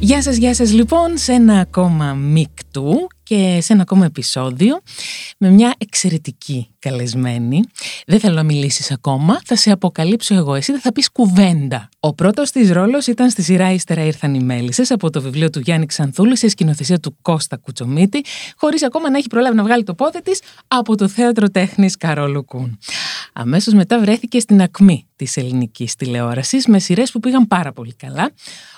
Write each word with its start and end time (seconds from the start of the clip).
Γεια 0.00 0.22
σας, 0.22 0.36
γεια 0.36 0.54
σας 0.54 0.72
λοιπόν 0.72 1.18
σε 1.18 1.32
ένα 1.32 1.60
ακόμα 1.60 2.12
μικτού 2.14 3.06
και 3.22 3.58
σε 3.60 3.72
ένα 3.72 3.82
ακόμα 3.82 4.04
επεισόδιο 4.04 4.80
με 5.38 5.50
μια 5.50 5.74
εξαιρετική 5.78 6.70
καλεσμένη. 6.78 7.60
Δεν 8.06 8.20
θέλω 8.20 8.34
να 8.34 8.42
μιλήσεις 8.42 8.90
ακόμα, 8.90 9.40
θα 9.44 9.56
σε 9.56 9.70
αποκαλύψω 9.70 10.34
εγώ, 10.34 10.54
εσύ 10.54 10.72
δεν 10.72 10.80
θα 10.80 10.92
πεις 10.92 11.10
κουβέντα. 11.10 11.88
Ο 12.00 12.14
πρώτος 12.14 12.50
της 12.50 12.70
ρόλος 12.70 13.06
ήταν 13.06 13.30
στη 13.30 13.42
σειρά 13.42 13.72
«Ύστερα 13.72 14.04
ήρθαν 14.04 14.34
οι 14.34 14.40
μέλισσες» 14.40 14.90
από 14.90 15.10
το 15.10 15.20
βιβλίο 15.20 15.50
του 15.50 15.60
Γιάννη 15.60 15.86
Ξανθούλη 15.86 16.36
σε 16.36 16.48
σκηνοθεσία 16.48 16.98
του 16.98 17.16
Κώστα 17.22 17.56
Κουτσομίτη, 17.56 18.24
χωρίς 18.56 18.84
ακόμα 18.84 19.10
να 19.10 19.18
έχει 19.18 19.26
προλάβει 19.26 19.56
να 19.56 19.62
βγάλει 19.62 19.82
το 19.82 19.94
πόδι 19.94 20.22
της 20.22 20.40
από 20.68 20.96
το 20.96 21.08
Θέατρο 21.08 21.50
Τέχνης 21.50 21.96
Καρόλου 21.96 22.44
Κούν. 22.44 22.78
Αμέσως 23.32 23.74
μετά 23.74 24.00
βρέθηκε 24.00 24.40
στην 24.40 24.62
ακμή 24.62 25.06
της 25.16 25.36
ελληνικής 25.36 25.94
τηλεόρασης 25.94 26.66
με 26.66 26.78
σειρές 26.78 27.10
που 27.10 27.20
πήγαν 27.20 27.46
πάρα 27.46 27.72
πολύ 27.72 27.94
καλά, 27.94 28.30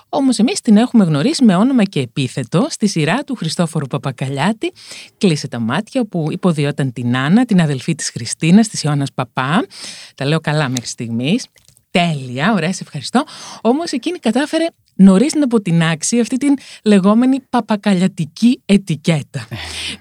Όμως 0.08 0.38
εμείς 0.38 0.60
την 0.60 0.76
έχουμε 0.76 1.04
γνωρίσει 1.04 1.44
με 1.44 1.56
όνομα 1.56 1.84
και 1.84 2.00
επίθετο 2.00 2.66
στη 2.70 2.86
σειρά 2.86 3.24
του 3.24 3.34
Χριστόφορου 3.34 3.86
Παπακαλιάτη. 3.86 4.72
Κλείσε 5.18 5.48
τα 5.48 5.58
μάτια, 5.58 6.00
όπου 6.00 6.26
υποδιόταν 6.30 6.92
την 6.92 7.16
Άννα, 7.16 7.44
την 7.44 7.60
αδελφή 7.60 7.94
της 7.94 8.10
Χριστίνας, 8.10 8.68
της 8.68 8.82
Ιώνα 8.82 9.06
Παπά. 9.14 9.66
Τα 10.14 10.24
λέω 10.24 10.40
καλά 10.40 10.68
μέχρι 10.68 10.86
στιγμής. 10.86 11.46
Τέλεια, 11.90 12.52
ωραία, 12.52 12.72
σε 12.72 12.82
ευχαριστώ. 12.82 13.24
Όμως 13.60 13.92
εκείνη 13.92 14.18
κατάφερε 14.18 14.66
νωρίς 14.98 15.34
να 15.34 15.44
αποτινάξει 15.44 16.20
αυτή 16.20 16.36
την 16.36 16.54
λεγόμενη 16.84 17.40
παπακαλιατική 17.50 18.60
ετικέτα 18.66 19.48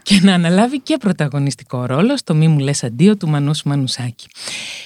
και 0.02 0.20
να 0.24 0.34
αναλάβει 0.34 0.80
και 0.80 0.98
πρωταγωνιστικό 0.98 1.86
ρόλο 1.86 2.18
στο 2.18 2.36
μη 2.36 2.48
μου 2.48 2.60
λες 2.60 2.84
αντίο 2.84 3.18
του 3.18 3.28
Μανούσου 3.30 3.70
Μανουσάκη. 3.70 4.28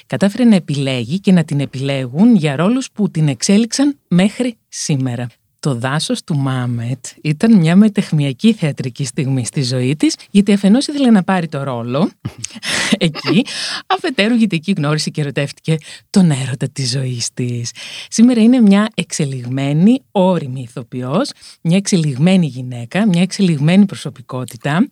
Κατάφερε 0.06 0.44
να 0.44 0.56
επιλέγει 0.56 1.20
και 1.20 1.31
να 1.31 1.44
την 1.44 1.59
επιλέγουν 1.59 2.36
για 2.36 2.56
ρόλους 2.56 2.92
που 2.92 3.12
την 3.12 3.28
εξέλιξαν 3.28 3.98
μέχρι 4.08 4.58
σήμερα. 4.68 5.28
Το 5.62 5.76
δάσος 5.76 6.23
του 6.23 6.36
Μάμετ 6.36 7.06
ήταν 7.22 7.58
μια 7.58 7.76
μετεχμιακή 7.76 8.54
θεατρική 8.54 9.06
στιγμή 9.06 9.45
στη 9.45 9.64
ζωή 9.64 9.95
της, 9.95 10.16
γιατί 10.31 10.53
αφενός 10.53 10.88
ήθελε 10.88 11.09
να 11.09 11.23
πάρει 11.23 11.48
το 11.48 11.64
ρόλο 11.64 12.12
εκεί, 12.98 13.45
αφετέρου 13.88 14.34
γιατί 14.34 14.56
εκεί 14.56 14.72
γνώρισε 14.72 15.09
και 15.09 15.22
ερωτεύτηκε 15.22 15.78
τον 16.09 16.31
έρωτα 16.31 16.70
της 16.70 16.90
ζωής 16.90 17.34
της. 17.34 17.72
Σήμερα 18.09 18.42
είναι 18.42 18.59
μια 18.59 18.88
εξελιγμένη, 18.94 20.02
όρημη 20.12 20.62
ηθοποιός, 20.62 21.30
μια 21.62 21.78
εξελιγμένη 21.78 22.46
γυναίκα, 22.46 23.08
μια 23.08 23.22
εξελιγμένη 23.22 23.86
προσωπικότητα, 23.86 24.88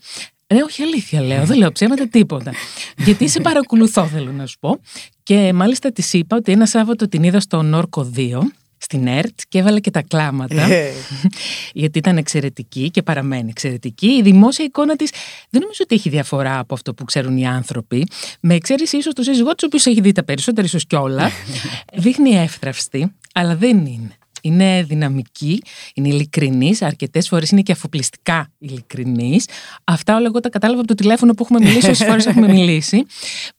ε, 0.48 0.56
όχι 0.56 0.82
αλήθεια 0.82 1.22
λέω, 1.22 1.46
δεν 1.46 1.58
λέω 1.58 1.72
ψέματα 1.72 2.08
τίποτα. 2.08 2.52
Γιατί 3.06 3.28
σε 3.28 3.42
παρακολουθώ 3.42 4.08
θέλω 4.08 4.32
να 4.32 4.46
σου 4.46 4.60
πω. 4.60 4.80
Και 5.24 5.54
μάλιστα 5.54 5.92
της 5.92 6.14
είπα 6.14 6.36
ότι 6.36 6.52
ένα 6.52 6.66
Σάββατο 6.66 7.08
την 7.08 7.24
είδα 7.24 7.40
στο 7.40 7.62
Νόρκο 7.62 8.12
2 8.16 8.40
στην 8.80 9.08
ΕΡΤ 9.08 9.40
και 9.50 9.60
έβαλε 9.60 9.80
και 9.80 9.92
τα 9.92 10.02
κλάματα. 10.02 10.62
Ε. 10.62 10.92
γιατί 11.74 11.98
ήταν 11.98 12.18
εξαιρετική 12.18 12.90
και 12.90 13.02
παραμένει 13.02 13.50
εξαιρετική. 13.50 14.08
Η 14.08 14.22
δημόσια 14.22 14.66
εικόνα 14.66 14.96
της 14.96 15.12
δεν 15.50 15.62
νομίζω 15.62 15.80
ότι 15.84 15.96
έχει 15.96 16.10
διαφορά 16.10 16.60
από 16.60 16.74
αυτό 16.74 16.94
που 16.94 17.04
ξέρουν 17.04 17.38
οι 17.38 17.48
άνθρωποι. 17.48 18.08
Με 18.40 18.54
εξαίρεση 18.54 18.98
ίσως 18.98 19.14
το 19.14 19.24
σύζυγό 19.24 19.50
του, 19.50 19.60
ο 19.64 19.66
οποίος 19.66 19.86
έχει 19.86 20.02
δει 20.02 20.12
τα 20.12 20.24
περισσότερα, 20.24 20.68
ίσως 20.68 20.86
κιόλας. 20.86 21.32
δείχνει 22.04 22.30
εύθραυστη, 22.30 23.16
αλλά 23.34 23.56
δεν 23.56 23.86
είναι 23.86 24.19
είναι 24.42 24.84
δυναμική, 24.84 25.62
είναι 25.94 26.08
ειλικρινής, 26.08 26.82
αρκετές 26.82 27.28
φορές 27.28 27.50
είναι 27.50 27.62
και 27.62 27.72
αφοπλιστικά 27.72 28.52
ειλικρινής. 28.58 29.46
Αυτά 29.84 30.16
όλα 30.16 30.26
εγώ 30.26 30.40
τα 30.40 30.50
κατάλαβα 30.50 30.80
από 30.80 30.88
το 30.88 30.96
τηλέφωνο 30.96 31.34
που 31.34 31.44
έχουμε 31.44 31.66
μιλήσει, 31.66 31.90
όσες 31.90 32.08
φορές 32.08 32.26
έχουμε 32.26 32.48
μιλήσει. 32.48 33.06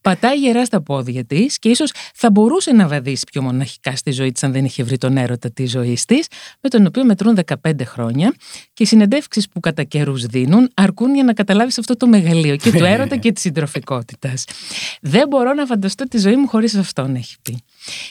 Πατάει 0.00 0.38
γερά 0.38 0.64
στα 0.64 0.82
πόδια 0.82 1.24
της 1.24 1.58
και 1.58 1.68
ίσως 1.68 1.92
θα 2.14 2.30
μπορούσε 2.30 2.72
να 2.72 2.88
βαδίσει 2.88 3.24
πιο 3.32 3.42
μοναχικά 3.42 3.96
στη 3.96 4.10
ζωή 4.10 4.32
της 4.32 4.42
αν 4.42 4.52
δεν 4.52 4.64
είχε 4.64 4.82
βρει 4.82 4.98
τον 4.98 5.16
έρωτα 5.16 5.50
της 5.50 5.70
ζωής 5.70 6.04
της, 6.04 6.26
με 6.60 6.68
τον 6.68 6.86
οποίο 6.86 7.04
μετρούν 7.04 7.38
15 7.64 7.84
χρόνια 7.84 8.34
και 8.72 8.82
οι 8.82 8.86
συνεντεύξεις 8.86 9.48
που 9.48 9.60
κατά 9.60 9.82
καιρούς 9.82 10.26
δίνουν 10.26 10.70
αρκούν 10.74 11.14
για 11.14 11.24
να 11.24 11.32
καταλάβεις 11.32 11.78
αυτό 11.78 11.96
το 11.96 12.06
μεγαλείο 12.06 12.56
και 12.56 12.72
του 12.72 12.84
έρωτα 12.84 13.16
και 13.16 13.32
της 13.32 13.42
συντροφικότητας. 13.42 14.44
Δεν 15.00 15.28
μπορώ 15.28 15.54
να 15.54 15.66
φανταστώ 15.66 16.04
τη 16.04 16.18
ζωή 16.18 16.36
μου 16.36 16.48
χωρίς 16.48 16.74
αυτόν, 16.74 17.14
έχει 17.14 17.36
πει. 17.42 17.58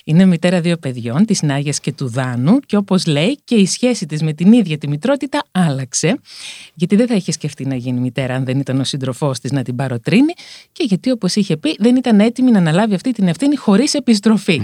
Είναι 0.04 0.26
μητέρα 0.26 0.62
δύο 0.62 0.78
παιδιών, 0.78 1.26
της 1.26 1.42
Νάγιας 1.42 1.80
και 1.80 1.92
του 1.94 2.10
Δάνου, 2.10 2.60
και 2.60 2.78
όπως 2.78 3.06
λέει, 3.06 3.40
και 3.44 3.56
η 3.56 3.66
σχέση 3.66 4.06
της 4.06 4.22
με 4.22 4.34
την 4.34 4.54
ίδια 4.54 4.78
τη 4.78 4.88
μητρότητα 4.88 5.44
άλλαξε. 5.52 6.20
Γιατί 6.74 6.96
δεν 6.96 7.08
θα 7.08 7.16
είχε 7.16 7.32
σκεφτεί 7.32 7.66
να 7.66 7.76
γίνει 7.76 8.00
μητέρα 8.00 8.36
αν 8.36 8.46
δεν 8.46 8.60
ήταν 8.60 8.80
ο 8.80 8.84
σύντροφός 8.84 9.40
της 9.40 9.52
να 9.52 9.64
την 9.64 9.76
παροτρύνει, 9.76 10.34
και 10.72 10.84
γιατί, 10.88 11.12
όπως 11.12 11.36
είχε 11.36 11.58
πει, 11.58 11.76
δεν 11.80 11.96
ήταν 11.96 12.20
έτοιμη 12.20 12.52
να 12.52 12.58
αναλάβει 12.58 12.94
αυτή 12.94 13.12
την 13.12 13.28
ευθύνη 13.28 13.56
χωρίς 13.56 13.94
επιστροφή. 13.94 14.62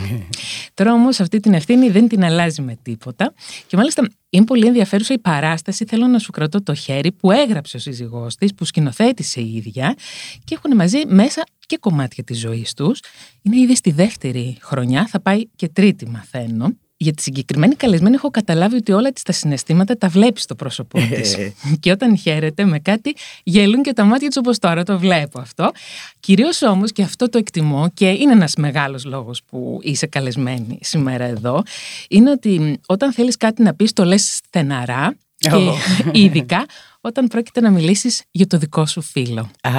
Τώρα 0.74 0.94
όμως 0.94 1.20
αυτή 1.20 1.40
την 1.40 1.54
ευθύνη 1.54 1.90
δεν 1.90 2.08
την 2.08 2.24
αλλάζει 2.24 2.62
με 2.62 2.78
τίποτα. 2.82 3.34
Και 3.68 3.78
μάλιστα 3.78 4.10
είναι 4.36 4.46
πολύ 4.46 4.68
ενδιαφέρουσα 4.68 5.14
η 5.14 5.20
παράσταση. 5.20 5.86
Θέλω 5.86 6.08
να 6.08 6.20
σου 6.20 6.32
κρατώ 6.32 6.64
το 6.64 6.74
χέρι 6.74 7.12
που 7.12 7.32
έγραψε 7.32 7.78
ο 7.78 7.80
σύζυγός 7.80 8.36
της, 8.36 8.54
που 8.54 8.66
σκηνοθέτησε 8.66 9.42
η 9.42 9.56
ίδια 9.56 9.96
και 10.44 10.56
έχουν 10.56 10.76
μαζί 10.76 11.02
μέσα 11.08 11.44
και 11.66 11.78
κομμάτια 11.78 12.24
της 12.24 12.40
ζωής 12.40 12.74
τους. 12.74 13.00
Είναι 13.42 13.60
ήδη 13.60 13.76
στη 13.76 13.92
δεύτερη 13.92 14.58
χρονιά, 14.62 15.08
θα 15.08 15.22
πάει 15.22 15.42
και 15.56 15.68
τρίτη, 15.68 16.10
μαθαίνω 16.10 16.74
για 17.06 17.14
τη 17.14 17.22
συγκεκριμένη 17.22 17.76
καλεσμένη 17.76 18.16
έχω 18.16 18.32
καταλάβει 18.32 18.76
ότι 18.76 18.92
όλα 18.92 19.12
τα 19.24 19.32
συναισθήματα 19.32 19.98
τα 19.98 20.08
βλέπεις 20.08 20.44
στο 20.44 20.56
πρόσωπό 20.56 21.00
της. 21.12 21.38
και 21.80 21.92
όταν 21.92 22.18
χαίρεται 22.18 22.66
με 22.66 22.80
κάτι, 22.80 23.16
γελούν 23.44 23.82
και 23.82 23.94
τα 23.94 24.04
μάτια 24.04 24.30
τη 24.30 24.40
όπως 24.40 24.60
τώρα 24.60 24.84
το 24.84 25.00
βλέπω 25.00 25.40
αυτό. 25.40 25.72
Κυρίως 26.20 26.62
όμως, 26.62 26.92
και 26.92 27.04
αυτό 27.04 27.30
το 27.30 27.38
εκτιμώ 27.38 27.90
και 27.94 28.10
είναι 28.10 28.32
ένας 28.32 28.56
μεγάλος 28.56 29.06
λόγος 29.06 29.44
που 29.44 29.80
είσαι 29.82 30.06
καλεσμένη 30.06 30.80
σήμερα 30.82 31.24
εδώ, 31.24 31.64
είναι 32.10 32.32
ότι 32.32 32.80
όταν 32.86 33.14
θέλεις 33.14 33.38
κάτι 33.38 33.64
να 33.64 33.74
πεις, 33.74 33.94
το 33.94 34.04
λες 34.04 34.36
στεναρά 34.36 35.16
και 35.38 35.50
ειδικά 36.24 36.66
όταν 37.06 37.28
πρόκειται 37.28 37.62
να 37.62 37.72
μιλήσεις 37.72 38.24
για 38.32 38.48
το 38.48 38.58
δικό 38.58 38.86
σου 38.86 39.02
φίλο. 39.02 39.52
Α, 39.62 39.72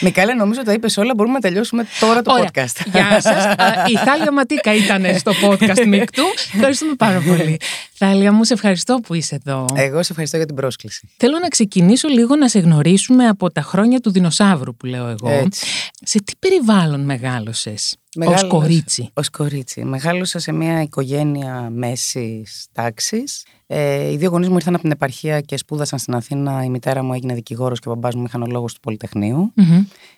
Μικάλε, 0.00 0.34
νομίζω 0.34 0.60
ότι 0.60 0.68
τα 0.68 0.74
είπες 0.74 0.96
όλα. 0.96 1.14
Μπορούμε 1.14 1.34
να 1.34 1.40
τελειώσουμε 1.40 1.86
τώρα 2.00 2.22
το 2.22 2.34
podcast. 2.38 2.86
Γεια 2.92 3.20
σας. 3.20 3.44
Η 3.88 3.96
Θάλια 3.96 4.32
Ματίκα 4.32 4.74
ήταν 4.74 5.18
στο 5.18 5.32
podcast 5.42 5.86
Μικτού. 5.86 6.22
Ευχαριστούμε 6.54 6.94
πάρα 6.94 7.20
πολύ. 7.20 7.56
Θάλια, 7.94 8.32
μου 8.32 8.44
σε 8.44 8.52
ευχαριστώ 8.52 9.00
που 9.06 9.14
είσαι 9.14 9.34
εδώ. 9.34 9.66
Εγώ 9.74 10.02
σε 10.02 10.08
ευχαριστώ 10.10 10.36
για 10.36 10.46
την 10.46 10.54
πρόσκληση. 10.54 11.08
Θέλω 11.16 11.38
να 11.38 11.48
ξεκινήσω 11.48 12.08
λίγο 12.08 12.36
να 12.36 12.48
σε 12.48 12.58
γνωρίσουμε 12.58 13.28
από 13.28 13.50
τα 13.52 13.62
χρόνια 13.62 14.00
του 14.00 14.10
δεινοσαύρου 14.10 14.76
που 14.76 14.86
λέω 14.86 15.08
εγώ. 15.08 15.28
Έτσι. 15.30 15.66
Σε 16.02 16.22
τι 16.22 16.32
περιβάλλον 16.38 17.00
μεγάλωσες. 17.00 17.96
Ω 18.26 18.46
κορίτσι; 18.46 19.10
Ω 19.14 19.20
κορίτσι. 19.32 19.84
Μεγάλωσα 19.84 20.38
σε 20.38 20.52
μια 20.52 20.82
οικογένεια 20.82 21.68
μέσης 21.70 22.66
τάξης. 22.72 23.44
Ε, 23.76 24.10
οι 24.10 24.16
δύο 24.16 24.30
γονείς 24.30 24.48
μου 24.48 24.54
ήρθαν 24.54 24.74
από 24.74 24.82
την 24.82 24.92
επαρχία 24.92 25.40
και 25.40 25.56
σπούδασαν 25.56 25.98
στην 25.98 26.14
Αθήνα. 26.14 26.64
Η 26.64 26.68
μητέρα 26.68 27.02
μου 27.02 27.12
έγινε 27.12 27.34
δικηγόρος 27.34 27.78
και 27.80 27.88
ο 27.88 27.92
μπαμπάς 27.92 28.14
μου 28.14 28.22
μηχανολόγο 28.22 28.66
του 28.66 28.80
πολυτεχνειου 28.80 29.52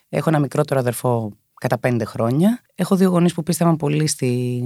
Έχω 0.08 0.28
ένα 0.28 0.38
μικρότερο 0.38 0.80
αδερφό 0.80 1.32
κατά 1.60 1.78
πέντε 1.78 2.04
χρόνια. 2.04 2.60
Έχω 2.74 2.96
δύο 2.96 3.08
γονείς 3.08 3.34
που 3.34 3.42
πίστευαν 3.42 3.76
πολύ 3.76 4.06
στη, 4.06 4.62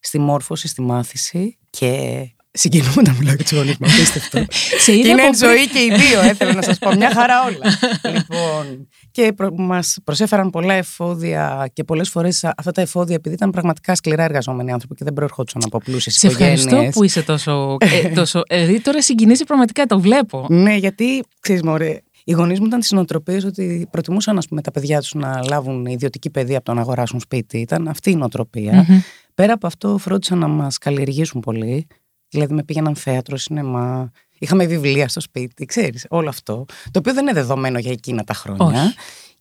στη 0.00 0.18
μόρφωση, 0.18 0.68
στη 0.68 0.82
μάθηση 0.82 1.58
και 1.70 2.20
συγκινούμε 2.58 3.02
να 3.02 3.12
μιλάω 3.12 3.34
για 3.34 3.44
τους 3.44 3.52
γονείς 3.52 3.76
μου. 3.78 3.86
Απίστευτο. 3.86 4.44
και 4.84 4.92
είναι 4.92 5.22
ζωή 5.36 5.68
και 5.68 5.78
οι 5.78 5.90
δύο, 5.96 6.20
έθελα 6.20 6.52
να 6.54 6.62
σας 6.62 6.78
πω. 6.78 6.94
Μια 6.94 7.10
χαρά 7.10 7.34
όλα. 7.44 7.78
λοιπόν, 8.14 8.88
και 9.10 9.32
προ, 9.32 9.50
μας 9.56 9.98
προσέφεραν 10.04 10.50
πολλά 10.50 10.74
εφόδια 10.74 11.70
και 11.72 11.84
πολλές 11.84 12.08
φορές 12.08 12.44
αυτά 12.44 12.70
τα 12.72 12.80
εφόδια, 12.80 13.14
επειδή 13.14 13.34
ήταν 13.34 13.50
πραγματικά 13.50 13.94
σκληρά 13.94 14.24
εργαζόμενοι 14.24 14.72
άνθρωποι 14.72 14.94
και 14.94 15.04
δεν 15.04 15.12
προερχόντουσαν 15.12 15.62
από 15.64 15.78
πλούσιες 15.78 16.22
οικογένειε. 16.22 16.56
Σε 16.56 16.62
ευχαριστώ 16.62 16.98
που 16.98 17.04
είσαι 17.04 17.22
τόσο. 17.22 17.76
Ε, 17.80 18.08
τόσο 18.20 18.42
ε, 18.46 18.78
τώρα 18.78 19.02
συγκινήσει 19.02 19.44
πραγματικά, 19.44 19.86
το 19.86 20.00
βλέπω. 20.00 20.46
ναι, 20.48 20.74
γιατί 20.74 21.24
ξέρεις, 21.40 21.62
Μωρέ, 21.62 21.98
οι 22.24 22.32
γονείς 22.32 22.60
μου 22.60 22.66
ήταν 22.66 22.80
τη 22.80 22.94
νοοτροπία 22.94 23.40
ότι 23.46 23.88
προτιμούσαν 23.90 24.38
ας 24.38 24.48
πούμε, 24.48 24.60
τα 24.60 24.70
παιδιά 24.70 25.00
τους 25.00 25.14
να 25.14 25.40
λάβουν 25.48 25.86
ιδιωτική 25.86 26.30
παιδεία 26.30 26.56
από 26.56 26.64
το 26.64 26.74
να 26.74 26.80
αγοράσουν 26.80 27.20
σπίτι. 27.20 27.58
Ήταν 27.58 27.88
αυτή 27.88 28.10
η 28.10 28.14
νοοτροπία. 28.14 28.86
Mm-hmm. 28.86 29.02
Πέρα 29.34 29.52
από 29.52 29.66
αυτό, 29.66 29.98
φρόντισαν 29.98 30.38
να 30.38 30.48
μας 30.48 30.78
καλλιεργήσουν 30.78 31.40
πολύ. 31.40 31.86
Δηλαδή, 32.28 32.54
με 32.54 32.62
πήγαιναν 32.62 32.96
θέατρο, 32.96 33.36
σινεμά. 33.36 34.10
Είχαμε 34.38 34.66
βιβλία 34.66 35.08
στο 35.08 35.20
σπίτι, 35.20 35.64
ξέρεις, 35.64 36.06
όλο 36.08 36.28
αυτό. 36.28 36.64
Το 36.90 36.98
οποίο 36.98 37.14
δεν 37.14 37.22
είναι 37.22 37.32
δεδομένο 37.32 37.78
για 37.78 37.92
εκείνα 37.92 38.24
τα 38.24 38.34
χρόνια. 38.34 38.82
Όχι. 38.82 38.94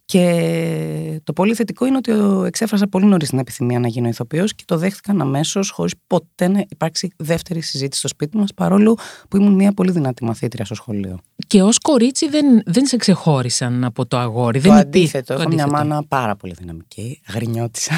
Και 0.09 1.21
το 1.23 1.33
πολύ 1.33 1.53
θετικό 1.53 1.85
είναι 1.85 1.97
ότι 1.97 2.11
εξέφρασα 2.45 2.87
πολύ 2.87 3.05
νωρίς 3.05 3.29
την 3.29 3.39
επιθυμία 3.39 3.79
να 3.79 3.87
γίνω 3.87 4.07
ηθοποιός 4.07 4.55
και 4.55 4.63
το 4.67 4.77
δέχτηκαν 4.77 5.21
αμέσως, 5.21 5.69
χωρίς 5.69 5.93
ποτέ 6.07 6.47
να 6.47 6.65
υπάρξει 6.69 7.11
δεύτερη 7.17 7.61
συζήτηση 7.61 7.99
στο 7.99 8.07
σπίτι 8.07 8.37
μας, 8.37 8.53
παρόλο 8.53 8.97
που 9.29 9.37
ήμουν 9.37 9.53
μια 9.53 9.71
πολύ 9.71 9.91
δυνατή 9.91 10.23
μαθήτρια 10.23 10.65
στο 10.65 10.75
σχολείο. 10.75 11.19
και 11.47 11.61
ως 11.61 11.79
κορίτσι 11.79 12.29
δεν, 12.29 12.61
δεν 12.65 12.85
σε 12.85 12.97
ξεχώρισαν 12.97 13.83
από 13.83 14.05
το 14.05 14.17
αγόρι. 14.17 14.61
Το 14.61 14.69
δεν 14.69 14.79
αντίθετο. 14.79 15.33
Έχω 15.33 15.47
μια 15.47 15.67
μάνα 15.67 16.03
πάρα 16.07 16.35
πολύ 16.35 16.53
δυναμική, 16.57 17.21
γρινιώτησα. 17.33 17.93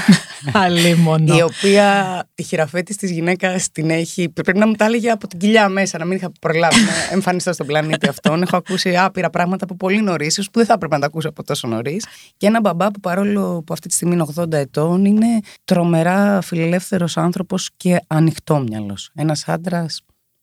μόνο. 1.04 1.36
η 1.36 1.42
οποία 1.42 2.24
τη 2.36 2.44
χειραφέτη 2.44 2.96
της 2.96 3.12
γυναίκας 3.12 3.72
την 3.72 3.90
έχει. 3.90 4.30
Πρέπει 4.30 4.58
να 4.58 4.68
μου 4.68 4.74
τα 4.74 4.86
έλεγε 4.86 5.10
από 5.10 5.28
την 5.28 5.40
κοιλιά 5.40 5.70
μέσα, 5.70 5.98
να 5.98 6.06
μην 6.06 6.18
είχα 6.18 6.32
προλάβει 6.40 6.82
να 6.82 7.14
εμφανιστώ 7.14 7.54
στον 7.54 7.66
πλανήτη 7.66 8.08
αυτόν. 8.08 8.42
Έχω 8.42 8.58
ακούσει 8.58 8.98
άπειρα 8.98 9.30
πράγματα 9.30 9.64
από 9.64 9.76
πολύ 9.76 10.02
νωρίς, 10.02 10.36
που 10.36 10.52
δεν 10.54 10.66
θα 10.66 10.74
έπρεπε 10.74 10.94
να 10.94 11.00
τα 11.02 11.08
ακούσω 11.08 11.30
από 11.30 11.44
τόσο 11.44 11.68
νωρίς. 11.68 11.99
Και 12.38 12.48
ένα 12.48 12.60
μπαμπά 12.60 12.92
που 12.92 13.00
παρόλο 13.00 13.64
που 13.66 13.74
αυτή 13.74 13.88
τη 13.88 13.94
στιγμή 13.94 14.14
είναι 14.14 14.26
80 14.36 14.52
ετών, 14.52 15.06
είναι 15.06 15.40
τρομερά 15.64 16.42
φιλελεύθερος 16.42 17.18
άνθρωπος 17.18 17.70
και 17.78 18.00
ανοιχτόμυαλος. 18.08 19.12
Ένας 19.16 19.48
άντρας 19.48 20.02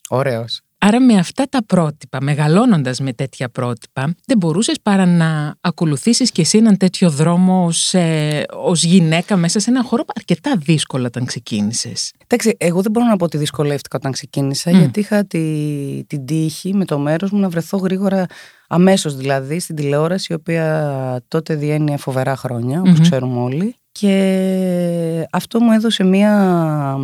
ωραίος. 0.09 0.61
Άρα 0.87 1.01
με 1.01 1.19
αυτά 1.19 1.45
τα 1.51 1.65
πρότυπα, 1.65 2.19
μεγαλώνοντας 2.21 3.01
με 3.01 3.13
τέτοια 3.13 3.49
πρότυπα, 3.49 4.15
δεν 4.27 4.37
μπορούσες 4.37 4.77
παρά 4.83 5.07
να 5.07 5.55
ακολουθήσεις 5.61 6.31
και 6.31 6.41
εσύ 6.41 6.59
έναν 6.59 6.77
τέτοιο 6.77 7.11
δρόμο 7.11 7.65
ως, 7.65 7.95
ε, 7.95 8.45
ως 8.57 8.85
γυναίκα 8.85 9.37
μέσα 9.37 9.59
σε 9.59 9.71
έναν 9.71 9.85
χώρο 9.85 10.05
αρκετά 10.17 10.57
δύσκολο 10.59 11.07
όταν 11.07 11.25
ξεκίνησες. 11.25 12.13
Εντάξει, 12.27 12.57
εγώ 12.59 12.83
δεν 12.83 12.91
μπορώ 12.91 13.07
να 13.07 13.17
πω 13.17 13.25
ότι 13.25 13.37
δυσκολεύτηκα 13.39 13.97
όταν 13.97 14.13
ξεκίνησα, 14.13 14.71
γιατί 14.71 15.01
είχα 15.01 15.25
τη, 15.25 16.05
την 16.07 16.27
τύχη 16.27 16.75
με 16.75 16.85
το 16.85 16.99
μέρος 16.99 17.31
μου 17.31 17.39
να 17.39 17.49
βρεθώ 17.49 17.77
γρήγορα 17.77 18.27
αμέσως 18.69 19.17
δηλαδή 19.17 19.61
στην 19.61 19.77
τηλεόραση, 19.77 20.33
η 20.33 20.35
οποία 20.35 21.23
τότε 21.29 21.55
διένυε 21.55 21.97
φοβερά 21.97 22.37
χρόνια, 22.37 22.81
όπως 22.81 23.01
ξέρουμε 23.01 23.41
όλοι. 23.41 23.75
Και 23.93 25.27
αυτό 25.31 25.61
μου 25.61 25.73
έδωσε 25.73 26.05
μία 26.05 26.97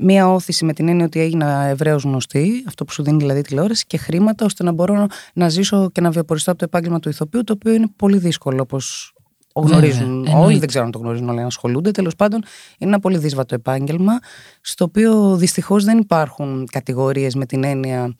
μία 0.00 0.32
όθηση 0.32 0.64
με 0.64 0.72
την 0.72 0.88
έννοια 0.88 1.04
ότι 1.04 1.20
έγινα 1.20 1.64
ευρέω 1.64 1.96
γνωστή, 1.96 2.64
αυτό 2.66 2.84
που 2.84 2.92
σου 2.92 3.02
δίνει 3.02 3.18
δηλαδή 3.18 3.40
τηλεόραση, 3.40 3.84
και 3.86 3.96
χρήματα 3.96 4.44
ώστε 4.44 4.64
να 4.64 4.72
μπορώ 4.72 5.06
να 5.34 5.48
ζήσω 5.48 5.90
και 5.90 6.00
να 6.00 6.10
βιοποριστώ 6.10 6.50
από 6.50 6.58
το 6.58 6.64
επάγγελμα 6.64 6.98
του 6.98 7.08
ηθοποιού, 7.08 7.44
το 7.44 7.52
οποίο 7.52 7.72
είναι 7.72 7.88
πολύ 7.96 8.18
δύσκολο 8.18 8.62
όπως 8.62 9.14
γνωρίζουν 9.54 10.24
Βέβαια, 10.24 10.40
όλοι, 10.40 10.58
δεν 10.58 10.68
ξέρω 10.68 10.84
αν 10.84 10.90
το 10.90 10.98
γνωρίζουν 10.98 11.28
όλοι, 11.28 11.40
αν 11.40 11.46
ασχολούνται. 11.46 11.90
Τέλος 11.90 12.16
πάντων, 12.16 12.42
είναι 12.78 12.90
ένα 12.90 13.00
πολύ 13.00 13.18
δύσβατο 13.18 13.54
επάγγελμα, 13.54 14.18
στο 14.60 14.84
οποίο 14.84 15.36
δυστυχώς 15.36 15.84
δεν 15.84 15.98
υπάρχουν 15.98 16.68
κατηγορίες 16.72 17.34
με 17.34 17.46
την 17.46 17.64
έννοια. 17.64 18.14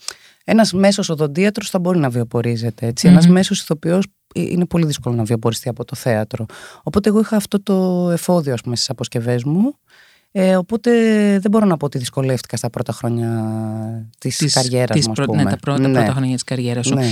Ένας 0.45 0.73
μέσος 0.73 1.09
οδοντίατρος 1.09 1.71
θα 1.71 1.79
μπορεί 1.79 1.99
να 1.99 2.11
βιοπορίζεται. 2.11 2.87
Έτσι. 2.87 3.09
Mm-hmm. 3.09 3.23
Ένα 3.23 3.29
μέσος 3.29 3.61
ηθοποιός 3.61 4.07
είναι 4.35 4.67
πολύ 4.67 4.87
δύσκολο 4.87 5.15
να 5.15 5.25
βιοποριστεί 5.25 5.69
από 5.69 5.85
το 5.85 5.97
θέατρο. 5.97 6.47
Οπότε, 6.83 7.09
εγώ 7.09 7.21
είχα 7.21 7.37
αυτό 7.37 7.63
το 7.63 8.09
εφόδιο 8.13 8.57
στις 8.57 8.91
αποσκευές 8.91 9.45
μου 9.45 9.75
ε, 10.33 10.57
οπότε 10.57 10.91
δεν 11.39 11.51
μπορώ 11.51 11.67
να 11.67 11.77
πω 11.77 11.87
ότι 11.87 11.99
δυσκολεύτηκα 11.99 12.57
στα 12.57 12.71
πρώτα 12.71 12.93
χρόνια 12.93 13.31
της, 14.19 14.37
της 14.37 14.55
καριέρας 14.55 14.97
της, 14.97 15.09
μου, 15.09 15.35
Ναι, 15.35 15.45
τα 15.45 15.57
πρώτα, 15.57 15.89
ναι. 15.89 15.93
πρώτα 15.93 16.13
χρόνια 16.13 16.35
της 16.35 16.45
καριέρας 16.45 16.87
σου. 16.87 16.95
Ναι. 16.95 17.07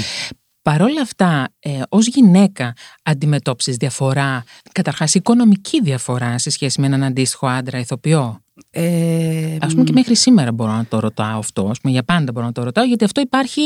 Παρ' 0.63 0.83
όλα 0.83 1.01
αυτά, 1.01 1.49
ε, 1.59 1.81
ως 1.89 2.07
γυναίκα 2.07 2.73
αντιμετώπισες 3.03 3.77
διαφορά, 3.77 4.45
καταρχάς 4.73 5.15
οικονομική 5.15 5.81
διαφορά 5.83 6.39
σε 6.39 6.51
σχέση 6.51 6.81
με 6.81 6.87
έναν 6.87 7.03
αντίστοιχο 7.05 7.47
άντρα 7.47 7.79
ηθοποιό; 7.79 8.41
Ε, 8.71 9.57
Α 9.61 9.67
πούμε 9.67 9.85
και 9.85 9.93
μέχρι 9.93 10.17
σήμερα 10.17 10.53
μπορώ 10.53 10.73
να 10.73 10.85
το 10.89 10.99
ρωτάω 10.99 11.39
αυτό. 11.39 11.69
Ας 11.71 11.81
πούμε, 11.81 11.93
για 11.93 12.03
πάντα 12.03 12.33
μπορώ 12.33 12.47
να 12.47 12.53
το 12.53 12.63
ρωτάω, 12.63 12.85
γιατί 12.85 13.05
αυτό 13.05 13.21
υπάρχει, 13.21 13.61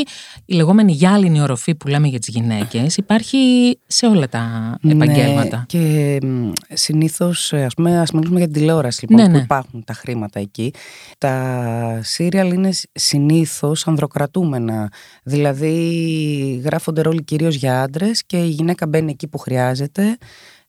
η 0.44 0.54
λεγόμενη 0.54 0.92
γυάλινη 0.92 1.40
οροφή 1.40 1.74
που 1.74 1.88
λέμε 1.88 2.08
για 2.08 2.18
τις 2.18 2.28
γυναίκες, 2.28 2.96
υπάρχει 2.96 3.38
σε 3.86 4.06
όλα 4.06 4.28
τα 4.28 4.76
ναι, 4.80 4.92
επαγγέλματα. 4.92 5.56
Ναι, 5.56 5.64
και 5.66 6.18
συνήθως, 6.72 7.52
ας 7.52 7.74
πούμε, 7.74 8.00
ας 8.00 8.10
μιλήσουμε 8.10 8.38
για 8.38 8.48
την 8.48 8.58
τηλεόραση 8.58 9.06
λοιπόν, 9.06 9.24
ναι, 9.24 9.30
που 9.30 9.36
ναι. 9.36 9.42
υπάρχουν 9.42 9.84
τα 9.84 9.92
χρήματα 9.92 10.40
εκεί. 10.40 10.72
Τα 11.18 12.00
σύριαλ 12.02 12.52
είναι 12.52 12.70
συνήθως 12.92 13.86
ανδροκρατούμενα. 13.86 14.92
Δηλαδή, 15.22 16.62
γράφονται 16.64 17.02
ρόλοι 17.02 17.22
κυρίως 17.22 17.54
για 17.54 17.82
άντρες 17.82 18.24
και 18.26 18.36
η 18.36 18.48
γυναίκα 18.48 18.86
μπαίνει 18.86 19.10
εκεί 19.10 19.26
που 19.26 19.38
χρειάζεται. 19.38 20.18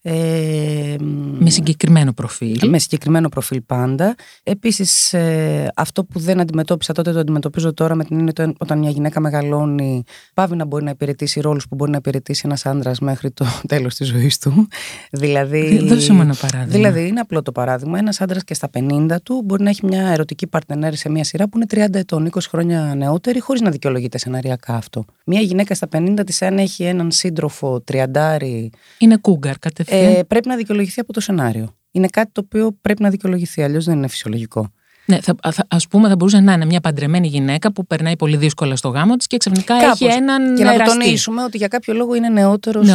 Ε, 0.08 0.96
με 1.40 1.50
συγκεκριμένο 1.50 2.14
προφίλ. 2.14 2.70
Με 2.70 2.80
συγκεκριμένο 2.80 3.30
προφίλ 3.30 3.62
πάντα. 3.62 4.16
Επίσης, 4.44 5.14
ε, 5.14 5.72
αυτό 5.76 6.04
που 6.04 6.20
δεν 6.20 6.40
αντιμετώπισα 6.40 6.94
τότε 6.94 7.12
το 7.12 7.20
αντιμετωπίζω 7.20 7.74
τώρα 7.74 7.96
με 7.96 8.04
την 8.04 8.18
έννοια 8.18 8.54
όταν 8.58 8.80
μια 8.80 8.90
γυναίκα 8.90 9.20
μεγαλώνει, 9.20 10.04
πάβει 10.34 10.56
να 10.56 10.66
μπορεί 10.66 10.84
να 10.84 10.90
υπηρετήσει 10.90 11.40
ρόλους 11.40 11.68
που 11.68 11.76
μπορεί 11.76 11.92
να 11.92 11.98
υπηρετήσει 11.98 12.42
ένας 12.46 12.66
άντρας 12.66 13.00
μέχρι 13.00 13.32
το 13.32 13.46
τέλος 13.68 13.96
της 13.96 14.08
ζωής 14.08 14.38
του. 14.38 14.68
δηλαδή. 15.12 15.78
Δώσε 15.88 16.14
μου 16.14 16.22
ένα 16.22 16.36
παράδειγμα. 16.42 16.74
Δηλαδή, 16.74 17.08
είναι 17.08 17.20
απλό 17.20 17.42
το 17.42 17.52
παράδειγμα. 17.52 17.98
Ένας 17.98 18.22
άντρας 18.22 18.44
και 18.44 18.54
στα 18.54 18.70
50 18.80 19.16
του 19.24 19.42
μπορεί 19.46 19.64
να 19.64 19.70
έχει 19.70 19.86
μια 19.86 20.08
ερωτική 20.08 20.48
παρτενέρη 20.48 20.96
σε 20.96 21.10
μια 21.10 21.24
σειρά 21.24 21.50
που 21.50 21.58
είναι 21.58 21.88
30 21.88 21.96
ετών, 21.96 22.30
20 22.32 22.40
χρόνια 22.50 22.94
νεότερη, 22.98 23.40
χωρίς 23.40 23.62
να 23.62 23.70
δικαιολογείται 23.70 24.18
σεναριακά 24.18 24.74
αυτό. 24.74 25.06
Μια 25.26 25.42
γυναίκα 25.42 25.76
στα 25.76 25.88
50 25.92 26.20
της, 26.26 26.42
αν 26.42 26.58
έχει 26.58 26.84
έναν 26.84 27.12
σύντροφο 27.12 27.84
30. 27.92 28.70
Είναι 28.98 29.18
κούγκαρ 29.18 29.60
κατευθείαν 29.60 29.95
ε, 29.96 30.24
πρέπει 30.24 30.48
να 30.48 30.56
δικαιολογηθεί 30.56 31.00
από 31.00 31.14
το 31.14 31.20
σενάριο. 31.20 31.76
Είναι 31.92 32.08
κάτι 32.08 32.32
το 32.32 32.42
οποίο 32.46 32.78
πρέπει 32.82 33.02
να 33.02 33.10
δικαιολογηθεί, 33.10 33.64
αλλιώς 33.64 33.86
δεν 33.86 33.98
είναι 33.98 34.08
φυσιολογικό. 34.08 34.72
Ναι, 35.06 35.20
θα, 35.22 35.36
ας 35.68 35.88
πούμε 35.88 36.08
θα 36.08 36.16
μπορούσε 36.16 36.40
να 36.40 36.54
είναι 36.54 36.66
μια 36.66 36.80
παντρεμένη 36.80 37.28
γυναίκα 37.28 37.72
που 37.72 37.86
περνάει 37.86 38.16
πολύ 38.16 38.38
δύσκολα 38.38 38.76
στο 38.76 38.90
γάμο 38.90 39.16
της 39.16 39.28
και 39.28 39.38
ξαφνικά 39.38 39.80
Κάπως. 39.80 40.02
έχει 40.02 40.18
έναν 40.18 40.56
Και 40.56 40.64
να 40.64 40.84
τονίσουμε 40.84 41.44
ότι 41.44 41.58
για 41.58 41.68
κάποιο 41.68 41.94
λόγο 41.94 42.16
είναι 42.16 42.30
νεότερος 42.30 42.88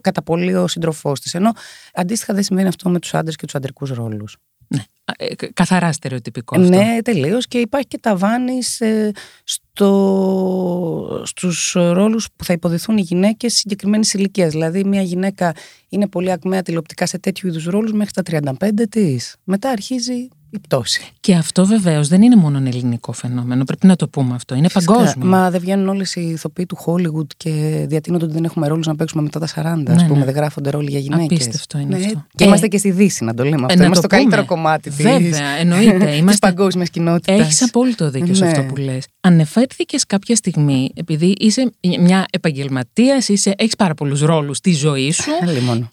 κατά 0.00 0.22
πολύ 0.22 0.54
ο 0.54 0.66
σύντροφός 0.68 1.20
της. 1.20 1.34
Ενώ 1.34 1.52
αντίστοιχα 1.94 2.34
δεν 2.34 2.42
συμβαίνει 2.42 2.68
αυτό 2.68 2.90
με 2.90 2.98
τους 2.98 3.14
άντρες 3.14 3.36
και 3.36 3.44
τους 3.44 3.54
αντρικούς 3.54 3.90
ρόλους. 3.90 4.36
Ναι. 4.68 4.84
Ε, 5.16 5.34
καθαρά 5.52 5.92
στερεοτυπικό 5.92 6.60
αυτό. 6.60 6.76
Ναι, 6.76 6.98
τελείως. 7.02 7.46
Και 7.46 7.58
υπάρχει 7.58 7.86
και 7.88 7.98
ταβάνι 7.98 8.58
ε, 8.78 9.10
στο, 9.44 11.22
στους 11.24 11.72
ρόλους 11.72 12.28
που 12.36 12.44
θα 12.44 12.52
υποδηθούν 12.52 12.96
οι 12.96 13.00
γυναίκες 13.00 13.54
συγκεκριμένης 13.54 14.14
ηλικίας. 14.14 14.50
Δηλαδή 14.50 14.84
μια 14.84 15.02
γυναίκα 15.02 15.52
είναι 15.88 16.08
πολύ 16.08 16.32
ακμαία 16.32 16.62
τηλεοπτικά 16.62 17.06
σε 17.06 17.18
τέτοιου 17.18 17.48
είδους 17.48 17.64
ρόλους 17.64 17.92
μέχρι 17.92 18.12
τα 18.12 18.22
35 18.60 18.68
της. 18.90 19.36
Μετά 19.44 19.70
αρχίζει 19.70 20.28
η 20.54 20.60
πτώση. 20.60 21.08
Και 21.20 21.34
αυτό 21.34 21.66
βεβαίως 21.66 22.08
δεν 22.08 22.22
είναι 22.22 22.36
μόνο 22.36 22.58
ελληνικό 22.58 23.12
φαινόμενο. 23.12 23.64
Πρέπει 23.64 23.86
να 23.86 23.96
το 23.96 24.08
πούμε 24.08 24.34
αυτό. 24.34 24.54
Είναι 24.54 24.68
Φυσικά, 24.68 24.92
παγκόσμιο. 24.92 25.26
Μα 25.26 25.50
δεν 25.50 25.60
βγαίνουν 25.60 25.88
όλες 25.88 26.14
οι 26.14 26.20
ηθοποιοί 26.20 26.66
του 26.66 26.78
Hollywood 26.86 27.26
και 27.36 27.84
διατείνονται 27.88 28.24
ότι 28.24 28.34
δεν 28.34 28.44
έχουμε 28.44 28.68
ρόλους 28.68 28.86
να 28.86 28.96
παίξουμε 28.96 29.22
μετά 29.22 29.38
τα 29.38 29.46
40. 29.46 29.52
Ναι, 29.54 29.92
α 30.02 30.06
πούμε, 30.06 30.18
ναι. 30.18 30.24
δεν 30.24 30.34
γράφονται 30.34 30.70
ρόλοι 30.70 30.90
για 30.90 30.98
γυναίκες. 30.98 31.24
Απίστευτο 31.24 31.78
είναι 31.78 31.96
ναι. 31.96 32.04
αυτό. 32.04 32.24
Και 32.34 32.44
ε, 32.44 32.46
είμαστε 32.46 32.68
και 32.68 32.78
στη 32.78 32.90
Δύση, 32.90 33.24
να 33.24 33.34
το 33.34 33.44
λέμε 33.44 33.64
αυτό. 33.64 33.82
Ε, 33.82 33.84
είμαστε 33.84 34.06
στο 34.06 34.16
καλύτερο 34.16 34.44
κομμάτι 34.44 34.90
τη 34.90 35.02
είμαστε... 36.18 36.46
παγκόσμιας 36.46 36.90
κοινότητας. 36.90 37.40
Έχεις 37.40 37.62
απόλυτο 37.62 38.10
δίκιο 38.10 38.26
ναι. 38.26 38.34
σε 38.34 38.46
αυτό 38.46 38.62
που 38.62 38.76
λες. 38.76 39.06
Ανεφέρθηκες 39.26 40.06
κάποια 40.06 40.36
στιγμή, 40.36 40.90
επειδή 40.94 41.34
είσαι 41.38 41.72
μια 41.98 42.26
επαγγελματία, 42.30 43.14
έχεις 43.56 43.76
πάρα 43.76 43.94
πολλούς 43.94 44.20
ρόλους 44.20 44.56
στη 44.56 44.72
ζωή 44.72 45.10
σου. 45.12 45.30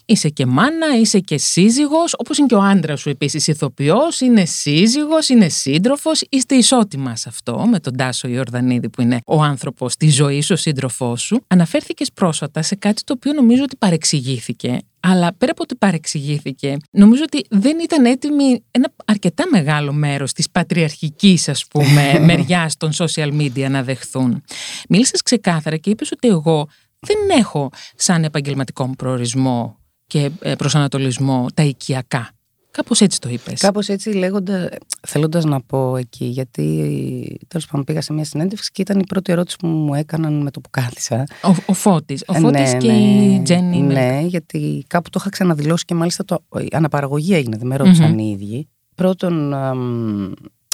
Είσαι 0.04 0.28
και 0.28 0.46
μάνα, 0.46 0.98
είσαι 1.00 1.18
και 1.18 1.38
σύζυγος, 1.38 2.14
όπως 2.18 2.38
είναι 2.38 2.46
και 2.46 2.54
ο 2.54 2.62
άντρας 2.62 3.00
σου 3.00 3.08
επίσης 3.08 3.46
ηθοποιός, 3.46 4.20
είναι 4.20 4.44
σύζυγος, 4.44 5.28
είναι 5.28 5.48
σύντροφος, 5.48 6.22
είστε 6.28 6.54
ισότιμα 6.54 7.16
σε 7.16 7.28
αυτό 7.28 7.66
με 7.70 7.80
τον 7.80 7.96
Τάσο 7.96 8.28
Ιορδανίδη 8.28 8.88
που 8.88 9.00
είναι 9.00 9.20
ο 9.26 9.42
άνθρωπος 9.42 9.96
της 9.96 10.14
ζωής, 10.14 10.50
ο 10.50 10.56
σύντροφός 10.56 11.22
σου. 11.22 11.44
Αναφέρθηκες 11.46 12.12
πρόσφατα 12.12 12.62
σε 12.62 12.74
κάτι 12.74 13.04
το 13.04 13.12
οποίο 13.12 13.32
νομίζω 13.32 13.62
ότι 13.62 13.76
παρεξηγήθηκε 13.76 14.78
αλλά 15.02 15.34
πέρα 15.38 15.52
από 15.52 15.62
ότι 15.62 15.74
παρεξηγήθηκε, 15.74 16.76
νομίζω 16.90 17.22
ότι 17.22 17.46
δεν 17.50 17.78
ήταν 17.78 18.04
έτοιμη 18.04 18.64
ένα 18.70 18.92
αρκετά 19.04 19.44
μεγάλο 19.50 19.92
μέρος 19.92 20.32
της 20.32 20.50
πατριαρχικής, 20.50 21.48
ας 21.48 21.66
πούμε, 21.66 22.18
μεριάς 22.26 22.76
των 22.76 22.90
social 22.92 23.40
media 23.40 23.66
να 23.70 23.82
δεχθούν. 23.82 24.42
Μίλησες 24.88 25.22
ξεκάθαρα 25.22 25.76
και 25.76 25.90
είπες 25.90 26.12
ότι 26.12 26.28
εγώ 26.28 26.68
δεν 26.98 27.38
έχω 27.38 27.70
σαν 27.94 28.24
επαγγελματικό 28.24 28.94
προορισμό 28.96 29.78
και 30.06 30.30
ε, 30.40 30.54
προσανατολισμό 30.54 31.46
τα 31.54 31.62
οικιακά. 31.62 32.30
Κάπως 32.72 33.00
έτσι 33.00 33.20
το 33.20 33.28
είπες. 33.28 33.60
Κάπως 33.60 33.88
έτσι 33.88 34.10
λέγοντα, 34.10 34.68
θέλοντας 35.00 35.44
να 35.44 35.60
πω 35.60 35.96
εκεί, 35.96 36.24
γιατί 36.24 37.38
τέλος 37.48 37.66
πάντων 37.66 37.84
πήγα 37.84 38.00
σε 38.00 38.12
μια 38.12 38.24
συνέντευξη 38.24 38.70
και 38.72 38.82
ήταν 38.82 39.00
η 39.00 39.06
πρώτη 39.06 39.32
ερώτηση 39.32 39.56
που 39.56 39.66
μου 39.66 39.94
έκαναν 39.94 40.42
με 40.42 40.50
το 40.50 40.60
που 40.60 40.70
κάθισα. 40.70 41.24
Ο, 41.42 41.54
ο 41.66 41.72
Φώτης, 41.72 42.24
ο 42.26 42.32
Φώτης 42.32 42.72
ναι, 42.72 42.78
και 42.78 42.92
ναι, 42.92 42.98
η 42.98 43.40
Τζέννη. 43.42 43.80
Ναι, 43.80 44.20
γιατί 44.26 44.84
κάπου 44.86 45.10
το 45.10 45.18
είχα 45.20 45.30
ξαναδηλώσει 45.30 45.84
και 45.84 45.94
μάλιστα 45.94 46.24
το, 46.24 46.44
η 46.60 46.68
αναπαραγωγή 46.72 47.34
έγινε, 47.34 47.56
δεν 47.56 47.66
με 47.66 47.76
ρωτησαν 47.76 48.18
οι 48.18 48.30
ίδιοι. 48.30 48.68
Πρώτον, 48.94 49.54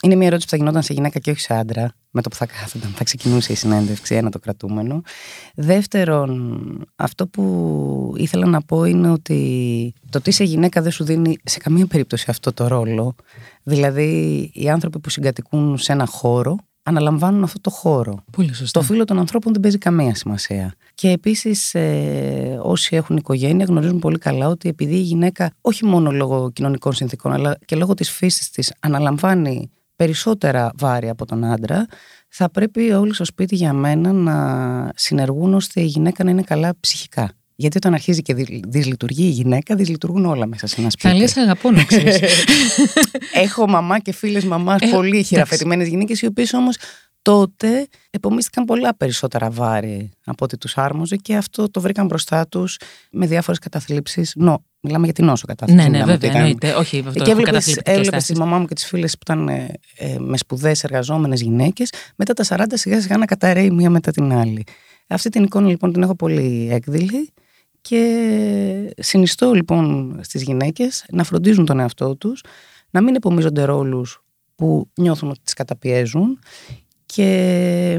είναι 0.03 0.15
μια 0.15 0.27
ερώτηση 0.27 0.49
που 0.49 0.57
θα 0.57 0.57
γινόταν 0.57 0.83
σε 0.83 0.93
γυναίκα 0.93 1.19
και 1.19 1.31
όχι 1.31 1.41
σε 1.41 1.55
άντρα, 1.55 1.93
με 2.11 2.23
το 2.23 2.29
που 2.29 2.37
θα 2.37 2.47
κάθονταν, 2.47 2.91
θα 2.91 3.05
ξεκινούσε 3.05 3.53
η 3.53 3.55
συνέντευξη, 3.55 4.15
ένα 4.15 4.31
το 4.31 4.39
κρατούμενο. 4.39 5.03
Δεύτερον, 5.55 6.63
αυτό 6.97 7.27
που 7.27 8.15
ήθελα 8.17 8.47
να 8.47 8.63
πω 8.63 8.85
είναι 8.85 9.11
ότι 9.11 9.95
το 10.11 10.19
ότι 10.19 10.31
είσαι 10.31 10.45
γυναίκα 10.45 10.83
δεν 10.83 10.91
σου 10.91 11.05
δίνει 11.05 11.39
σε 11.45 11.59
καμία 11.59 11.87
περίπτωση 11.87 12.27
αυτό 12.29 12.53
το 12.53 12.67
ρόλο. 12.67 13.15
Δηλαδή, 13.63 14.51
οι 14.55 14.71
άνθρωποι 14.71 14.99
που 14.99 15.11
συγκατοικούν 15.11 15.79
σε 15.79 15.93
ένα 15.93 16.07
χώρο 16.07 16.57
αναλαμβάνουν 16.83 17.43
αυτό 17.43 17.61
το 17.61 17.71
χώρο. 17.71 18.25
Πολύ 18.33 18.55
σωστά. 18.55 18.81
Το 18.81 18.87
φύλλο 18.87 19.05
των 19.05 19.19
ανθρώπων 19.19 19.53
δεν 19.53 19.63
παίζει 19.63 19.79
καμία 19.79 20.15
σημασία. 20.15 20.75
Και 20.95 21.11
επίσης, 21.11 21.75
ε, 21.75 22.59
όσοι 22.63 22.97
έχουν 22.97 23.17
οικογένεια 23.17 23.65
γνωρίζουν 23.65 23.99
πολύ 23.99 24.19
καλά 24.19 24.49
ότι 24.49 24.69
επειδή 24.69 24.95
η 24.95 25.01
γυναίκα, 25.01 25.53
όχι 25.61 25.85
μόνο 25.85 26.11
λόγω 26.11 26.51
κοινωνικών 26.51 26.93
συνθήκων, 26.93 27.33
αλλά 27.33 27.59
και 27.65 27.77
λόγω 27.77 27.95
της 27.95 28.11
φύσης 28.11 28.51
της, 28.51 28.73
αναλαμβάνει 28.81 29.71
περισσότερα 29.99 30.73
βάρη 30.79 31.09
από 31.09 31.27
τον 31.27 31.45
άντρα, 31.45 31.87
θα 32.29 32.51
πρέπει 32.51 32.91
όλοι 32.91 33.15
στο 33.15 33.25
σπίτι 33.25 33.55
για 33.55 33.73
μένα 33.73 34.13
να 34.13 34.93
συνεργούν 34.95 35.55
ώστε 35.55 35.81
η 35.81 35.85
γυναίκα 35.85 36.25
να 36.25 36.31
είναι 36.31 36.43
καλά 36.43 36.73
ψυχικά. 36.81 37.33
Γιατί 37.55 37.77
όταν 37.77 37.95
αρχίζει 37.95 38.23
και 38.23 38.35
δυσλειτουργεί 38.69 39.25
η 39.25 39.31
γυναίκα, 39.31 39.75
δυσλειτουργούν 39.75 40.25
όλα 40.25 40.47
μέσα 40.47 40.67
σε 40.67 40.81
ένα 40.81 40.91
σπίτι. 40.91 41.09
Καλές 41.09 41.37
αγαπώ 41.37 41.71
να 41.71 41.85
Έχω 43.45 43.69
μαμά 43.69 43.99
και 43.99 44.13
φίλες 44.13 44.45
μαμάς 44.45 44.81
ε, 44.81 44.87
πολύ 44.87 45.23
χειραφετημένες 45.23 45.89
γυναίκες, 45.89 46.23
οι 46.23 46.27
οποίες 46.27 46.53
όμως 46.53 46.77
τότε 47.23 47.87
επομίστηκαν 48.11 48.65
πολλά 48.65 48.97
περισσότερα 48.97 49.51
βάρη 49.51 50.11
από 50.25 50.45
ό,τι 50.45 50.57
τους 50.57 50.79
άρμοζε 50.79 51.17
και 51.17 51.37
αυτό 51.37 51.71
το 51.71 51.81
βρήκαν 51.81 52.07
μπροστά 52.07 52.49
τους 52.49 52.77
με 53.13 53.27
διάφορες 53.27 53.59
καταθλίψεις. 53.59 54.33
Νο, 54.37 54.65
μιλάμε 54.81 55.05
για 55.05 55.15
την 55.15 55.25
νόσο 55.25 55.47
κατάθλιψη. 55.47 55.89
Ναι, 55.89 55.99
ναι, 55.99 56.05
βέβαια, 56.05 56.33
εννοείται. 56.33 56.73
Όχι, 56.73 57.05
αυτό 57.07 57.25
και 57.25 57.31
έβλεπε 57.83 58.17
τη 58.17 58.37
μαμά 58.37 58.59
μου 58.59 58.67
και 58.67 58.75
τις 58.75 58.87
φίλες 58.87 59.13
που 59.13 59.19
ήταν 59.23 59.49
ε, 59.49 59.73
ε, 59.97 60.19
με 60.19 60.37
σπουδές 60.37 60.85
εργαζόμενες 60.85 61.41
γυναίκες, 61.41 61.93
μετά 62.17 62.33
τα 62.33 62.45
40 62.49 62.63
σιγά 62.73 63.01
σιγά 63.01 63.17
να 63.17 63.25
καταραίει 63.25 63.71
μία 63.71 63.91
μετά 63.91 64.11
την 64.11 64.33
άλλη. 64.33 64.65
Αυτή 65.07 65.29
την 65.29 65.45
εικόνα 65.45 65.69
λοιπόν 65.69 65.93
την 65.93 66.03
έχω 66.03 66.15
πολύ 66.15 66.69
έκδηλη 66.71 67.33
και 67.81 68.95
συνιστώ 68.99 69.53
λοιπόν 69.53 70.17
στις 70.23 70.43
γυναίκες 70.43 71.05
να 71.11 71.25
φροντίζουν 71.25 71.65
τον 71.65 71.81
εαυτό 71.81 72.17
τους, 72.17 72.43
να 72.91 73.01
μην 73.01 73.15
επομίζονται 73.15 73.65
ρόλους 73.65 74.23
που 74.55 74.91
νιώθουν 74.95 75.29
ότι 75.29 75.41
τις 75.45 75.55
καταπιέζουν 75.55 76.39
και 77.15 77.97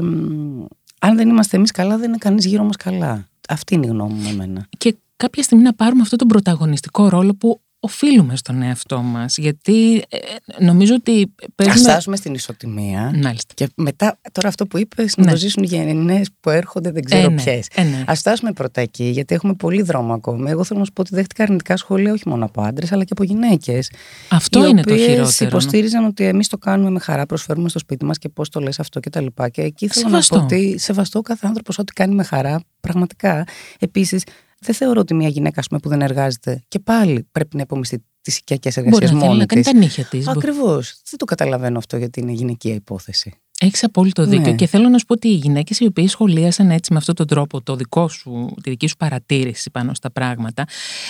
αν 0.98 1.16
δεν 1.16 1.28
είμαστε 1.28 1.56
εμείς 1.56 1.70
καλά 1.70 1.96
δεν 1.96 2.08
είναι 2.08 2.18
κανείς 2.18 2.46
γύρω 2.46 2.64
μας 2.64 2.76
καλά. 2.76 3.28
Αυτή 3.48 3.74
είναι 3.74 3.86
η 3.86 3.88
γνώμη 3.88 4.12
μου 4.12 4.28
εμένα. 4.28 4.66
Και 4.78 4.96
κάποια 5.16 5.42
στιγμή 5.42 5.64
να 5.64 5.74
πάρουμε 5.74 6.02
αυτό 6.02 6.16
τον 6.16 6.28
πρωταγωνιστικό 6.28 7.08
ρόλο 7.08 7.34
που 7.34 7.60
οφείλουμε 7.80 8.36
στον 8.36 8.62
εαυτό 8.62 9.00
μας. 9.00 9.36
Γιατί 9.36 9.96
ε, 10.08 10.18
νομίζω 10.64 10.94
ότι. 10.94 11.32
Παίζουμε... 11.54 11.80
Α 11.80 11.90
στάσουμε 11.90 12.16
στην 12.16 12.34
ισοτιμία. 12.34 13.12
Μάλιστα. 13.22 13.54
Και 13.54 13.68
μετά, 13.74 14.18
τώρα 14.32 14.48
αυτό 14.48 14.66
που 14.66 14.78
είπες, 14.78 15.16
να 15.16 15.24
ναι. 15.24 15.30
το 15.30 15.36
ζήσουν 15.36 15.62
οι 15.62 15.66
γενναίες 15.66 16.30
που 16.40 16.50
έρχονται, 16.50 16.90
δεν 16.90 17.04
ξέρω 17.04 17.22
ε, 17.22 17.28
ναι. 17.28 17.42
ποιες. 17.42 17.66
Ε, 17.74 17.82
ναι. 17.82 18.04
Α 18.10 18.14
στάσουμε 18.14 18.52
πρώτα 18.52 18.80
εκεί, 18.80 19.04
γιατί 19.04 19.34
έχουμε 19.34 19.54
πολύ 19.54 19.82
δρόμο 19.82 20.12
ακόμα. 20.12 20.50
Εγώ 20.50 20.64
θέλω 20.64 20.78
να 20.78 20.84
σου 20.84 20.92
πω 20.92 21.00
ότι 21.00 21.14
δέχτηκα 21.14 21.42
αρνητικά 21.42 21.76
σχόλια 21.76 22.12
όχι 22.12 22.28
μόνο 22.28 22.44
από 22.44 22.62
άντρες, 22.62 22.92
αλλά 22.92 23.04
και 23.04 23.12
από 23.12 23.24
γυναίκες. 23.24 23.90
Αυτό 24.28 24.66
είναι 24.66 24.82
το 24.82 24.96
χειρότερο. 24.96 25.48
υποστήριζαν 25.48 26.04
ότι 26.04 26.24
εμείς 26.24 26.48
το 26.48 26.58
κάνουμε 26.58 26.90
με 26.90 26.98
χαρά, 26.98 27.26
προσφέρουμε 27.26 27.68
στο 27.68 27.78
σπίτι 27.78 28.04
μας 28.04 28.18
και 28.18 28.28
πώς 28.28 28.48
το 28.48 28.60
λες 28.60 28.80
αυτό 28.80 29.00
κτλ. 29.00 29.26
Και, 29.36 29.50
και 29.50 29.62
εκεί 29.62 29.88
θέλω 29.88 30.06
σεβαστό. 30.06 30.34
να 30.34 30.40
πω 30.40 30.54
ότι 30.54 30.78
σεβαστό 30.78 31.20
κάθε 31.20 31.46
άνθρωπος 31.46 31.78
ό,τι 31.78 31.92
κάνει 31.92 32.14
με 32.14 32.22
χαρά, 32.22 32.60
πραγματικά. 32.80 33.44
Επίσης, 33.78 34.22
δεν 34.60 34.74
θεωρώ 34.74 35.00
ότι 35.00 35.14
μια 35.14 35.28
γυναίκα 35.28 35.62
πούμε, 35.68 35.80
που 35.80 35.88
δεν 35.88 36.00
εργάζεται 36.00 36.64
και 36.68 36.78
πάλι 36.78 37.28
πρέπει 37.32 37.56
να 37.56 37.62
υπομειστεί 37.62 38.04
τις 38.20 38.38
οικιακές 38.38 38.76
εργασίες 38.76 39.12
μόνη 39.12 39.38
να 39.38 39.46
κάνει 39.46 39.62
τα 39.62 39.74
νύχια 39.74 40.04
της. 40.04 40.28
Ακριβώς. 40.28 41.00
Δεν 41.10 41.18
το 41.18 41.24
καταλαβαίνω 41.24 41.78
αυτό 41.78 41.96
γιατί 41.96 42.20
είναι 42.20 42.32
γυναικεία 42.32 42.74
υπόθεση. 42.74 43.34
Έχεις 43.62 43.84
απόλυτο 43.84 44.24
δίκιο. 44.24 44.50
Ναι. 44.50 44.54
Και 44.54 44.66
θέλω 44.66 44.88
να 44.88 44.98
σου 44.98 45.04
πω 45.04 45.14
ότι 45.14 45.28
οι 45.28 45.34
γυναίκες 45.34 45.80
οι 45.80 45.86
οποίες 45.86 46.10
σχολίασαν 46.10 46.70
έτσι 46.70 46.92
με 46.92 46.98
αυτόν 46.98 47.14
τον 47.14 47.26
τρόπο 47.26 47.62
το 47.62 47.76
δικό 47.76 48.08
σου, 48.08 48.54
τη 48.62 48.70
δική 48.70 48.86
σου 48.86 48.96
παρατήρηση 48.96 49.70
πάνω 49.70 49.94
στα 49.94 50.10
πράγματα, 50.10 50.64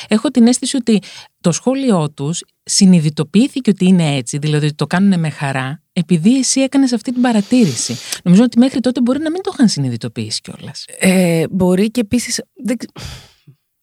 έχω 0.08 0.30
την 0.30 0.46
αίσθηση 0.46 0.76
ότι 0.76 1.00
το 1.40 1.52
σχόλιο 1.52 2.10
τους 2.10 2.44
συνειδητοποιήθηκε 2.62 3.70
ότι 3.70 3.86
είναι 3.86 4.16
έτσι, 4.16 4.38
δηλαδή 4.38 4.66
ότι 4.66 4.74
το 4.74 4.86
κάνουν 4.86 5.20
με 5.20 5.30
χαρά, 5.30 5.82
επειδή 5.92 6.38
εσύ 6.38 6.60
έκανες 6.60 6.92
αυτή 6.92 7.12
την 7.12 7.22
παρατήρηση. 7.22 7.96
Νομίζω 8.24 8.42
ότι 8.42 8.58
μέχρι 8.58 8.80
τότε 8.80 9.00
μπορεί 9.00 9.18
να 9.18 9.30
μην 9.30 9.42
το 9.42 9.50
είχαν 9.54 9.68
συνειδητοποιήσει 9.68 10.40
κιόλας. 10.40 10.84
Ε, 10.98 11.44
μπορεί 11.50 11.90
και 11.90 12.00
επίσης. 12.00 12.42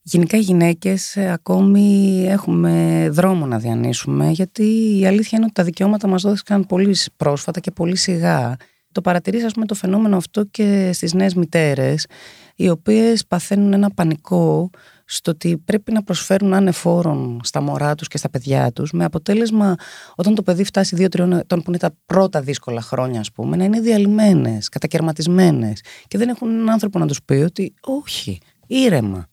Γενικά 0.10 0.38
οι 0.38 0.42
γυναίκες 0.42 1.16
ε, 1.16 1.32
ακόμη 1.32 2.26
έχουμε 2.28 3.08
δρόμο 3.12 3.46
να 3.46 3.58
διανύσουμε 3.58 4.30
γιατί 4.30 4.64
η 5.00 5.06
αλήθεια 5.06 5.38
είναι 5.38 5.46
ότι 5.46 5.54
τα 5.54 5.64
δικαιώματα 5.64 6.08
μας 6.08 6.22
δόθηκαν 6.22 6.66
πολύ 6.66 6.96
πρόσφατα 7.18 7.60
και 7.60 7.72
πολύ 7.72 7.96
σιγά. 7.96 8.56
Το 8.92 9.02
παρατηρείς 9.02 9.44
ας 9.44 9.54
πούμε 9.54 9.66
το 9.66 9.76
φαινόμενο 9.76 10.18
αυτό 10.18 10.44
και 10.44 10.90
στις 10.94 11.14
νέες 11.14 11.34
μητέρες 11.34 12.06
οι 12.56 12.70
οποίες 12.70 13.26
παθαίνουν 13.26 13.74
ένα 13.74 13.90
πανικό 13.90 14.70
στο 15.06 15.32
ότι 15.32 15.58
πρέπει 15.58 15.92
να 15.92 16.04
προσφέρουν 16.04 16.54
ανεφόρον 16.54 17.40
στα 17.44 17.62
μωρά 17.62 17.96
τους 17.96 18.08
και 18.08 18.18
στα 18.18 18.30
παιδιά 18.30 18.72
τους 18.72 18.92
με 18.92 19.04
αποτέλεσμα 19.04 19.76
όταν 20.16 20.36
το 20.36 20.44
παιδί 20.44 20.64
φτάσει 20.64 20.96
2-3 21.00 21.32
ετών 21.32 21.62
που 21.62 21.66
είναι 21.68 21.78
τα 21.78 21.96
πρώτα 22.06 22.42
δύσκολα 22.42 22.82
χρόνια 22.82 23.20
ας 23.20 23.32
πούμε 23.32 23.56
να 23.56 23.64
είναι 23.64 23.80
διαλυμένες, 23.80 24.70
κατακαιρματισμένες 24.70 25.82
και 26.08 26.18
δεν 26.18 26.30
έχουν 26.30 26.50
έναν 26.50 26.70
άνθρωπο 26.70 27.00
να 27.00 27.08
τους 27.08 27.24
πει 27.24 27.34
ότι 27.34 27.74
όχι, 27.82 28.40
ήρεμα 28.68 29.28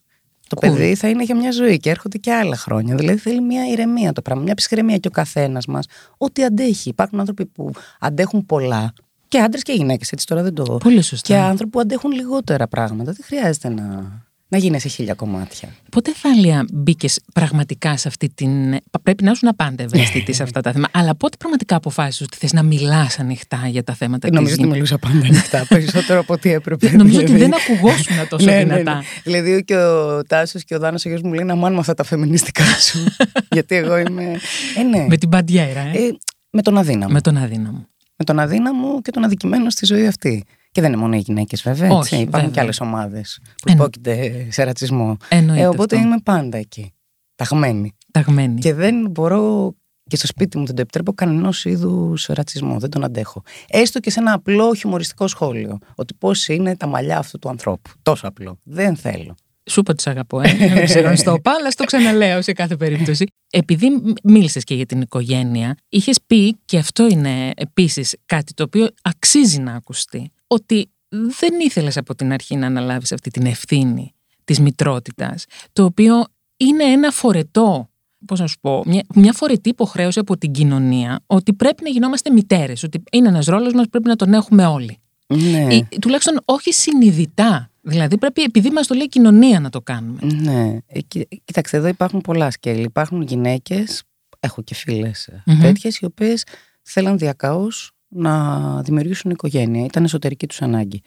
το 0.48 0.56
παιδί 0.60 0.94
θα 0.94 1.08
είναι 1.08 1.24
για 1.24 1.36
μια 1.36 1.50
ζωή 1.50 1.78
και 1.78 1.90
έρχονται 1.90 2.18
και 2.18 2.32
άλλα 2.32 2.56
χρόνια. 2.56 2.94
Δηλαδή 2.94 3.18
θέλει 3.18 3.40
μια 3.40 3.66
ηρεμία 3.66 4.12
το 4.12 4.22
πράγμα, 4.22 4.42
μια 4.42 4.54
ψυχραιμία 4.54 4.98
και 4.98 5.08
ο 5.08 5.10
καθένας 5.10 5.66
μας. 5.66 5.86
Ό,τι 6.16 6.44
αντέχει. 6.44 6.88
Υπάρχουν 6.88 7.18
άνθρωποι 7.18 7.46
που 7.46 7.70
αντέχουν 8.00 8.46
πολλά. 8.46 8.92
Και 9.28 9.38
άντρες 9.38 9.62
και 9.62 9.72
γυναίκες, 9.72 10.12
έτσι 10.12 10.26
τώρα 10.26 10.42
δεν 10.42 10.54
το. 10.54 10.62
Πολύ 10.62 11.02
σωστά. 11.02 11.26
Και 11.26 11.40
άνθρωποι 11.40 11.70
που 11.70 11.80
αντέχουν 11.80 12.12
λιγότερα 12.12 12.68
πράγματα. 12.68 13.12
Δεν 13.12 13.24
χρειάζεται 13.24 13.68
να 13.68 14.12
να 14.54 14.60
γίνει 14.60 14.80
σε 14.80 14.88
χίλια 14.88 15.14
κομμάτια. 15.14 15.68
Πότε 15.90 16.12
Θάλια 16.14 16.64
μπήκες 16.72 17.20
πραγματικά 17.34 17.96
σε 17.96 18.08
αυτή 18.08 18.28
την. 18.34 18.78
Πρέπει 19.02 19.24
να 19.24 19.30
ήσουν 19.30 19.52
πάντα 19.56 19.82
ευαίσθητη 19.82 20.32
σε 20.32 20.42
αυτά 20.42 20.60
τα 20.60 20.72
θέματα. 20.72 20.98
Αλλά 20.98 21.14
πότε 21.14 21.36
πραγματικά 21.36 21.76
αποφάσισες 21.76 22.26
ότι 22.26 22.36
θες 22.36 22.52
να 22.52 22.62
μιλάς 22.62 23.18
ανοιχτά 23.18 23.60
για 23.66 23.84
τα 23.84 23.94
θέματα 23.94 24.28
της 24.28 24.36
Νομίζω 24.36 24.54
ότι 24.54 24.66
μιλούσα 24.66 24.98
πάντα 24.98 25.18
ανοιχτά. 25.18 25.66
Περισσότερο 25.74 26.20
από 26.20 26.32
ό,τι 26.32 26.52
έπρεπε. 26.52 26.90
Νομίζω 26.90 27.20
ότι 27.20 27.36
δεν 27.36 27.50
ακουγόσουν 27.54 28.28
τόσο 28.28 28.44
ναι, 28.44 28.58
δυνατά. 28.58 28.94
Ναι, 28.94 28.98
ναι. 28.98 29.04
Δηλαδή 29.24 29.64
και 29.64 29.76
ο 29.76 30.22
Τάσος 30.22 30.64
και 30.64 30.74
ο 30.74 30.78
Δάνος 30.78 31.04
ο 31.04 31.08
γιος 31.08 31.22
μου 31.22 31.32
λέει 31.32 31.44
να 31.44 31.54
μάνουμε 31.54 31.80
αυτά 31.80 31.94
τα 31.94 32.04
φεμινιστικά 32.04 32.64
σου. 32.64 33.04
Γιατί 33.54 33.74
εγώ 33.74 33.98
είμαι. 33.98 34.38
Ε, 34.76 34.82
ναι. 34.82 35.06
Με 35.08 35.16
την 35.16 35.28
παντιέρα, 35.28 35.80
ε. 35.80 35.98
ε. 35.98 36.16
με 36.50 36.62
τον 36.62 36.78
αδύναμο. 36.78 37.12
Με 37.12 37.20
τον 37.20 37.36
αδύναμο. 37.36 37.88
Με 38.16 38.24
τον 38.24 38.38
αδύναμο 38.38 39.00
και 39.02 39.10
τον 39.10 39.24
αδικημένο 39.24 39.70
στη 39.70 39.86
ζωή 39.86 40.06
αυτή. 40.06 40.44
Και 40.74 40.80
δεν 40.80 40.92
είναι 40.92 41.00
μόνο 41.00 41.16
οι 41.16 41.18
γυναίκες, 41.18 41.62
βέβαια. 41.62 41.90
Όχι, 41.90 42.16
Υπάρχουν 42.16 42.50
και 42.50 42.60
άλλες 42.60 42.80
ομάδες 42.80 43.40
που 43.62 43.72
υπόκειται 43.72 44.46
σε 44.50 44.62
ρατσισμό. 44.62 45.16
Ε, 45.28 45.66
οπότε 45.66 45.98
είμαι 45.98 46.16
πάντα 46.24 46.58
εκεί. 46.58 46.92
Ταγμένη. 47.34 47.92
Ταγμένη. 48.12 48.60
Και 48.60 48.74
δεν 48.74 49.10
μπορώ 49.10 49.74
και 50.08 50.16
στο 50.16 50.26
σπίτι 50.26 50.58
μου 50.58 50.66
δεν 50.66 50.74
το 50.74 50.80
επιτρέπω 50.80 51.12
κανένας 51.12 51.64
είδους 51.64 52.26
ρατσισμό. 52.26 52.78
Δεν 52.78 52.90
τον 52.90 53.04
αντέχω. 53.04 53.42
Έστω 53.68 54.00
και 54.00 54.10
σε 54.10 54.20
ένα 54.20 54.32
απλό 54.32 54.74
χιουμοριστικό 54.74 55.26
σχόλιο. 55.26 55.78
Ότι 55.94 56.14
πώς 56.14 56.48
είναι 56.48 56.76
τα 56.76 56.86
μαλλιά 56.86 57.18
αυτού 57.18 57.38
του 57.38 57.48
ανθρώπου. 57.48 57.90
Τόσο 58.02 58.26
απλό. 58.26 58.58
Δεν 58.62 58.96
θέλω. 58.96 59.34
Σου 59.70 59.80
είπα 59.80 59.94
τους 59.94 60.06
αγαπώ, 60.06 60.40
ε. 60.40 60.54
Δεν 60.54 60.84
ξέρω 60.84 61.16
στο 61.16 61.34
είπα, 61.34 61.52
αλλά 61.58 61.70
στο 61.70 61.84
ξαναλέω 61.84 62.42
σε 62.42 62.52
κάθε 62.52 62.76
περίπτωση. 62.76 63.26
Επειδή 63.50 63.86
μίλησες 64.22 64.64
και 64.64 64.74
για 64.74 64.86
την 64.86 65.00
οικογένεια, 65.00 65.76
είχες 65.88 66.18
πει, 66.26 66.56
και 66.64 66.78
αυτό 66.78 67.08
είναι 67.08 67.50
επίσης 67.56 68.16
κάτι 68.26 68.54
το 68.54 68.62
οποίο 68.62 68.88
αξίζει 69.02 69.60
να 69.60 69.74
ακουστεί, 69.74 70.32
ότι 70.54 70.90
δεν 71.08 71.60
ήθελες 71.60 71.96
από 71.96 72.14
την 72.14 72.32
αρχή 72.32 72.56
να 72.56 72.66
αναλάβεις 72.66 73.12
αυτή 73.12 73.30
την 73.30 73.46
ευθύνη 73.46 74.14
της 74.44 74.60
μητρότητας, 74.60 75.44
το 75.72 75.84
οποίο 75.84 76.24
είναι 76.56 76.84
ένα 76.84 77.10
φορετό, 77.10 77.88
πώς 78.26 78.40
να 78.40 78.46
σου 78.46 78.56
πω, 78.60 78.82
μια, 78.86 79.04
μια 79.14 79.32
φορετή 79.32 79.68
υποχρέωση 79.68 80.18
από 80.18 80.36
την 80.38 80.52
κοινωνία, 80.52 81.20
ότι 81.26 81.52
πρέπει 81.52 81.82
να 81.82 81.88
γινόμαστε 81.88 82.30
μητέρες, 82.30 82.82
ότι 82.82 83.02
είναι 83.12 83.28
ένας 83.28 83.46
ρόλος 83.46 83.72
μας, 83.72 83.86
πρέπει 83.88 84.08
να 84.08 84.16
τον 84.16 84.34
έχουμε 84.34 84.66
όλοι. 84.66 84.98
Ναι. 85.26 85.74
Ή, 85.74 85.88
τουλάχιστον 86.00 86.40
όχι 86.44 86.72
συνειδητά. 86.72 87.70
Δηλαδή 87.80 88.18
πρέπει 88.18 88.42
επειδή 88.42 88.70
μας 88.70 88.86
το 88.86 88.94
λέει 88.94 89.04
η 89.04 89.08
κοινωνία 89.08 89.60
να 89.60 89.70
το 89.70 89.80
κάνουμε. 89.80 90.18
Ναι. 90.22 90.78
Ε, 90.86 91.00
κοίταξε, 91.44 91.76
εδώ 91.76 91.88
υπάρχουν 91.88 92.20
πολλά 92.20 92.50
σκέλη. 92.50 92.82
Υπάρχουν 92.82 93.22
γυναίκες, 93.22 94.02
έχω 94.40 94.62
και 94.62 94.74
φίλες 94.74 95.28
mm-hmm. 95.32 95.58
τέτοιες, 95.60 95.98
οι 95.98 96.04
οποίες 96.04 96.44
θέλαν 96.82 97.18
διακαώς 97.18 97.93
να 98.16 98.82
δημιουργήσουν 98.82 99.30
οικογένεια. 99.30 99.84
Ήταν 99.84 100.04
εσωτερική 100.04 100.46
τους 100.46 100.62
αναγκη 100.62 101.02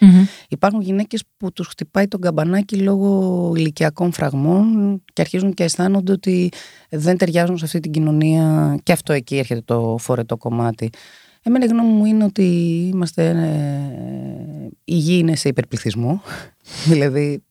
Υπάρχουν 0.50 0.82
γυναίκες 0.82 1.24
που 1.38 1.52
τους 1.52 1.68
χτυπάει 1.68 2.08
τον 2.08 2.22
καμπανάκι 2.22 2.78
λόγω 2.78 3.54
ηλικιακών 3.56 4.12
φραγμών 4.12 5.02
και 5.14 5.22
αρχίζουν 5.22 5.54
και 5.54 5.64
αισθάνονται 5.64 6.12
ότι 6.12 6.52
δεν 6.90 7.18
ταιριάζουν 7.18 7.58
σε 7.58 7.66
αυτή 7.66 7.80
την 7.80 7.92
κοινωνία. 7.92 8.78
Και 8.84 8.92
αυτό 8.92 9.14
εκεί 9.14 9.38
έρχεται 9.38 9.62
το 9.66 9.96
φορετό 10.00 10.38
κομμάτι. 10.38 10.90
Εμένα 11.44 11.66
η 11.66 11.68
γνώμη 11.68 11.92
μου 11.92 12.06
είναι 12.06 12.24
ότι 12.24 12.44
είμαστε. 12.94 13.30
Ε, 13.30 14.70
η 14.84 14.96
γη 14.96 15.18
είναι 15.18 15.36
σε 15.36 15.50
υπερπληθυσμό. 15.50 16.22
δηλαδή, 16.90 17.44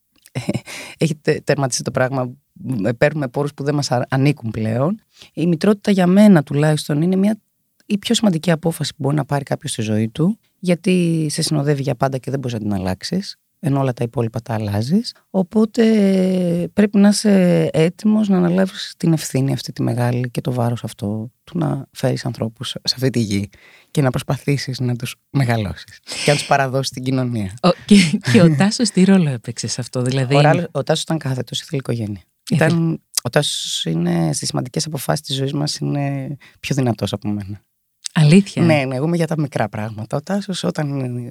έχει 0.98 1.14
τερματίσει 1.44 1.82
το 1.82 1.90
πράγμα. 1.90 2.32
Παίρνουμε 2.98 3.28
πόρους 3.28 3.54
που 3.54 3.64
δεν 3.64 3.74
μας 3.74 3.90
ανήκουν 4.08 4.50
πλέον. 4.50 5.00
Η 5.32 5.46
μητρότητα 5.46 5.90
για 5.90 6.06
μένα 6.06 6.42
τουλάχιστον 6.42 7.02
είναι 7.02 7.16
μια 7.16 7.38
η 7.86 7.98
πιο 7.98 8.14
σημαντική 8.14 8.50
απόφαση 8.50 8.90
που 8.90 9.02
μπορεί 9.02 9.16
να 9.16 9.24
πάρει 9.24 9.44
κάποιος 9.44 9.72
στη 9.72 9.82
ζωή 9.82 10.08
του, 10.08 10.38
γιατί 10.58 11.26
σε 11.30 11.42
συνοδεύει 11.42 11.82
για 11.82 11.94
πάντα 11.94 12.18
και 12.18 12.30
δεν 12.30 12.40
μπορείς 12.40 12.58
να 12.58 12.62
την 12.62 12.74
αλλάξεις, 12.74 13.36
ενώ 13.60 13.80
όλα 13.80 13.92
τα 13.92 14.04
υπόλοιπα 14.04 14.40
τα 14.40 14.54
αλλάζεις. 14.54 15.14
Οπότε 15.30 15.82
πρέπει 16.72 16.98
να 16.98 17.08
είσαι 17.08 17.68
έτοιμος 17.72 18.28
να 18.28 18.36
αναλάβεις 18.36 18.94
την 18.96 19.12
ευθύνη 19.12 19.52
αυτή 19.52 19.72
τη 19.72 19.82
μεγάλη 19.82 20.30
και 20.30 20.40
το 20.40 20.52
βάρος 20.52 20.84
αυτό 20.84 21.30
του 21.44 21.58
να 21.58 21.86
φέρεις 21.92 22.24
ανθρώπους 22.26 22.68
σε 22.68 22.94
αυτή 22.94 23.10
τη 23.10 23.20
γη 23.20 23.48
και 23.90 24.02
να 24.02 24.10
προσπαθήσεις 24.10 24.80
να 24.80 24.96
τους 24.96 25.16
μεγαλώσεις 25.30 26.00
και 26.24 26.30
να 26.30 26.36
τους 26.36 26.46
παραδώσεις 26.46 26.86
στην 26.86 27.02
κοινωνία. 27.02 27.54
Ο, 27.62 27.68
και, 27.84 27.96
και 28.32 28.42
ο 28.42 28.56
Τάσος 28.56 28.90
τι 28.90 29.04
ρόλο 29.04 29.28
έπαιξε 29.28 29.66
σε 29.66 29.80
αυτό, 29.80 30.02
δηλαδή; 30.02 30.34
Ο, 30.34 30.68
ο 30.70 30.82
Τάσος 30.82 31.02
ήταν 31.02 31.18
κάθετος, 31.18 31.60
ήθελε 31.60 31.78
οικογένεια. 31.78 32.22
Ήταν, 32.50 33.02
ο 33.22 33.28
Τάσος 33.28 33.84
είναι 33.84 34.32
στις 34.32 34.48
σημαντικές 34.48 34.86
αποφάσεις 34.86 35.26
της 35.26 35.36
ζωής 35.36 35.52
μας 35.52 35.76
είναι 35.76 36.36
πιο 36.60 36.74
δυνατός 36.74 37.12
από 37.12 37.28
μένα. 37.28 37.60
Αλήθεια. 38.18 38.62
Ναι, 38.62 38.84
ναι, 38.84 38.94
εγώ 38.94 39.06
είμαι 39.06 39.16
για 39.16 39.26
τα 39.26 39.34
μικρά 39.38 39.68
πράγματα. 39.68 40.16
Ο 40.16 40.20
Τάσος, 40.20 40.64
όταν 40.64 40.88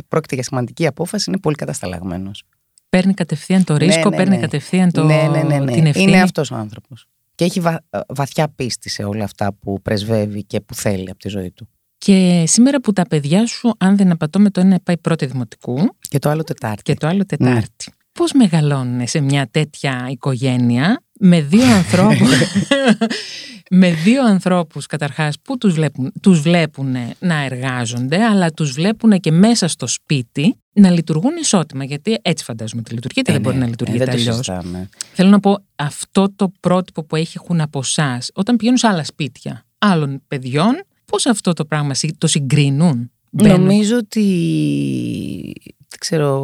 πρόκειται 0.07 0.35
για 0.35 0.43
σημαντική 0.43 0.87
απόφαση, 0.87 1.29
είναι 1.29 1.39
πολύ 1.39 1.55
κατασταλαγμένος. 1.55 2.43
Παίρνει 2.89 3.13
κατευθείαν 3.13 3.63
το 3.63 3.77
ρίσκο, 3.77 4.09
ναι, 4.09 4.09
ναι, 4.09 4.15
παίρνει 4.15 4.35
ναι. 4.35 4.41
κατευθείαν 4.41 4.91
το... 4.91 5.03
ναι, 5.03 5.27
ναι, 5.31 5.43
ναι, 5.43 5.59
ναι. 5.59 5.71
την 5.71 5.85
ευθύνη. 5.85 6.11
Είναι 6.11 6.21
αυτός 6.21 6.51
ο 6.51 6.55
άνθρωπος. 6.55 7.07
Και 7.35 7.45
έχει 7.45 7.59
βα... 7.59 7.83
βαθιά 8.07 8.47
πίστη 8.55 8.89
σε 8.89 9.03
όλα 9.03 9.23
αυτά 9.23 9.53
που 9.53 9.81
πρεσβεύει 9.81 10.43
και 10.43 10.61
που 10.61 10.75
θέλει 10.75 11.09
από 11.09 11.19
τη 11.19 11.29
ζωή 11.29 11.51
του. 11.51 11.69
Και 11.97 12.43
σήμερα 12.47 12.81
που 12.81 12.93
τα 12.93 13.07
παιδιά 13.07 13.47
σου, 13.47 13.73
αν 13.77 13.97
δεν 13.97 14.11
απατώ 14.11 14.39
με 14.39 14.49
το 14.49 14.59
ένα 14.59 14.79
πάει 14.83 14.97
πρώτη 14.97 15.25
δημοτικού. 15.25 15.95
Και 15.99 16.19
το 16.19 16.29
άλλο 16.29 16.43
Τετάρτη. 16.43 16.81
Και 16.81 16.93
το 16.93 17.07
άλλο 17.07 17.25
Τετάρτη. 17.25 17.91
Πώς 18.11 18.31
μεγαλώνουν 18.33 19.07
σε 19.07 19.19
μια 19.19 19.47
τέτοια 19.51 20.07
οικογένεια 20.09 21.03
με 21.19 21.41
δύο 21.41 21.65
ανθρώπους, 21.79 22.29
με 23.77 23.91
δύο 23.91 24.25
ανθρώπους 24.25 24.85
καταρχάς 24.85 25.35
που 25.41 25.57
τους 25.57 25.73
βλέπουν, 25.73 26.11
τους 26.21 26.41
βλέπουν 26.41 26.95
να 27.19 27.43
εργάζονται 27.43 28.23
αλλά 28.23 28.51
τους 28.51 28.71
βλέπουν 28.71 29.19
και 29.19 29.31
μέσα 29.31 29.67
στο 29.67 29.87
σπίτι 29.87 30.55
να 30.73 30.89
λειτουργούν 30.89 31.35
ισότιμα 31.39 31.83
γιατί 31.83 32.17
έτσι 32.21 32.43
φαντάζομαι 32.43 32.81
ότι 32.85 32.93
λειτουργεί 32.93 33.21
ε, 33.25 33.31
δεν 33.31 33.41
μπορεί 33.41 33.55
ναι, 33.55 33.61
να 33.61 33.69
λειτουργεί 33.69 33.97
ε, 33.97 34.05
αλλιώς. 34.11 34.51
Θέλω 35.13 35.29
να 35.29 35.39
πω 35.39 35.57
αυτό 35.75 36.33
το 36.35 36.51
πρότυπο 36.59 37.03
που 37.03 37.15
έχουν 37.15 37.61
από 37.61 37.79
εσάς 37.79 38.29
όταν 38.33 38.55
πηγαίνουν 38.55 38.77
σε 38.79 38.87
άλλα 38.87 39.03
σπίτια 39.03 39.65
άλλων 39.77 40.21
παιδιών 40.27 40.83
πώς 41.05 41.25
αυτό 41.25 41.53
το 41.53 41.65
πράγμα 41.65 41.93
το 42.17 42.27
συγκρίνουν; 42.27 43.11
Νομίζω 43.29 43.97
ότι 43.97 44.23
ξέρω, 45.99 46.37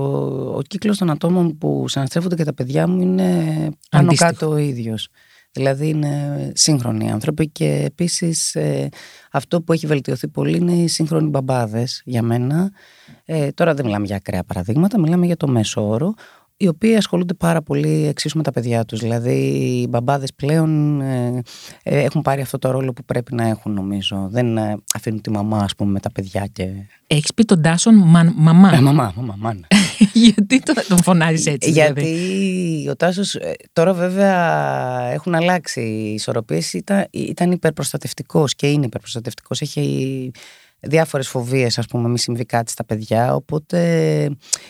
ο 0.57 0.61
κύκλος 0.61 0.97
των 0.97 1.09
ατόμων 1.09 1.57
που 1.57 1.85
συναστρέφονται 1.87 2.35
και 2.35 2.43
τα 2.43 2.53
παιδιά 2.53 2.87
μου 2.87 3.01
είναι 3.01 3.69
πάνω 3.89 4.13
κάτω 4.15 4.49
ο 4.49 4.57
ίδιος. 4.57 5.09
Δηλαδή 5.53 5.89
είναι 5.89 6.51
σύγχρονοι 6.55 7.11
άνθρωποι 7.11 7.49
και 7.49 7.81
επίσης 7.85 8.55
ε, 8.55 8.89
αυτό 9.31 9.61
που 9.61 9.73
έχει 9.73 9.87
βελτιωθεί 9.87 10.27
πολύ 10.27 10.57
είναι 10.57 10.71
οι 10.71 10.87
σύγχρονοι 10.87 11.29
μπαμπάδες 11.29 12.01
για 12.05 12.21
μένα. 12.21 12.71
Ε, 13.25 13.51
τώρα 13.51 13.73
δεν 13.73 13.85
μιλάμε 13.85 14.05
για 14.05 14.15
ακραία 14.15 14.43
παραδείγματα, 14.43 14.99
μιλάμε 14.99 15.25
για 15.25 15.37
το 15.37 15.47
μέσο 15.47 15.87
όρο 15.87 16.13
οι 16.61 16.67
οποίοι 16.67 16.95
ασχολούνται 16.95 17.33
πάρα 17.33 17.61
πολύ 17.61 18.07
εξίσου 18.07 18.37
με 18.37 18.43
τα 18.43 18.51
παιδιά 18.51 18.85
τους. 18.85 18.99
Δηλαδή 18.99 19.33
οι 19.81 19.87
μπαμπάδες 19.89 20.33
πλέον 20.33 21.01
ε, 21.01 21.41
ε, 21.83 21.99
έχουν 21.99 22.21
πάρει 22.21 22.41
αυτό 22.41 22.57
το 22.57 22.71
ρόλο 22.71 22.93
που 22.93 23.03
πρέπει 23.05 23.35
να 23.35 23.47
έχουν 23.47 23.73
νομίζω. 23.73 24.27
Δεν 24.31 24.57
ε, 24.57 24.77
αφήνουν 24.95 25.21
τη 25.21 25.31
μαμά 25.31 25.57
ας 25.57 25.75
πούμε 25.75 25.91
με 25.91 25.99
τα 25.99 26.11
παιδιά 26.11 26.47
και... 26.51 26.67
Έχεις 27.07 27.33
πει 27.33 27.43
τον 27.43 27.61
Τάσον 27.61 27.95
μαμά. 27.95 28.33
μαμά, 28.35 28.81
μαμά, 29.15 29.35
μάνα. 29.37 29.67
Γιατί 30.13 30.59
τον, 30.59 30.75
τον 30.87 31.03
φωνάζεις 31.03 31.45
έτσι 31.45 31.71
δηλαδή; 31.71 32.01
Γιατί 32.01 32.89
ο 32.89 32.95
Τάσος 32.95 33.37
τώρα 33.73 33.93
βέβαια 33.93 35.01
έχουν 35.11 35.35
αλλάξει 35.35 35.81
οι 35.81 36.13
ισορροπίες. 36.13 36.73
Ήταν, 36.73 37.07
ήταν 37.11 37.51
υπερπροστατευτικός 37.51 38.55
και 38.55 38.67
είναι 38.71 38.85
υπερπροστατευτικός. 38.85 39.61
Έχει 39.61 40.31
διάφορες 40.79 41.27
φοβίες 41.27 41.77
ας 41.77 41.87
πούμε 41.87 42.09
μη 42.09 42.19
συμβεί 42.19 42.45
κάτι 42.45 42.71
στα 42.71 42.85
παιδιά 42.85 43.35
οπότε 43.35 43.79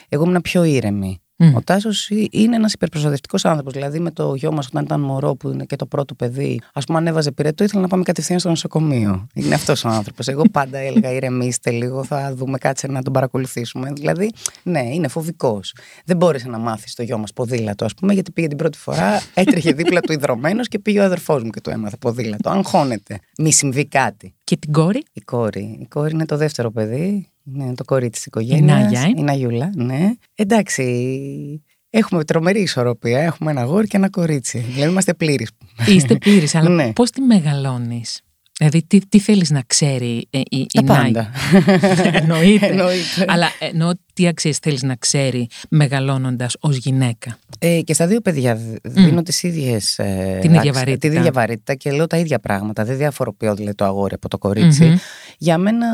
εγώ 0.09 0.23
ήμουν 0.23 0.41
πιο 0.41 0.63
ήρεμη 0.63 1.20
Mm. 1.41 1.53
Ο 1.55 1.61
Τάσος 1.61 2.09
είναι 2.31 2.55
ένας 2.55 2.73
υπερπροστατευτικός 2.73 3.45
άνθρωπος. 3.45 3.73
Δηλαδή, 3.73 3.99
με 3.99 4.11
το 4.11 4.35
γιο 4.35 4.51
μας, 4.51 4.67
όταν 4.67 4.83
ήταν 4.83 5.01
μωρό, 5.01 5.35
που 5.35 5.49
είναι 5.49 5.65
και 5.65 5.75
το 5.75 5.85
πρώτο 5.85 6.13
παιδί, 6.13 6.61
ας 6.73 6.85
πούμε, 6.85 6.97
ανέβαζε 6.97 7.31
πυρετό, 7.31 7.63
ήθελα 7.63 7.81
να 7.81 7.87
πάμε 7.87 8.03
κατευθείαν 8.03 8.39
στο 8.39 8.49
νοσοκομείο. 8.49 9.27
Είναι 9.33 9.55
αυτός 9.55 9.83
ο 9.83 9.89
άνθρωπος. 9.89 10.27
Εγώ 10.27 10.43
πάντα 10.51 10.77
έλεγα: 10.87 11.11
ηρεμήστε 11.11 11.71
λίγο, 11.71 12.03
θα 12.03 12.33
δούμε, 12.35 12.57
κάτσε 12.57 12.87
να 12.87 13.01
τον 13.01 13.13
παρακολουθήσουμε. 13.13 13.91
Δηλαδή, 13.93 14.31
ναι, 14.63 14.81
είναι 14.93 15.07
φοβικός. 15.07 15.75
Δεν 16.05 16.17
μπόρεσε 16.17 16.49
να 16.49 16.57
μάθει 16.57 16.93
το 16.95 17.03
γιο 17.03 17.17
μας 17.17 17.33
ποδήλατο, 17.33 17.85
ας 17.85 17.93
πούμε, 17.93 18.13
γιατί 18.13 18.31
πήγε 18.31 18.47
την 18.47 18.57
πρώτη 18.57 18.77
φορά, 18.77 19.21
έτρεχε 19.33 19.71
δίπλα 19.71 19.99
του 19.99 20.11
υδρωμένο 20.11 20.63
και 20.63 20.79
πήγε 20.79 20.99
ο 20.99 21.03
αδερφός 21.03 21.43
μου 21.43 21.49
και 21.49 21.61
το 21.61 21.71
έμαθε 21.71 21.97
ποδήλατο. 21.99 22.49
Αγχώνεται. 22.49 23.19
Μη 23.37 23.53
συμβεί 23.53 23.85
κάτι. 23.85 24.33
Και 24.51 24.57
την 24.57 24.71
κόρη; 24.71 25.03
Η 25.13 25.21
κόρη. 25.21 25.77
Η 25.81 25.85
κόρη 25.89 26.13
είναι 26.13 26.25
το 26.25 26.37
δεύτερο 26.37 26.71
παιδί. 26.71 27.27
Ναι, 27.43 27.73
το 27.73 27.83
κορίτσι 27.83 28.11
της 28.11 28.25
οικογένειας. 28.25 28.79
Η 28.79 28.83
Νάγια, 28.83 29.01
ε; 29.01 29.13
Η 29.17 29.21
Ναγιούλα, 29.21 29.71
ναι. 29.75 30.11
Εντάξει. 30.35 31.63
Έχουμε 31.89 32.23
τρομερή 32.23 32.61
ισορροπία. 32.61 33.19
Έχουμε 33.19 33.51
ένα 33.51 33.63
γόρι 33.63 33.87
και 33.87 33.97
ένα 33.97 34.09
κορίτσι. 34.09 34.59
Δηλαδή 34.59 34.91
είμαστε 34.91 35.13
πλήρεις. 35.13 35.51
Είστε 35.87 36.15
πλήρεις, 36.15 36.55
αλλά 36.55 36.69
ναι. 36.69 36.93
πώς 36.93 37.09
τη 37.09 37.21
μεγαλώνεις; 37.21 38.21
Δηλαδή, 38.61 38.83
τι, 38.87 39.07
τι 39.09 39.19
θέλεις 39.19 39.49
να 39.49 39.61
ξέρει 39.67 40.27
ε, 40.29 40.39
η, 40.49 40.67
η 40.71 40.83
πάντα. 40.85 41.31
Εννοείται. 42.21 42.65
Εννοείται. 42.65 43.25
Αλλά 43.27 43.47
εννοώ 43.59 43.91
τι 44.13 44.27
αξίες 44.27 44.57
θέλεις 44.57 44.81
να 44.81 44.95
ξέρει 44.95 45.47
μεγαλώνοντας 45.69 46.55
ως 46.59 46.77
γυναίκα; 46.77 47.37
Ε, 47.59 47.81
και 47.81 47.93
στα 47.93 48.07
δύο 48.07 48.21
παιδιά 48.21 48.59
δίνω 48.83 49.19
mm. 49.19 49.25
τις 49.25 49.43
ίδιες, 49.43 49.99
ε, 49.99 50.37
την 50.41 50.53
ίδια 50.53 50.73
βαρύτητα. 50.73 51.07
Την 51.07 51.17
ίδια 51.17 51.31
βαρύτητα 51.31 51.75
και 51.75 51.91
λέω 51.91 52.07
τα 52.07 52.17
ίδια 52.17 52.39
πράγματα. 52.39 52.85
Δεν 52.85 52.97
διαφοροποιώ 52.97 53.55
δηλαδή, 53.55 53.75
το 53.75 53.85
αγόρι 53.85 54.13
από 54.13 54.27
το 54.27 54.37
κοριτσι 54.37 54.99
Για 55.37 55.57
μένα, 55.57 55.87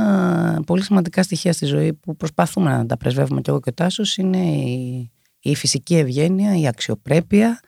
πολύ 0.65 0.83
σημαντικά 0.83 1.23
στοιχεία 1.23 1.53
στη 1.53 1.65
ζωή 1.65 1.93
που 1.93 2.15
προσπαθούμε 2.15 2.71
να 2.71 2.85
τα 2.85 2.97
πρεσβεύουμε 2.97 3.41
κι 3.41 3.49
εγώ 3.49 3.59
και 3.59 3.69
ο 3.69 3.73
Τάσος 3.73 4.17
είναι 4.17 4.37
η, 4.37 5.11
η 5.39 5.55
φυσική 5.55 5.95
ευγένεια, 5.95 6.57
η 6.59 6.67
αξιοπρέπεια 6.67 7.59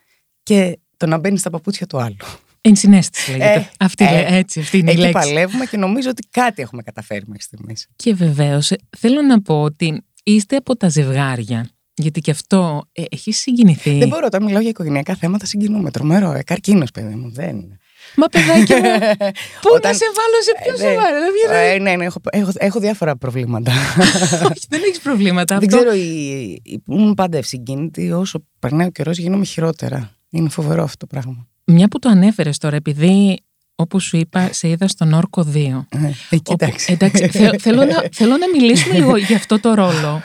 και 0.43 0.79
το 0.97 1.07
να 1.07 1.17
μπαίνεις 1.17 1.39
στα 1.39 1.49
παπούτσια 1.49 1.87
του 1.87 1.99
άλλου. 1.99 2.15
Ενσυναίσθηση 2.61 3.31
λέγεται. 3.31 3.53
Ε, 3.53 3.69
αυτή, 3.79 4.05
ε, 4.05 4.37
έτσι, 4.37 4.59
αυτή 4.59 4.77
είναι 4.77 4.91
η 4.91 4.95
λέξη. 4.95 5.11
παλεύουμε 5.11 5.65
και 5.65 5.77
νομίζω 5.77 6.09
ότι 6.09 6.27
κάτι 6.31 6.61
έχουμε 6.61 6.81
καταφέρει 6.81 7.23
μέχρι 7.27 7.43
στιγμής. 7.43 7.87
Και 7.95 8.13
βεβαίως 8.13 8.71
ε, 8.71 8.77
θέλω 8.97 9.21
να 9.21 9.41
πω 9.41 9.61
ότι 9.61 10.03
είστε 10.23 10.55
από 10.55 10.75
τα 10.75 10.89
ζευγάρια 10.89 11.69
γιατί 11.99 12.21
και 12.21 12.31
αυτό 12.31 12.81
ε, 12.91 13.03
έχει 13.09 13.31
συγκινηθεί. 13.31 13.97
Δεν 13.97 14.07
μπορώ, 14.07 14.25
όταν 14.25 14.43
μιλάω 14.43 14.61
για 14.61 14.69
οικογενειακά 14.69 15.15
θέματα 15.15 15.45
συγκινούμε. 15.45 15.91
Τρομερό, 15.91 16.31
ε, 16.31 16.43
καρκίνος, 16.43 16.91
παιδί 16.91 17.15
μου. 17.15 17.31
Δεν 17.31 17.49
είναι. 17.49 17.77
Μα 18.15 18.27
παιδάκι 18.27 18.73
μου, 18.73 18.81
πού 19.61 19.69
όταν... 19.73 19.91
να 19.91 19.97
σε 19.97 20.05
βάλω 20.15 20.37
σε 20.43 20.53
πιο 20.63 20.87
ε, 20.87 20.89
σοβαρό. 20.89 21.17
Ε, 21.59 21.77
ναι, 21.77 21.95
ναι, 21.95 22.05
έχω, 22.05 22.19
έχω, 22.29 22.51
έχω 22.53 22.79
διάφορα 22.79 23.15
προβλήματα. 23.15 23.71
Όχι, 24.51 24.65
δεν 24.69 24.81
έχεις 24.85 24.99
προβλήματα. 24.99 25.57
Δεν 25.59 25.67
ξέρω, 25.67 25.91
ήμουν 26.87 27.13
πάντα 27.13 27.37
ευσυγκίνητη. 27.37 28.11
Όσο 28.11 28.45
περνάει 28.59 28.87
ο 28.87 28.91
καιρός, 28.91 29.17
γίνομαι 29.17 29.45
χειρότερα. 29.45 30.11
Είναι 30.29 30.49
φοβερό 30.49 30.83
αυτό 30.83 30.97
το 30.97 31.05
πράγμα. 31.07 31.47
Μια 31.71 31.87
που 31.87 31.99
το 31.99 32.09
ανέφερες 32.09 32.57
τώρα, 32.57 32.75
επειδή 32.75 33.39
όπως 33.75 34.03
σου 34.03 34.17
είπα, 34.17 34.53
σε 34.53 34.69
είδα 34.69 34.87
στον 34.87 35.13
Όρκο 35.13 35.45
2. 35.53 35.85
Ε, 36.29 36.37
εντάξει. 36.51 36.91
εντάξει 36.91 37.27
θέλω, 37.59 37.85
να, 37.85 38.03
θέλω 38.19 38.37
να 38.37 38.49
μιλήσουμε 38.53 38.93
λίγο 38.93 39.17
για 39.17 39.35
αυτό 39.35 39.59
το 39.59 39.73
ρόλο. 39.73 40.21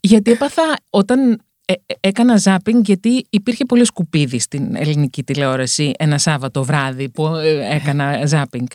γιατί 0.00 0.30
έπαθα 0.30 0.62
όταν 0.90 1.42
ε, 1.64 1.72
ε, 1.86 1.94
έκανα 2.00 2.36
ζάπινγκ 2.36 2.84
γιατί 2.84 3.26
υπήρχε 3.30 3.64
πολύ 3.64 3.84
σκουπίδι 3.84 4.38
στην 4.38 4.76
ελληνική 4.76 5.22
τηλεόραση 5.22 5.92
ένα 5.98 6.18
Σάββατο 6.18 6.64
βράδυ 6.64 7.08
που 7.08 7.26
ε, 7.26 7.74
έκανα 7.74 8.26
ζάπινγκ 8.26 8.66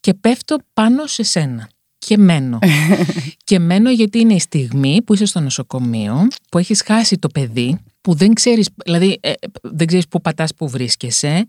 και 0.00 0.14
πέφτω 0.14 0.56
πάνω 0.72 1.06
σε 1.06 1.22
σένα 1.22 1.68
και 1.98 2.16
μένω. 2.16 2.58
και 3.48 3.58
μένω 3.58 3.90
γιατί 3.90 4.18
είναι 4.18 4.34
η 4.34 4.40
στιγμή 4.40 5.02
που 5.02 5.14
είσαι 5.14 5.24
στο 5.24 5.40
νοσοκομείο, 5.40 6.28
που 6.50 6.58
έχεις 6.58 6.82
χάσει 6.82 7.18
το 7.18 7.28
παιδί, 7.28 7.78
που 8.02 8.14
δεν 8.14 8.32
ξέρεις, 8.32 8.68
δηλαδή 8.84 9.20
δεν 9.62 9.86
ξέρεις 9.86 10.08
που 10.08 10.20
πατάς 10.20 10.54
που 10.54 10.68
βρίσκεσαι. 10.68 11.46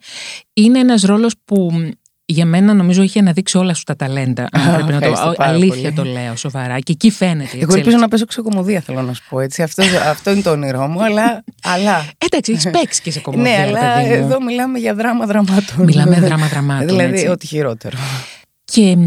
Είναι 0.53 0.79
ένας 0.79 1.01
ρόλος 1.01 1.33
που 1.45 1.71
για 2.25 2.45
μένα 2.45 2.73
νομίζω 2.73 3.01
είχε 3.01 3.19
αναδείξει 3.19 3.57
όλα 3.57 3.73
σου 3.73 3.83
τα 3.83 3.95
ταλέντα. 3.95 4.47
Αν 4.51 4.73
πρέπει 4.75 4.91
να 4.91 4.99
το 4.99 5.33
Αλήθεια 5.37 5.93
το 5.93 6.03
λέω 6.03 6.35
σοβαρά. 6.35 6.79
Και 6.79 6.91
εκεί 6.91 7.11
φαίνεται. 7.11 7.57
Εγώ 7.57 7.75
ελπίζω 7.75 7.97
να 7.97 8.07
πέσω 8.07 8.25
ξεκομωδία, 8.25 8.81
θέλω 8.81 9.01
να 9.01 9.13
σου 9.13 9.23
πω 9.29 9.39
έτσι. 9.39 9.63
Αυτός, 9.63 9.93
αυτό 10.13 10.31
είναι 10.31 10.41
το 10.41 10.51
όνειρό 10.51 10.87
μου, 10.87 11.03
αλλά. 11.03 11.43
αλλά... 11.63 12.05
Εντάξει, 12.17 12.51
έχεις 12.51 12.69
παίξει 12.79 13.01
και 13.01 13.11
σε 13.11 13.19
κομμωδία. 13.19 13.51
ναι, 13.51 13.61
αλλά 13.61 13.99
εδώ 13.99 14.43
μιλάμε 14.43 14.79
για 14.79 14.93
δράμα 14.93 15.25
δραμάτων. 15.25 15.83
Μιλάμε 15.85 16.19
δράμα 16.19 16.47
δραμάτων. 16.47 16.87
δηλαδή, 16.87 17.27
ό,τι 17.27 17.47
χειρότερο. 17.47 17.97
Και 18.63 18.97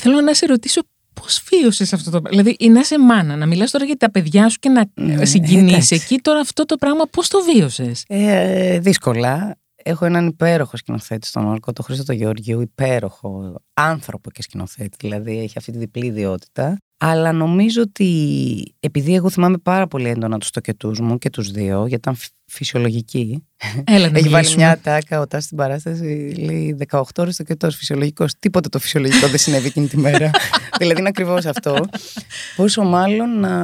θέλω 0.00 0.20
να 0.20 0.34
σε 0.34 0.46
ρωτήσω 0.46 0.80
Πώ 1.20 1.56
βίωσε 1.56 1.82
αυτό 1.82 2.10
το 2.10 2.20
πράγμα. 2.20 2.42
Δηλαδή, 2.42 2.68
να 2.70 2.80
είσαι 2.80 2.98
μάνα, 2.98 3.36
να 3.36 3.46
μιλάς 3.46 3.70
τώρα 3.70 3.84
για 3.84 3.96
τα 3.96 4.10
παιδιά 4.10 4.48
σου 4.48 4.58
και 4.58 4.68
να 4.68 4.90
ναι, 4.94 5.24
συγκινήσει 5.24 5.94
εκεί. 5.94 6.18
Τώρα 6.18 6.40
αυτό 6.40 6.64
το 6.64 6.76
πράγμα, 6.76 7.04
πώς 7.10 7.28
το 7.28 7.38
βίωσες; 7.52 8.04
Ε, 8.08 8.78
δύσκολα. 8.78 9.58
Έχω 9.82 10.04
έναν 10.04 10.26
υπέροχο 10.26 10.76
σκηνοθέτη 10.76 11.26
στον 11.26 11.46
Όρκο, 11.46 11.72
τον 11.72 11.84
Χρήστο 11.84 12.12
Γεωργίου, 12.12 12.60
υπέροχο 12.60 13.62
άνθρωπο 13.74 14.30
και 14.30 14.42
σκηνοθέτη, 14.42 14.96
δηλαδή 15.00 15.38
έχει 15.38 15.58
αυτή 15.58 15.72
τη 15.72 15.78
διπλή 15.78 16.06
ιδιότητα. 16.06 16.78
Αλλά 17.02 17.32
νομίζω 17.32 17.82
ότι 17.82 18.74
επειδή 18.80 19.14
εγώ 19.14 19.30
θυμάμαι 19.30 19.58
πάρα 19.58 19.86
πολύ 19.86 20.08
έντονα 20.08 20.38
τους 20.38 20.50
τοκετούς 20.50 21.00
μου 21.00 21.18
και 21.18 21.30
τους 21.30 21.50
δύο, 21.50 21.78
γιατί 21.78 21.94
ήταν 21.94 22.16
φυσιολογική. 22.46 23.46
Έλα, 23.84 24.10
Έχει 24.14 24.28
βάλει 24.28 24.54
μια 24.56 24.78
τάκα 24.82 25.20
ο 25.20 25.24
στην 25.38 25.56
παράσταση, 25.56 26.34
λέει 26.38 26.76
18 26.88 27.02
ώρες 27.16 27.36
τοκετός, 27.36 27.76
φυσιολογικός. 27.76 28.32
Τίποτα 28.38 28.68
το 28.68 28.78
φυσιολογικό 28.78 29.26
δεν 29.26 29.38
συνέβη 29.38 29.66
εκείνη 29.66 29.86
τη 29.86 29.96
μέρα. 29.96 30.30
δηλαδή 30.78 30.98
είναι 30.98 31.08
ακριβώς 31.08 31.46
αυτό. 31.46 31.84
Πόσο 32.56 32.82
μάλλον 32.82 33.40
να 33.40 33.54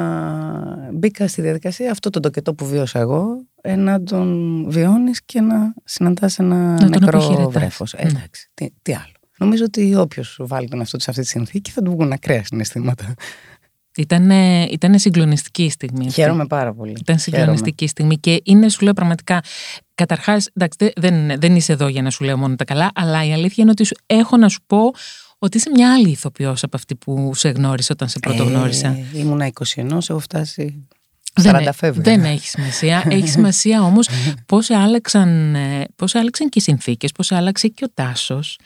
μπήκα 0.92 1.29
στη 1.29 1.42
διαδικασία 1.42 1.90
αυτό 1.90 2.11
το 2.11 2.20
τοκετό 2.20 2.55
που 2.55 2.66
βίωσα 2.66 2.99
εγώ, 2.99 3.46
να 3.77 4.03
τον 4.03 4.64
βιώνεις 4.70 5.25
και 5.25 5.40
να 5.40 5.75
συναντάς 5.85 6.38
ένα 6.38 6.88
νεκρό 6.88 7.51
βρέφος. 7.51 7.92
Ε, 7.92 8.05
ναι. 8.05 8.11
εντάξει, 8.11 8.51
τι, 8.55 8.70
τι 8.83 8.94
άλλο. 8.94 9.16
Νομίζω 9.38 9.64
ότι 9.64 9.94
όποιος 9.94 10.38
βάλει 10.40 10.68
τον 10.68 10.79
εαυτό 10.79 10.96
του 10.96 11.03
σε 11.03 11.11
αυτή 11.11 11.22
τη 11.22 11.29
συνθήκη 11.29 11.70
θα 11.70 11.83
του 11.83 11.90
βγουν 11.90 12.12
ακραία 12.12 12.44
συναισθήματα. 12.44 13.14
Ήταν, 13.96 14.31
ήταν 14.70 14.99
συγκλονιστική 14.99 15.64
η 15.64 15.70
στιγμή. 15.70 16.11
Χαίρομαι 16.11 16.46
πάρα 16.46 16.75
πολύ. 16.75 16.94
Ήταν 17.01 17.18
συγκλονιστική 17.18 17.87
στιγμή 17.87 18.16
και 18.18 18.40
είναι, 18.44 18.68
σου 18.68 18.85
λέω 18.85 18.92
πραγματικά. 18.92 19.42
Καταρχάς, 19.94 20.49
δεν, 20.96 21.40
δεν 21.40 21.57
είσαι 21.57 21.72
εδώ 21.72 21.88
για 21.88 22.03
να 22.03 22.11
σου 22.11 22.25
λέω 22.25 22.37
μόνο 22.37 22.57
τα 22.57 22.64
καλά, 22.64 22.90
αλλά 22.94 23.25
η 23.25 23.33
αλήθεια 23.33 23.57
είναι 23.57 23.70
ότι 23.70 23.88
έχω 24.07 24.37
να 24.37 24.49
σου 24.49 24.61
πω 24.66 24.90
ότι 25.38 25.57
είσαι 25.57 25.70
μια 25.70 25.92
άλλη 25.94 26.09
ηθοποιός 26.09 26.62
από 26.62 26.77
αυτή 26.77 26.94
που 26.94 27.35
σε 27.35 27.49
γνώρισε 27.49 27.92
όταν 27.92 28.09
σε 28.09 28.18
πρωτογνώρισα. 28.18 28.88
Ε, 28.88 29.18
ήμουνα 29.18 29.53
21, 29.77 29.90
έχω 30.09 30.18
φτάσει 30.18 30.87
δεν, 31.37 31.92
δεν 31.94 32.25
έχει 32.25 32.49
σημασία. 32.49 33.05
έχει 33.09 33.29
σημασία 33.29 33.83
όμως 33.83 34.09
πώς 34.46 34.70
άλλαξαν, 34.70 35.55
ε, 35.55 35.85
πώς 35.96 36.14
άλλαξαν 36.14 36.49
και 36.49 36.59
οι 36.59 36.62
συνθήκες, 36.62 37.12
πώς 37.12 37.33
άλλαξε 37.33 37.68
και 37.68 37.85
ο 37.85 37.90
Τάσος 37.94 38.59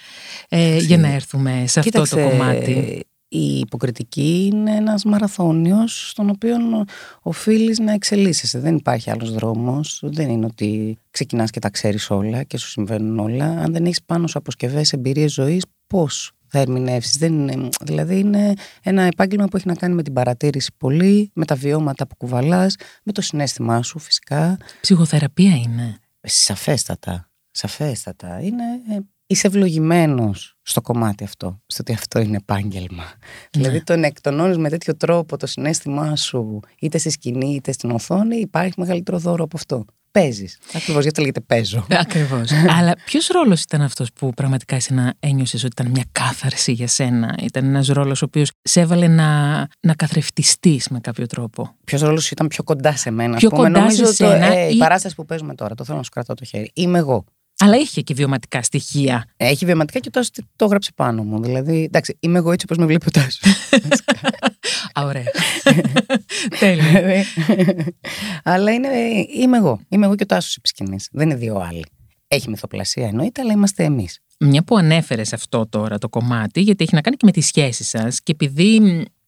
ε, 0.48 0.76
για 0.76 0.98
να 0.98 1.08
έρθουμε 1.08 1.64
σε 1.66 1.80
αυτό 1.80 2.02
το 2.02 2.28
κομμάτι. 2.28 3.04
Η 3.32 3.58
υποκριτική 3.58 4.50
είναι 4.52 4.76
ένας 4.76 5.04
μαραθώνιος 5.04 6.08
στον 6.08 6.30
οποίο 6.30 6.56
οφείλεις 7.22 7.78
να 7.78 7.92
εξελίσσεσαι. 7.92 8.58
Δεν 8.58 8.76
υπάρχει 8.76 9.10
άλλος 9.10 9.32
δρόμος. 9.32 10.00
Δεν 10.04 10.30
είναι 10.30 10.46
ότι 10.46 10.98
ξεκινάς 11.10 11.50
και 11.50 11.58
τα 11.58 11.70
ξέρεις 11.70 12.10
όλα 12.10 12.42
και 12.42 12.58
σου 12.58 12.68
συμβαίνουν 12.68 13.18
όλα. 13.18 13.44
Αν 13.44 13.72
δεν 13.72 13.84
έχεις 13.84 14.02
πάνω 14.02 14.26
σου 14.26 14.38
αποσκευές, 14.38 14.92
εμπειρίες 14.92 15.32
ζωής, 15.32 15.64
πώς 15.86 16.32
θα 16.50 16.58
ερμηνεύσεις. 16.58 17.16
Δηλαδή, 17.82 18.18
είναι 18.18 18.52
ένα 18.82 19.02
επάγγελμα 19.02 19.46
που 19.46 19.56
έχει 19.56 19.66
να 19.66 19.74
κάνει 19.74 19.94
με 19.94 20.02
την 20.02 20.12
παρατήρηση 20.12 20.70
πολύ, 20.76 21.30
με 21.34 21.44
τα 21.44 21.54
βιώματα 21.54 22.06
που 22.06 22.16
κουβαλάς, 22.16 22.76
με 23.02 23.12
το 23.12 23.20
συνέστημά 23.20 23.82
σου 23.82 23.98
φυσικά. 23.98 24.58
Ψυχοθεραπεία 24.80 25.56
είναι. 25.56 25.98
Σαφέστατα. 26.22 27.30
Σαφέστατα. 27.50 28.40
Είναι 28.40 28.64
ε, 28.90 28.98
είσαι 29.30 29.46
ευλογημένος 29.46 30.56
στο 30.62 30.80
κομμάτι 30.80 31.24
αυτό, 31.24 31.60
στο 31.66 31.82
ότι 31.82 31.92
αυτό 31.92 32.20
είναι 32.20 32.36
επάγγελμα. 32.36 33.02
Ναι. 33.02 33.10
Δηλαδή 33.50 33.82
το 33.82 33.92
εκτονώνεις 33.92 34.56
με 34.56 34.68
τέτοιο 34.68 34.96
τρόπο 34.96 35.36
το 35.36 35.46
συνέστημά 35.46 36.16
σου, 36.16 36.60
είτε 36.80 36.98
στη 36.98 37.10
σκηνή 37.10 37.54
είτε 37.54 37.72
στην 37.72 37.90
οθόνη, 37.90 38.36
υπάρχει 38.36 38.74
μεγαλύτερο 38.76 39.18
δώρο 39.18 39.44
από 39.44 39.56
αυτό. 39.56 39.84
Παίζεις. 40.12 40.58
Ακριβώς, 40.74 41.02
γιατί 41.02 41.20
λέγεται 41.20 41.40
παίζω. 41.40 41.86
Ακριβώς. 41.90 42.50
Αλλά 42.78 42.96
ποιος 43.04 43.26
ρόλος 43.26 43.62
ήταν 43.62 43.82
αυτός 43.82 44.08
που 44.12 44.30
πραγματικά 44.30 44.76
εσύ 44.76 44.94
να 44.94 45.14
ένιωσες 45.20 45.64
ότι 45.64 45.72
ήταν 45.80 45.92
μια 45.92 46.04
κάθαρση 46.12 46.72
για 46.72 46.86
σένα, 46.86 47.34
Ήταν 47.42 47.64
ένας 47.64 47.88
ρόλος 47.88 48.22
ο 48.22 48.24
οποίος 48.24 48.50
σε 48.62 48.80
έβαλε 48.80 49.08
να, 49.08 49.58
να 49.80 49.94
καθρεφτιστείς 49.94 50.88
με 50.88 51.00
κάποιο 51.00 51.26
τρόπο; 51.26 51.74
Ποιος 51.84 52.00
ρόλος 52.00 52.30
ήταν 52.30 52.46
πιο 52.46 52.62
κοντά 52.62 52.96
σε 52.96 53.10
μένα, 53.10 53.36
Πιο 53.36 53.48
πούμε, 53.48 53.62
κοντά 53.62 53.90
σε 53.90 54.12
σένα. 54.12 54.48
Το, 54.48 54.56
ε, 54.56 54.68
Η 54.68 54.76
παράσταση 54.76 55.14
που 55.14 55.24
παίζουμε 55.24 55.54
τώρα, 55.54 55.74
το 55.74 55.84
θέλω 55.84 55.96
να 55.96 56.02
σου 56.02 56.10
κρατάω 56.10 56.36
το 56.36 56.44
χέρι. 56.44 56.70
Είμαι 56.74 56.98
εγώ. 56.98 57.24
Αλλά 57.62 57.76
είχε 57.76 58.00
και 58.00 58.14
βιωματικά 58.14 58.62
στοιχεία. 58.62 59.24
Έχει 59.36 59.64
βιωματικά 59.64 59.98
και 59.98 60.10
το, 60.10 60.20
το 60.56 60.64
έγραψε 60.64 60.90
πάνω 60.94 61.22
μου. 61.22 61.42
Δηλαδή, 61.42 61.82
εντάξει, 61.82 62.16
είμαι 62.20 62.38
εγώ 62.38 62.52
έτσι 62.52 62.66
όπως 62.68 62.78
με 62.78 62.86
βλέπει 62.86 63.06
ο 63.06 63.10
Τάσος. 63.10 63.40
Α, 65.00 65.04
ωραία. 65.04 65.24
Τέλεια. 66.60 67.24
αλλά 68.44 68.72
είναι, 68.72 68.88
είμαι 69.34 69.56
εγώ. 69.56 69.80
Είμαι 69.88 70.06
εγώ 70.06 70.14
και 70.14 70.22
ο 70.22 70.26
Τάσος 70.26 70.60
επί 70.64 71.00
Δεν 71.12 71.30
είναι 71.30 71.38
δύο 71.38 71.56
άλλοι. 71.56 71.84
Έχει 72.28 72.48
μυθοπλασία 72.48 73.06
εννοείται, 73.06 73.40
αλλά 73.40 73.52
είμαστε 73.52 73.84
εμείς. 73.84 74.20
Μια 74.38 74.62
που 74.62 74.76
ανέφερες 74.76 75.32
αυτό 75.32 75.66
τώρα 75.68 75.98
το 75.98 76.08
κομμάτι, 76.08 76.60
γιατί 76.60 76.84
έχει 76.84 76.94
να 76.94 77.00
κάνει 77.00 77.16
και 77.16 77.26
με 77.26 77.32
τη 77.32 77.40
σχέση 77.40 77.84
σας 77.84 78.22
και 78.22 78.32
επειδή 78.32 78.80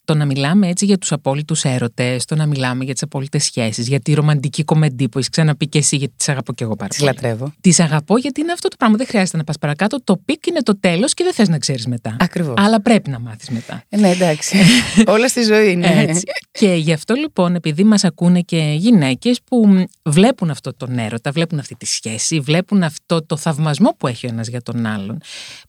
το 0.04 0.14
να 0.14 0.24
μιλάμε 0.24 0.68
έτσι 0.68 0.84
για 0.84 0.98
τους 0.98 1.12
απόλυτους 1.12 1.64
έρωτες, 1.64 2.24
το 2.24 2.34
να 2.34 2.46
μιλάμε 2.46 2.84
για 2.84 2.92
τις 2.92 3.02
απόλυτες 3.02 3.44
σχέσεις, 3.44 3.88
για 3.88 4.00
τη 4.00 4.14
ρομαντική 4.14 4.64
κομεντί 4.64 5.08
που 5.08 5.18
έχεις 5.18 5.30
ξαναπεί 5.30 5.68
και 5.68 5.78
εσύ, 5.78 5.96
γιατί 5.96 6.14
τις 6.16 6.28
αγαπώ 6.28 6.52
και 6.52 6.64
εγώ 6.64 6.76
πάρα 6.76 6.94
πολύ. 6.96 7.10
Τις 7.10 7.14
λατρεύω. 7.14 7.52
Τις 7.60 7.80
αγαπώ 7.80 8.18
γιατί 8.18 8.40
είναι 8.40 8.52
αυτό 8.52 8.68
το 8.68 8.76
πράγμα. 8.78 8.96
Δεν 8.96 9.06
χρειάζεται 9.06 9.36
να 9.36 9.44
πας 9.44 9.58
παρακάτω. 9.58 10.02
Το 10.04 10.16
peak 10.24 10.46
είναι 10.46 10.62
το 10.62 10.78
τέλος 10.80 11.14
και 11.14 11.24
δεν 11.24 11.32
θες 11.32 11.48
να 11.48 11.58
ξέρεις 11.58 11.86
μετά. 11.86 12.16
Ακριβώς. 12.20 12.54
Αλλά 12.56 12.80
πρέπει 12.80 13.10
να 13.10 13.18
μάθεις 13.18 13.48
μετά. 13.48 13.84
Ε, 13.88 13.96
ναι, 13.96 14.10
εντάξει. 14.10 14.56
Όλα 15.06 15.28
στη 15.28 15.42
ζωή 15.42 15.70
είναι. 15.70 16.04
Έτσι. 16.08 16.22
και 16.50 16.74
γι' 16.74 16.92
αυτό 16.92 17.14
λοιπόν, 17.14 17.54
επειδή 17.54 17.84
μας 17.84 18.04
ακούνε 18.04 18.40
και 18.40 18.74
γυναίκες 18.76 19.40
που 19.44 19.86
βλέπουν 20.02 20.50
αυτό 20.50 20.74
τον 20.74 20.98
έρωτα, 20.98 21.30
βλέπουν 21.30 21.58
αυτή 21.58 21.74
τη 21.74 21.86
σχέση, 21.86 22.40
βλέπουν 22.40 22.82
αυτό 22.82 23.26
το 23.26 23.36
θαυμασμό 23.36 23.94
που 23.98 24.06
έχει 24.06 24.26
ο 24.26 24.28
ένας 24.32 24.48
για 24.48 24.62
τον 24.62 24.86
άλλον, 24.86 25.18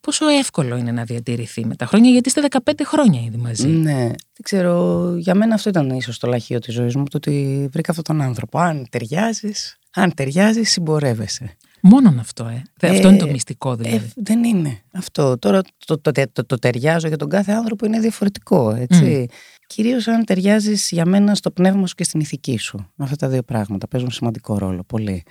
πόσο 0.02 0.28
εύκολο 0.28 0.78
είναι 0.78 0.91
να 0.91 1.04
διατηρηθεί 1.04 1.65
με 1.65 1.76
τα 1.76 1.86
χρόνια, 1.86 2.12
γιατί 2.12 2.28
είστε 2.28 2.41
15 2.63 2.72
χρόνια 2.86 3.22
ήδη 3.22 3.38
μαζί. 3.38 3.67
Ναι. 3.67 4.12
Δεν 4.36 4.41
ξέρω, 4.43 5.15
για 5.17 5.36
μένα 5.36 5.54
αυτό 5.54 5.69
ήταν 5.69 5.89
ίσως 5.89 6.19
το 6.19 6.28
λαχείο 6.28 6.60
της 6.60 6.74
ζωής 6.74 6.96
μου, 6.96 7.04
το 7.04 7.17
ότι 7.17 7.67
βρήκα 7.72 7.91
αυτόν 7.91 8.17
τον 8.17 8.26
άνθρωπο. 8.26 8.60
Αν 8.60 8.86
ταιριάζεις, 8.89 9.78
αν 9.93 10.13
ταιριάζεις, 10.13 10.72
συμπορεύεσαι. 10.72 11.58
Μόνον 11.82 12.19
αυτό, 12.19 12.46
ε. 12.46 12.63
ε. 12.80 12.89
Αυτό 12.89 13.08
είναι 13.08 13.17
το 13.17 13.28
μυστικό 13.28 13.76
δηλαδή. 13.76 13.96
Ε, 13.96 14.10
δεν 14.15 14.43
είναι 14.43 14.80
αυτό. 14.93 15.38
Τώρα 15.38 15.62
το, 15.86 16.00
το, 16.00 16.12
το, 16.32 16.46
το, 16.46 16.60
ταιριάζω 16.60 17.08
για 17.08 17.17
τον 17.17 17.30
κάθε 17.30 17.52
άνθρωπο 17.52 17.86
είναι 17.86 18.00
διαφορετικό, 18.00 18.72
έτσι. 18.72 19.26
Mm. 19.30 19.34
Κυρίως 19.67 20.08
αν 20.08 20.26
ταιριάζεις 20.26 20.89
για 20.91 21.06
μένα 21.06 21.36
στο 21.36 21.52
πνεύμα 21.52 21.88
σου 21.88 21.96
και 21.96 22.04
στην 22.04 22.19
ηθική 22.19 22.58
σου. 22.58 22.91
Αυτά 22.98 23.15
τα 23.15 23.28
δύο 23.28 23.43
πράγματα 23.43 23.88
παίζουν 23.88 24.12
σημαντικό 24.12 24.58
ρόλο, 24.58 24.84
πολύ. 24.84 25.24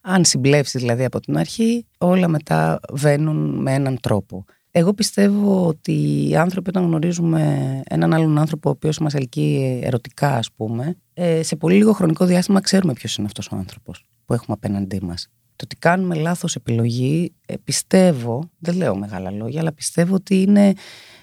Αν 0.00 0.24
συμπλέψεις 0.24 0.80
δηλαδή 0.80 1.04
από 1.04 1.20
την 1.20 1.36
αρχή, 1.36 1.86
όλα 1.98 2.28
μετά 2.28 2.80
βαίνουν 2.92 3.62
με 3.62 3.72
έναν 3.72 4.00
τρόπο. 4.00 4.44
Εγώ 4.76 4.94
πιστεύω 4.94 5.66
ότι 5.66 6.28
οι 6.28 6.36
άνθρωποι 6.36 6.68
όταν 6.68 6.84
γνωρίζουμε 6.84 7.82
έναν 7.84 8.14
άλλον 8.14 8.38
άνθρωπο 8.38 8.68
ο 8.68 8.72
οποίος 8.72 8.98
μας 8.98 9.14
ελκύει 9.14 9.80
ερωτικά 9.82 10.36
ας 10.36 10.52
πούμε 10.52 10.96
ε, 11.14 11.42
σε 11.42 11.56
πολύ 11.56 11.76
λίγο 11.76 11.92
χρονικό 11.92 12.24
διάστημα 12.24 12.60
ξέρουμε 12.60 12.92
ποιος 12.92 13.16
είναι 13.16 13.26
αυτός 13.26 13.48
ο 13.52 13.56
άνθρωπος 13.56 14.04
που 14.24 14.34
έχουμε 14.34 14.56
απέναντί 14.60 15.02
μας. 15.02 15.28
Το 15.56 15.64
ότι 15.64 15.76
κάνουμε 15.76 16.14
λάθος 16.14 16.54
επιλογή 16.54 17.34
ε, 17.46 17.54
πιστεύω, 17.64 18.50
δεν 18.58 18.76
λέω 18.76 18.96
μεγάλα 18.96 19.30
λόγια 19.30 19.60
αλλά 19.60 19.72
πιστεύω 19.72 20.14
ότι 20.14 20.42
είναι 20.42 20.72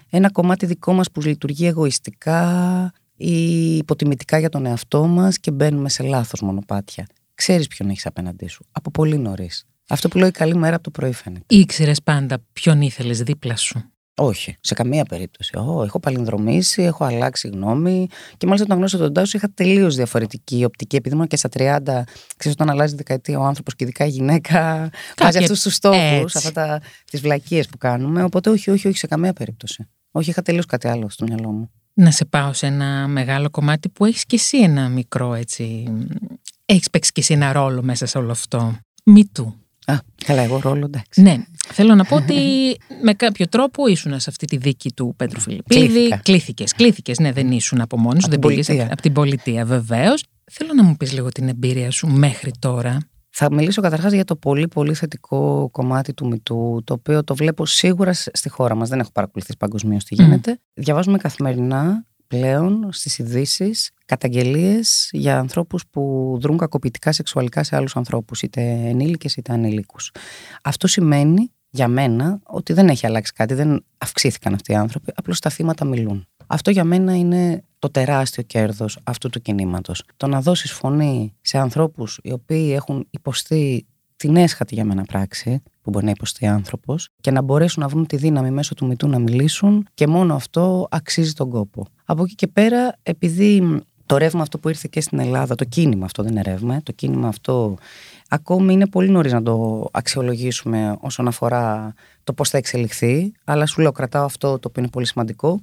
ένα 0.09 0.31
κομμάτι 0.31 0.65
δικό 0.65 0.93
μας 0.93 1.11
που 1.11 1.21
λειτουργεί 1.21 1.65
εγωιστικά 1.65 2.91
ή 3.15 3.75
υποτιμητικά 3.77 4.39
για 4.39 4.49
τον 4.49 4.65
εαυτό 4.65 5.07
μας 5.07 5.39
και 5.39 5.51
μπαίνουμε 5.51 5.89
σε 5.89 6.03
λάθος 6.03 6.41
μονοπάτια. 6.41 7.05
Ξέρεις 7.33 7.67
ποιον 7.67 7.89
έχεις 7.89 8.05
απέναντί 8.05 8.47
σου 8.47 8.65
από 8.71 8.91
πολύ 8.91 9.17
νωρίς. 9.17 9.65
Αυτό 9.87 10.07
που 10.07 10.17
λέω 10.17 10.27
η 10.27 10.31
καλή 10.31 10.55
μέρα 10.55 10.75
από 10.75 10.83
το 10.83 10.91
πρωί 10.91 11.13
φαίνεται. 11.13 11.55
Ήξερες 11.55 12.01
πάντα 12.03 12.37
ποιον 12.53 12.81
ήθελες 12.81 13.21
δίπλα 13.21 13.55
σου; 13.55 13.91
Όχι, 14.15 14.57
σε 14.61 14.73
καμία 14.73 15.03
περίπτωση. 15.03 15.51
Oh, 15.55 15.83
έχω 15.83 15.99
παλινδρομήσει, 15.99 16.81
έχω 16.81 17.03
αλλάξει 17.05 17.47
γνώμη. 17.47 18.07
Και 18.37 18.45
μάλιστα 18.45 18.65
όταν 18.65 18.75
γνώρισα 18.75 18.97
τον 18.97 19.13
Τάσο 19.13 19.37
είχα 19.37 19.49
τελείως 19.53 19.95
διαφορετική 19.95 20.63
οπτική. 20.63 20.95
Επειδή 20.95 21.15
ήμουν 21.15 21.27
και 21.27 21.37
στα 21.37 21.49
30, 21.49 22.03
ξέρεις, 22.37 22.57
όταν 22.59 22.69
αλλάζει 22.69 22.95
δεκαετία 22.95 23.39
ο 23.39 23.43
άνθρωπος 23.43 23.75
και 23.75 23.83
ειδικά 23.83 24.05
η 24.05 24.09
γυναίκα, 24.09 24.89
βάζει 25.21 25.37
αυτούς 25.37 25.61
τους 25.61 25.73
στόχους, 25.73 26.35
αυτά 26.35 26.81
τις 27.11 27.21
βλακίες 27.21 27.67
που 27.67 27.77
κάνουμε. 27.77 28.23
Οπότε 28.23 28.49
όχι, 28.49 28.71
όχι, 28.71 28.87
όχι, 28.87 28.97
σε 28.97 29.07
καμία 29.07 29.33
περίπτωση. 29.33 29.87
Όχι, 30.11 30.29
είχα 30.29 30.41
τελείως 30.41 30.65
κάτι 30.65 30.87
άλλο 30.87 31.09
στο 31.09 31.25
μυαλό 31.25 31.51
μου. 31.51 31.71
Να 31.93 32.11
σε 32.11 32.25
πάω 32.25 32.53
σε 32.53 32.65
ένα 32.65 33.07
μεγάλο 33.07 33.49
κομμάτι 33.49 33.89
που 33.89 34.05
έχεις 34.05 34.25
κι 34.25 34.35
εσύ 34.35 34.57
ένα 34.57 34.89
μικρό 34.89 35.33
έτσι. 35.33 35.93
Έχεις 36.65 36.89
παίξει 36.89 37.11
κι 37.11 37.19
εσύ 37.19 37.33
ένα 37.33 37.51
ρόλο 37.51 37.81
μέσα 37.81 38.05
σε 38.05 38.17
όλο 38.17 38.31
αυτό. 38.31 38.77
Μη 39.05 39.25
του. 39.25 39.60
Α, 39.85 39.95
καλά, 40.25 40.41
εγώ 40.41 40.59
ρόλο, 40.59 40.85
εντάξει. 40.85 41.21
Ναι. 41.21 41.35
Θέλω 41.73 41.95
να 41.95 42.03
πω 42.03 42.15
ότι 42.15 42.35
με 43.03 43.13
κάποιο 43.13 43.47
τρόπο 43.47 43.87
ήσουν 43.87 44.19
σε 44.19 44.29
αυτή 44.29 44.45
τη 44.45 44.57
δίκη 44.57 44.91
του 44.91 45.13
Πέτρου 45.17 45.39
Φιλιππίδη. 45.39 46.19
Κλήθηκες. 46.23 46.73
Κλήθηκες, 46.73 47.19
ναι, 47.19 47.31
δεν 47.31 47.51
ήσουν 47.51 47.81
από 47.81 47.97
μόνος 47.97 48.23
σου. 48.23 48.29
Δεν 48.29 48.39
πήγες 48.39 48.69
από 48.69 49.01
την 49.01 49.13
πολιτεία, 49.13 49.65
βεβαίως. 49.65 50.23
Θέλω 50.51 50.73
να 50.73 50.83
μου 50.83 50.97
πεις 50.97 51.13
λίγο 51.13 51.29
την 51.29 51.47
εμπειρία 51.47 51.91
σου 51.91 52.07
μέχρι 52.07 52.51
τώρα. 52.59 52.97
Θα 53.29 53.53
μιλήσω 53.53 53.81
καταρχάς 53.81 54.13
για 54.13 54.23
το 54.23 54.35
πολύ 54.35 54.67
πολύ 54.67 54.93
θετικό 54.93 55.69
κομμάτι 55.71 56.13
του 56.13 56.27
Μητού, 56.27 56.81
το 56.83 56.93
οποίο 56.93 57.23
το 57.23 57.35
βλέπω 57.35 57.65
σίγουρα 57.65 58.13
στη 58.13 58.49
χώρα 58.49 58.75
μας. 58.75 58.89
Δεν 58.89 58.99
έχω 58.99 59.11
παρακολουθήσει 59.11 59.57
παγκοσμίως 59.57 60.03
τι 60.03 60.15
γίνεται. 60.15 60.53
Mm. 60.55 60.61
Διαβάζουμε 60.73 61.17
καθημερινά 61.17 62.05
πλέον 62.31 62.87
στις 62.91 63.17
ειδήσεις 63.17 63.91
καταγγελίες 64.05 65.09
για 65.11 65.39
ανθρώπους 65.39 65.83
που 65.89 66.35
δρούν 66.41 66.57
κακοποιητικά 66.57 67.11
σεξουαλικά 67.11 67.63
σε 67.63 67.75
άλλους 67.75 67.95
ανθρώπους, 67.95 68.41
είτε 68.41 68.61
ενήλικες 68.61 69.35
είτε 69.35 69.53
ανήλικους. 69.53 70.11
Αυτό 70.63 70.87
σημαίνει 70.87 71.51
για 71.69 71.87
μένα 71.87 72.39
ότι 72.43 72.73
δεν 72.73 72.89
έχει 72.89 73.05
αλλάξει 73.05 73.33
κάτι, 73.33 73.53
δεν 73.53 73.85
αυξήθηκαν 73.97 74.53
αυτοί 74.53 74.71
οι 74.71 74.75
άνθρωποι, 74.75 75.11
απλώς 75.15 75.39
τα 75.39 75.49
θύματα 75.49 75.85
μιλούν. 75.85 76.27
Αυτό 76.47 76.71
για 76.71 76.83
μένα 76.83 77.15
είναι 77.15 77.63
το 77.79 77.89
τεράστιο 77.89 78.43
κέρδος 78.43 78.99
αυτού 79.03 79.29
του 79.29 79.41
κινήματος. 79.41 80.03
Το 80.17 80.27
να 80.27 80.41
δώσεις 80.41 80.71
φωνή 80.71 81.33
σε 81.41 81.57
ανθρώπους 81.57 82.19
οι 82.23 82.31
οποίοι 82.31 82.71
έχουν 82.75 83.07
υποστεί 83.09 83.85
την 84.21 84.35
έσχατη 84.35 84.75
για 84.75 84.85
μένα 84.85 85.03
πράξη, 85.03 85.61
που 85.81 85.89
μπορεί 85.89 86.05
να 86.05 86.11
υποστεί 86.11 86.47
άνθρωπος, 86.47 87.09
και 87.21 87.31
να 87.31 87.41
μπορέσουν 87.41 87.83
να 87.83 87.89
βρουν 87.89 88.05
τη 88.05 88.15
δύναμη 88.15 88.51
μέσω 88.51 88.73
του 88.73 88.85
μητού 88.85 89.07
να 89.07 89.19
μιλήσουν, 89.19 89.87
και 89.93 90.07
μόνο 90.07 90.35
αυτό 90.35 90.87
αξίζει 90.91 91.33
τον 91.33 91.49
κόπο. 91.49 91.85
Από 92.05 92.23
εκεί 92.23 92.35
και 92.35 92.47
πέρα, 92.47 92.95
επειδή 93.03 93.81
το 94.05 94.17
ρεύμα 94.17 94.41
αυτό 94.41 94.59
που 94.59 94.69
ήρθε 94.69 94.87
και 94.91 95.01
στην 95.01 95.19
Ελλάδα, 95.19 95.55
το 95.55 95.65
κίνημα 95.65 96.05
αυτό 96.05 96.23
δεν 96.23 96.31
είναι 96.31 96.41
ρεύμα, 96.41 96.81
το 96.83 96.91
κίνημα 96.91 97.27
αυτό 97.27 97.75
ακόμη 98.33 98.73
είναι 98.73 98.87
πολύ 98.87 99.09
νωρίς 99.09 99.31
να 99.31 99.43
το 99.43 99.87
αξιολογήσουμε 99.91 100.97
όσον 100.99 101.27
αφορά 101.27 101.93
το 102.23 102.33
πώς 102.33 102.49
θα 102.49 102.57
εξελιχθεί, 102.57 103.31
αλλά 103.43 103.65
σου 103.65 103.81
λέω 103.81 103.91
κρατάω 103.91 104.25
αυτό 104.25 104.59
το 104.59 104.67
οποίο 104.67 104.81
είναι 104.81 104.91
πολύ 104.91 105.05
σημαντικό. 105.05 105.61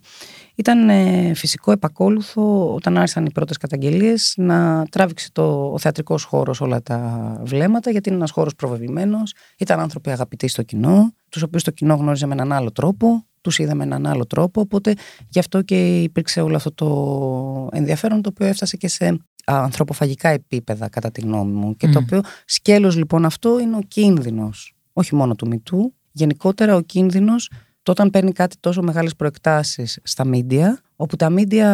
Ήταν 0.55 0.89
ε, 0.89 1.35
φυσικό 1.35 1.73
επακόλουθο 1.73 2.75
όταν 2.75 2.97
άρχισαν 2.97 3.27
οι 3.27 3.31
πρώτες 3.31 3.57
καταγγελίες 3.57 4.35
να 4.37 4.87
τράβηξε 4.91 5.29
το, 5.33 5.73
ο 5.73 5.79
θεατρικός 5.79 6.25
χώρος 6.25 6.61
όλα 6.61 6.83
τα 6.83 7.41
βλέμματα, 7.45 7.91
γιατί 7.91 8.09
είναι 8.09 8.19
ένας 8.19 8.31
χώρος 8.31 8.55
προβεβλημένο. 8.55 9.19
Ήταν 9.59 9.81
άνθρωποι 9.81 10.11
αγαπητοί 10.11 10.49
στο 10.49 10.63
κοινό, 10.63 11.13
τους 11.29 11.43
οποίους 11.43 11.63
το 11.63 11.71
κοινό 11.71 11.95
γνώριζε 11.95 12.27
με 12.27 12.33
έναν 12.33 12.53
άλλο 12.53 12.73
τρόπο, 12.73 13.27
τους 13.41 13.59
είδαμε 13.59 13.75
με 13.75 13.85
έναν 13.85 14.13
άλλο 14.13 14.27
τρόπο. 14.27 14.61
Οπότε 14.61 14.95
γι' 15.29 15.39
αυτό 15.39 15.63
και 15.63 16.03
υπήρξε 16.03 16.41
όλο 16.41 16.57
αυτό 16.57 16.73
το 16.73 17.69
ενδιαφέρον, 17.73 18.23
το 18.23 18.29
οποίο 18.33 18.47
έφτασε 18.47 18.77
και 18.77 18.89
σε 18.89 19.19
ανθρωποφαγικά 19.45 20.29
επίπεδα, 20.29 20.89
κατά 20.89 21.11
τη 21.11 21.21
γνώμη 21.21 21.53
μου. 21.53 21.77
Και 21.77 21.89
το 21.89 21.99
οποίο 21.99 22.21
σκέλος 22.45 22.97
λοιπόν 22.97 23.25
αυτό 23.25 23.61
είναι 23.61 23.77
ο 23.77 23.83
κίνδυνος, 23.89 24.75
όχι 24.93 25.15
μόνο 25.15 25.35
του 25.35 25.47
μητού, 25.47 25.95
γενικότερα 26.13 26.77
ο 26.77 26.81
κίνδυνος 26.81 27.49
αυτό 27.89 28.03
όταν 28.03 28.11
παίρνει 28.11 28.33
κάτι 28.33 28.57
τόσο 28.61 28.83
μεγάλες 28.83 29.17
προεκτάσεις 29.17 29.99
στα 30.03 30.25
μίντια, 30.25 30.81
όπου 30.97 31.17
τα 31.17 31.31
μίντια 31.31 31.69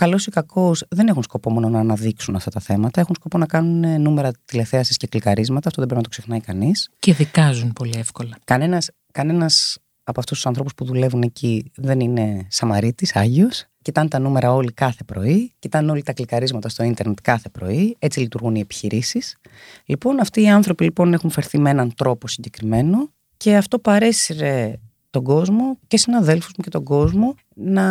καλός 0.00 0.26
ή 0.26 0.30
κακός 0.30 0.84
δεν 0.88 1.08
έχουν 1.08 1.22
σκοπό 1.22 1.50
μόνο 1.50 1.68
να 1.68 1.78
αναδείξουν 1.78 2.36
αυτά 2.36 2.50
τα 2.50 2.60
θέματα, 2.60 3.00
έχουν 3.00 3.14
σκοπό 3.14 3.38
να 3.38 3.46
κάνουν 3.46 3.84
ε, 3.84 3.98
νούμερα 3.98 4.30
τηλεθέασης 4.44 4.96
και 4.96 5.06
κλικαρίσματα. 5.06 5.68
Αυτό 5.68 5.80
δεν 5.80 5.88
πρέπει 5.88 5.96
να 5.96 6.02
το 6.02 6.08
ξεχνάει 6.08 6.40
κανείς. 6.40 6.90
Και 6.98 7.12
δικάζουν 7.12 7.72
πολύ 7.72 7.94
εύκολα. 7.96 8.36
Κανένας 8.44 8.90
κανένας 9.12 9.78
από 10.04 10.20
αυτούς 10.20 10.36
τους 10.36 10.46
ανθρώπους 10.46 10.74
που 10.74 10.84
δουλεύουν 10.84 11.22
εκεί 11.22 11.70
δεν 11.76 12.00
είναι 12.00 12.46
Σαμαρίτης, 12.48 13.16
Άγιος. 13.16 13.64
Κοιτάνε 13.82 14.08
τα 14.08 14.18
νούμερα 14.18 14.52
όλοι 14.52 14.72
κάθε 14.72 15.04
πρωί, 15.04 15.52
κοιτάνε 15.58 15.90
όλοι 15.90 16.02
τα 16.02 16.12
κλικαρίσματα 16.12 16.68
στο 16.68 16.82
ίντερνετ 16.82 17.18
κάθε 17.22 17.48
πρωί. 17.48 17.96
Έτσι 17.98 18.20
λειτουργούν 18.20 18.54
οι 18.54 18.60
επιχειρήσεις. 18.60 19.36
Λοιπόν, 19.84 20.20
αυτοί 20.20 20.42
οι 20.42 20.48
άνθρωποι 20.48 20.84
λοιπόν 20.84 21.12
έχουν 21.12 21.30
φερθεί 21.30 21.58
με 21.58 21.70
έναν 21.70 21.94
τρόπο 21.94 22.28
συγκεκριμένο 22.28 23.10
και 23.36 23.56
αυτό 23.56 23.78
παρέσυρε 23.78 24.74
τον 25.10 25.22
κόσμο 25.22 25.78
και 25.86 25.96
συναδέλφους 25.96 26.52
μου 26.56 26.64
και 26.64 26.70
τον 26.70 26.84
κόσμο 26.84 27.34
να 27.54 27.88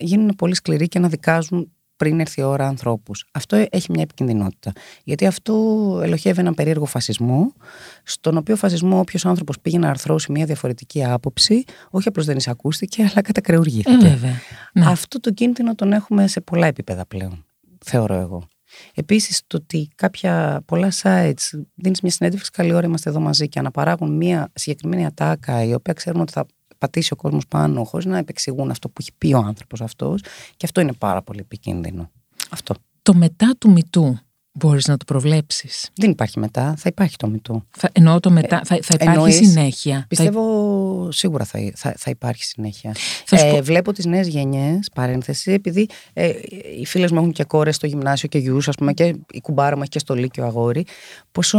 γίνουν 0.00 0.34
πολύ 0.36 0.54
σκληροί 0.54 0.88
και 0.88 0.98
να 0.98 1.08
δικάζουν 1.08 1.72
πριν 2.00 2.20
έρθει 2.20 2.40
η 2.40 2.44
ώρα 2.44 2.66
ανθρώπους. 2.66 3.24
Αυτό 3.32 3.66
έχει 3.70 3.86
μια 3.90 4.02
επικινδυνότητα. 4.02 4.72
Γιατί 5.04 5.26
αυτό 5.26 5.54
ελοχεύει 6.02 6.40
έναν 6.40 6.54
περίεργο 6.54 6.84
φασισμό, 6.84 7.52
στον 8.02 8.36
οποίο 8.36 8.56
φασισμό 8.56 8.98
όποιος 8.98 9.26
άνθρωπος 9.26 9.60
πήγε 9.60 9.78
να 9.78 9.88
αρθρώσει 9.88 10.32
μια 10.32 10.44
διαφορετική 10.44 11.04
άποψη, 11.04 11.64
όχι 11.90 12.08
απλώς 12.08 12.26
δεν 12.26 12.36
εισακούστηκε, 12.36 13.02
αλλά 13.02 13.22
κατακρεουργήθηκε. 13.22 14.06
Ε, 14.06 14.08
βέβαια. 14.08 14.34
Ναι. 14.72 14.86
Αυτό 14.86 15.20
το 15.20 15.30
κίνδυνο 15.30 15.74
τον 15.74 15.92
έχουμε 15.92 16.26
σε 16.26 16.40
πολλά 16.40 16.66
επίπεδα 16.66 17.06
πλέον, 17.06 17.44
θεωρώ 17.84 18.14
εγώ. 18.14 18.48
Επίσης, 18.94 19.42
το 19.46 19.56
ότι 19.56 19.88
κάποια 19.94 20.62
πολλά 20.64 20.92
sites 21.02 21.60
δίνεις 21.74 22.00
μια 22.00 22.12
συνέντευξη, 22.12 22.50
καλή 22.50 22.72
ώρα 22.72 22.86
είμαστε 22.86 23.10
εδώ 23.10 23.20
μαζί 23.20 23.48
και 23.48 23.58
αναπαράγουν 23.58 24.16
μια 24.16 24.50
συγκεκριμένη 24.54 25.06
ατάκα, 25.06 25.64
η 25.64 25.74
οποία 25.74 25.92
ξέρουμε 25.92 26.22
ότι 26.22 26.32
θα 26.32 26.46
πατήσει 26.80 27.12
ο 27.12 27.16
κόσμος 27.16 27.46
πάνω, 27.46 27.84
χωρίς 27.84 28.06
να 28.06 28.18
επεξηγούν 28.18 28.70
αυτό 28.70 28.88
που 28.88 28.94
έχει 29.00 29.10
πει 29.18 29.32
ο 29.34 29.38
άνθρωπος 29.38 29.80
αυτός. 29.80 30.22
Και 30.56 30.64
αυτό 30.64 30.80
είναι 30.80 30.92
πάρα 30.92 31.22
πολύ 31.22 31.40
επικίνδυνο. 31.40 32.10
Αυτό. 32.50 32.74
Το 33.02 33.14
μετά 33.14 33.54
του 33.58 33.70
μητού 33.70 34.18
μπορείς 34.52 34.86
να 34.86 34.96
το 34.96 35.04
προβλέψεις; 35.04 35.90
Δεν 35.94 36.10
υπάρχει 36.10 36.38
μετά, 36.38 36.74
θα 36.76 36.88
υπάρχει 36.88 37.16
το 37.16 37.26
μητού. 37.26 37.66
Θα, 37.70 37.90
εννοώ 37.92 38.20
το 38.20 38.30
μετά, 38.30 38.60
θα, 38.64 38.78
θα 38.82 38.94
υπάρχει 38.94 39.16
εννοείς, 39.16 39.36
συνέχεια. 39.36 40.04
Πιστεύω 40.08 41.04
θα... 41.04 41.12
σίγουρα 41.12 41.44
θα, 41.44 41.58
θα, 41.74 41.94
θα 41.98 42.10
υπάρχει 42.10 42.44
συνέχεια. 42.44 42.94
Θα 43.24 43.36
ε, 43.36 43.62
βλέπω 43.62 43.92
τις 43.92 44.04
νέες 44.04 44.28
γενιές, 44.28 44.88
παρένθεση, 44.94 45.52
επειδή 45.52 45.88
ε, 46.12 46.32
οι 46.80 46.86
φίλες 46.86 47.10
μου 47.10 47.18
έχουν 47.18 47.32
και 47.32 47.44
κόρες 47.44 47.76
στο 47.76 47.86
γυμνάσιο 47.86 48.28
και 48.28 48.38
γιους, 48.38 48.68
ας 48.68 48.74
πούμε, 48.74 48.92
και 48.92 49.14
η 49.32 49.40
κουμπάρα 49.40 49.74
μου 49.76 49.82
έχει 49.82 49.90
και 49.90 49.98
στο 49.98 50.14
Λύκειο 50.14 50.44
αγόρι, 50.44 50.86
πόσο 51.32 51.58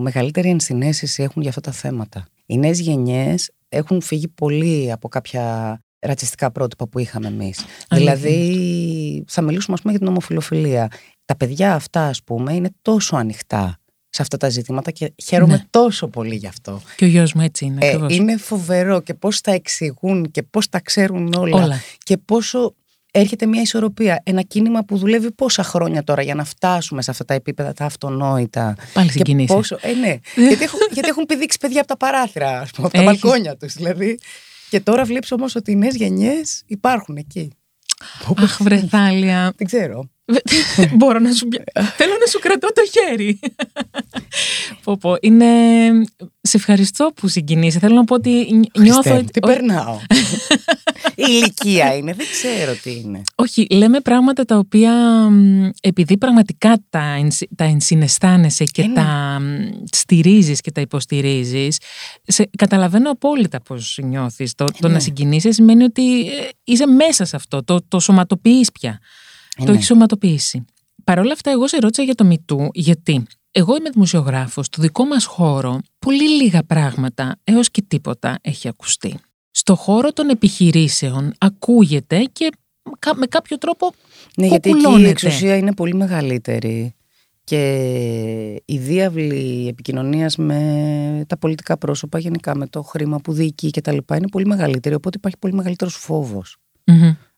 μεγαλύτερη 0.00 0.48
ενσυναίσθηση 0.48 1.22
έχουν 1.22 1.42
για 1.42 1.50
αυτά 1.50 1.60
τα 1.60 1.72
θέματα. 1.72 2.26
Οι 2.46 2.58
νέες 2.58 2.80
γενιές 2.80 3.50
έχουν 3.74 4.00
φύγει 4.00 4.28
πολύ 4.28 4.92
από 4.92 5.08
κάποια 5.08 5.78
ρατσιστικά 6.06 6.50
πρότυπα 6.50 6.88
που 6.88 6.98
είχαμε 6.98 7.26
εμείς. 7.26 7.64
Δηλαδή, 7.90 9.24
θα 9.26 9.42
μιλήσουμε, 9.42 9.74
ας 9.74 9.80
πούμε, 9.80 9.92
για 9.92 9.98
την 9.98 10.08
ομοφιλοφιλία. 10.08 10.90
Τα 11.24 11.36
παιδιά 11.36 11.74
αυτά, 11.74 12.06
ας 12.06 12.22
πούμε, 12.22 12.52
είναι 12.54 12.70
τόσο 12.82 13.16
ανοιχτά 13.16 13.78
σε 14.08 14.22
αυτά 14.22 14.36
τα 14.36 14.48
ζητήματα 14.48 14.90
και 14.90 15.12
χαίρομαι 15.24 15.52
ναι. 15.52 15.62
τόσο 15.70 16.08
πολύ 16.08 16.34
γι' 16.34 16.46
αυτό. 16.46 16.80
Και 16.96 17.04
ο 17.04 17.08
γιος 17.08 17.32
μου 17.32 17.40
έτσι 17.40 17.64
είναι. 17.64 17.86
Ε, 17.86 18.06
είναι 18.08 18.36
φοβερό 18.36 19.00
και 19.00 19.14
πώς 19.14 19.40
τα 19.40 19.52
εξηγούν 19.52 20.30
και 20.30 20.42
πώς 20.42 20.68
τα 20.68 20.80
ξέρουν 20.80 21.32
όλα. 21.36 21.62
όλα. 21.62 21.80
Και 21.98 22.16
πόσο 22.16 22.74
έρχεται 23.14 23.46
μια 23.46 23.60
ισορροπία. 23.60 24.22
Ένα 24.24 24.42
κίνημα 24.42 24.84
που 24.84 24.96
δουλεύει 24.96 25.32
πόσα 25.32 25.62
χρόνια 25.62 26.04
τώρα 26.04 26.22
για 26.22 26.34
να 26.34 26.44
φτάσουμε 26.44 27.02
σε 27.02 27.10
αυτά 27.10 27.24
τα 27.24 27.34
επίπεδα 27.34 27.72
τα 27.72 27.84
αυτονόητα. 27.84 28.76
Πάλι 28.92 29.10
συγκινήσεις. 29.10 29.54
Πόσο... 29.54 29.78
Ε, 29.80 29.92
ναι. 29.92 30.18
γιατί, 30.48 30.62
έχουν, 30.62 30.78
γιατί 30.90 31.08
έχουν 31.08 31.24
πηδήξει 31.24 31.58
παιδιά 31.60 31.80
από 31.80 31.88
τα 31.88 31.96
παράθυρα, 31.96 32.60
ας 32.60 32.70
πούμε, 32.70 32.86
από 32.86 32.96
τα 32.96 33.02
μπαλκόνια 33.02 33.56
τους. 33.56 33.74
Δηλαδή. 33.74 34.18
Και 34.70 34.80
τώρα 34.80 35.04
βλέπεις 35.04 35.32
όμως 35.32 35.54
ότι 35.54 35.70
οι 35.70 35.76
νέες 35.76 35.94
γενιές 35.94 36.62
υπάρχουν 36.66 37.16
εκεί. 37.16 37.50
Αχ, 38.36 38.62
βρεθάλια. 38.62 39.52
Δεν 39.56 39.66
ξέρω. 39.66 40.08
Μπορώ 40.96 41.18
να 41.18 41.32
σου 41.32 41.48
Θέλω 41.96 42.12
να 42.20 42.26
σου 42.26 42.38
κρατώ 42.38 42.68
το 42.72 42.82
χέρι. 42.90 43.40
πω, 44.84 44.96
πω. 44.96 45.16
Είναι... 45.20 45.46
Σε 46.40 46.56
ευχαριστώ 46.56 47.12
που 47.14 47.28
συγκινείσαι. 47.28 47.78
Θέλω 47.78 47.94
να 47.94 48.04
πω 48.04 48.14
ότι 48.14 48.46
νιώθω... 48.78 49.24
Τι 49.32 49.40
περνάω. 49.40 49.98
Η 51.14 51.24
ηλικία 51.28 51.96
είναι, 51.96 52.12
δεν 52.12 52.26
ξέρω 52.30 52.74
τι 52.82 52.90
είναι. 52.90 53.22
Όχι, 53.34 53.66
λέμε 53.70 54.00
πράγματα 54.00 54.44
τα 54.44 54.58
οποία 54.58 54.92
επειδή 55.80 56.18
πραγματικά 56.18 56.82
τα, 56.90 57.28
τα 57.56 57.64
ενσυναισθάνεσαι 57.64 58.64
και 58.64 58.90
τα 58.94 59.40
στηρίζεις 59.92 60.60
και 60.60 60.70
τα 60.70 60.80
υποστηρίζεις, 60.80 61.78
σε, 62.22 62.50
καταλαβαίνω 62.58 63.10
απόλυτα 63.10 63.60
πώς 63.60 63.98
νιώθεις. 64.02 64.54
Το, 64.54 64.64
το 64.78 64.88
να 64.88 64.98
συγκινήσεις 64.98 65.54
σημαίνει 65.54 65.84
ότι 65.84 66.20
ε, 66.20 66.48
είσαι 66.64 66.86
μέσα 66.86 67.24
σε 67.24 67.36
αυτό, 67.36 67.64
το, 67.64 67.78
το 67.88 68.00
σωματοποιείς 68.00 68.72
πια. 68.72 69.00
Το 69.64 69.72
έχεις 69.72 69.86
σωματοποιήσει. 69.86 70.64
Παρ' 71.04 71.18
όλα 71.18 71.32
αυτά, 71.32 71.50
εγώ 71.50 71.68
σε 71.68 71.76
ρώτησα 71.80 72.02
για 72.02 72.14
το 72.14 72.24
Μητού, 72.24 72.68
γιατί 72.72 73.26
εγώ 73.50 73.76
είμαι 73.76 73.90
δημοσιογράφος. 73.90 74.66
Στο 74.66 74.82
δικό 74.82 75.04
μας 75.04 75.24
χώρο, 75.24 75.80
πολύ 75.98 76.28
λίγα 76.28 76.62
πράγματα 76.66 77.36
έως 77.44 77.70
και 77.70 77.82
τίποτα 77.88 78.38
έχει 78.42 78.68
ακουστεί. 78.68 79.18
Στο 79.66 79.74
χώρο 79.74 80.12
των 80.12 80.28
επιχειρήσεων 80.28 81.34
ακούγεται 81.38 82.24
και 82.32 82.50
με 83.16 83.26
κάποιο 83.26 83.58
τρόπο. 83.58 83.92
Ναι, 84.36 84.46
γιατί 84.46 84.70
εκεί 84.70 85.00
η 85.00 85.06
εξουσία 85.06 85.56
είναι 85.56 85.74
πολύ 85.74 85.94
μεγαλύτερη 85.94 86.94
και 87.44 87.62
η 88.64 88.78
διάβλη 88.78 89.68
επικοινωνίας 89.68 90.36
με 90.36 91.24
τα 91.26 91.38
πολιτικά 91.38 91.76
πρόσωπα, 91.76 92.18
γενικά 92.18 92.56
με 92.56 92.66
το 92.66 92.82
χρήμα 92.82 93.18
που 93.18 93.32
διοικεί 93.32 93.70
και 93.70 93.80
τα 93.80 93.92
λοιπά, 93.92 94.16
είναι 94.16 94.28
πολύ 94.28 94.46
μεγαλύτερη. 94.46 94.94
Οπότε 94.94 95.16
υπάρχει 95.16 95.38
πολύ 95.38 95.54
μεγαλύτερος 95.54 96.08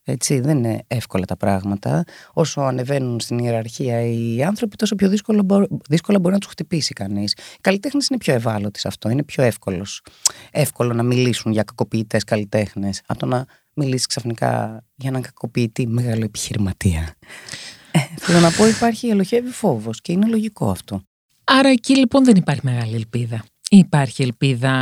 έτσι, 0.09 0.40
δεν 0.40 0.57
είναι 0.57 0.83
εύκολα 0.87 1.25
τα 1.25 1.37
πράγματα. 1.37 2.05
Όσο 2.33 2.61
ανεβαίνουν 2.61 3.21
στην 3.21 3.38
ιεραρχία 3.38 4.01
οι 4.01 4.42
άνθρωποι, 4.42 4.77
τόσο 4.77 4.95
πιο 4.95 5.09
δύσκολο, 5.09 5.66
δύσκολα 5.88 6.19
μπορεί 6.19 6.35
να 6.35 6.40
τους 6.40 6.51
χτυπήσει 6.51 6.92
κανείς. 6.92 7.33
Οι 7.33 7.61
καλλιτέχνες 7.61 8.07
είναι 8.09 8.19
πιο 8.19 8.35
ευάλωτοι 8.35 8.79
σε 8.79 8.88
αυτό. 8.88 9.09
Είναι 9.09 9.23
πιο 9.23 9.42
εύκολος. 9.45 10.03
εύκολο 10.51 10.92
να 10.92 11.03
μιλήσουν 11.03 11.53
για 11.53 11.62
κακοποιητές 11.62 12.25
καλλιτέχνες 12.25 13.03
από 13.07 13.19
το 13.19 13.27
να 13.27 13.47
μιλήσεις 13.75 14.07
ξαφνικά 14.07 14.83
για 14.95 15.09
έναν 15.09 15.23
κακοποιητή 15.23 15.87
μεγάλο 15.87 16.25
επιχειρηματία. 16.25 17.14
Ε, 17.90 17.99
θέλω 18.16 18.40
να 18.40 18.51
πω, 18.51 18.66
υπάρχει 18.66 19.09
ελοχεύει 19.09 19.51
φόβος 19.51 20.01
και 20.01 20.12
είναι 20.12 20.27
λογικό 20.27 20.71
αυτό. 20.71 21.03
Άρα 21.45 21.69
εκεί 21.69 21.97
λοιπόν 21.97 22.25
δεν 22.25 22.37
υπάρχει 22.37 22.61
μεγάλη 22.64 22.95
ελπίδα. 22.95 23.45
Υπάρχει 23.70 24.22
ελπίδα, 24.22 24.72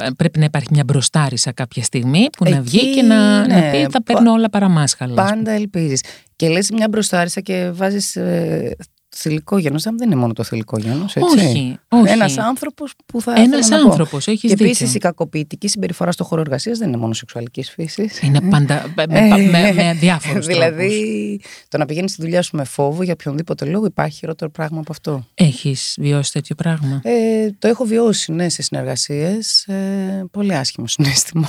ε, 0.00 0.08
πρέπει 0.16 0.38
να 0.38 0.44
υπάρχει 0.44 0.68
μια 0.70 0.84
μπροστάρισα 0.84 1.52
κάποια 1.52 1.82
στιγμή 1.82 2.26
που 2.36 2.50
να 2.50 2.60
βγει 2.60 2.94
και 2.94 3.02
να, 3.02 3.46
ναι, 3.46 3.54
να 3.54 3.70
πει 3.70 3.86
θα 3.90 4.02
παίρνω 4.02 4.32
όλα 4.32 4.50
παραμάσχαλα. 4.50 5.14
Πάντα 5.14 5.50
ελπίζεις. 5.50 6.02
Και 6.36 6.48
λες 6.48 6.70
μια 6.70 6.88
μπροστάρισα 6.88 7.40
και 7.40 7.70
βάζεις 7.72 8.16
ε, 8.16 8.76
θηλυκό 9.16 9.58
γένος, 9.58 9.82
δεν 9.82 9.96
είναι 10.04 10.14
μόνο 10.14 10.32
το 10.32 10.42
θηλυκό 10.42 10.78
γένος, 10.78 11.16
έτσι. 11.16 11.38
Όχι, 11.38 11.78
όχι. 11.88 12.12
Ένας 12.12 12.38
άνθρωπος 12.38 12.92
που 13.06 13.20
θα 13.20 13.32
Ένας 13.36 13.70
άνθρωπος, 13.70 14.26
έχεις 14.26 14.54
Και 14.54 14.64
επίσης 14.64 14.94
η 14.94 14.98
κακοποιητική 14.98 15.68
συμπεριφορά 15.68 16.12
στο 16.12 16.24
χώρο 16.24 16.40
εργασίας 16.40 16.78
δεν 16.78 16.88
είναι 16.88 16.96
μόνο 16.96 17.12
σεξουαλικής 17.12 17.70
φύσης. 17.70 18.22
Είναι 18.22 18.40
πάντα 18.40 18.92
με, 18.96 19.04
με, 19.08 19.48
με, 19.50 19.72
με 19.72 19.92
διάφορους 20.00 20.46
Δηλαδή, 20.46 21.40
το 21.68 21.78
να 21.78 21.86
πηγαίνεις 21.86 22.10
στη 22.10 22.22
δουλειά 22.22 22.42
σου 22.42 22.56
με 22.56 22.64
φόβο 22.64 23.02
για 23.02 23.12
οποιονδήποτε 23.12 23.64
λόγο 23.64 23.86
υπάρχει 23.86 24.16
χειρότερο 24.18 24.50
πράγμα 24.50 24.78
από 24.80 24.92
αυτό. 24.92 25.26
Έχεις 25.34 25.96
βιώσει 26.00 26.32
τέτοιο 26.32 26.54
πράγμα; 26.54 27.00
Ε, 27.04 27.50
το 27.58 27.68
έχω 27.68 27.84
βιώσει, 27.84 28.32
ναι, 28.32 28.48
σε 28.48 28.62
συνεργασίες. 28.62 29.66
Ε, 29.66 30.24
πολύ 30.30 30.54
άσχημο 30.54 30.86
συνέστημα. 30.86 31.48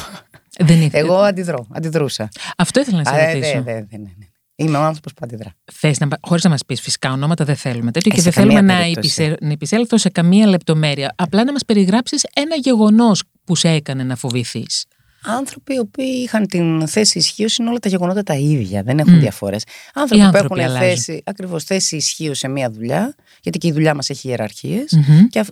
Δεν 0.60 0.90
Εγώ 0.92 1.16
αντιδρώ, 1.16 1.68
αντιδρούσα. 1.72 2.30
Αυτό 2.58 2.80
ήθελα 2.80 2.98
να 2.98 3.10
σε 3.10 3.16
ε, 3.16 3.34
ρωτήσω. 3.34 3.54
Ναι, 3.54 3.74
ναι, 3.74 3.86
ναι, 3.90 3.98
ναι. 3.98 4.28
Είμαι 4.60 4.78
ο 4.78 4.82
άνθρωπος 4.82 5.14
που 5.14 5.20
αντιδρά. 5.24 5.56
Θες 5.72 6.00
να. 6.00 6.08
Χωρίς 6.22 6.44
να 6.44 6.50
μας 6.50 6.66
πεις 6.66 6.82
φυσικά 6.82 7.12
ονόματα, 7.12 7.46
δεν 7.46 7.56
θέλουμε 7.56 7.92
τέτοιο 7.92 8.12
ε, 8.14 8.16
και 8.16 8.22
δεν 8.22 8.32
θέλουμε 8.32 8.62
να, 8.62 8.76
να 9.40 9.52
επισέλθω 9.52 9.98
σε 9.98 10.10
καμία 10.10 10.48
λεπτομέρεια. 10.48 11.14
Απλά 11.16 11.44
να 11.44 11.52
μας 11.52 11.66
περιγράψεις 11.66 12.26
ένα 12.34 12.56
γεγονός 12.56 13.24
που 13.44 13.56
σε 13.56 13.70
έκανε 13.70 14.04
να 14.04 14.16
φοβηθείς. 14.16 14.86
Άνθρωποι 15.24 15.74
οι 15.74 15.80
οποίοι 15.80 16.22
είχαν 16.24 16.48
την 16.48 16.88
θέση 16.88 17.18
ισχύως 17.18 17.58
είναι 17.58 17.70
όλα 17.70 17.80
τα 17.80 17.90
γεγονότα 17.90 18.24
τα 18.24 18.34
ίδια, 18.34 18.84
δεν 18.84 19.00
έχουν 19.00 19.16
mm. 19.16 19.20
διαφορές. 19.20 19.64
Άνθρωποι, 19.94 20.24
άνθρωποι 20.24 20.48
που 20.48 20.56
έχουν 20.56 20.78
θέση, 20.78 21.22
ακριβώς 21.26 21.64
θέση 21.64 21.96
ισχύως 21.96 22.38
σε 22.38 22.48
μία 22.48 22.72
δουλειά, 22.72 23.16
γιατί 23.42 23.58
και 23.58 23.68
η 23.68 23.72
δουλειά 23.72 23.94
μας 23.94 24.10
έχει 24.10 24.28
ιεραρχίες, 24.28 24.94
mm-hmm. 24.96 25.28
και, 25.30 25.46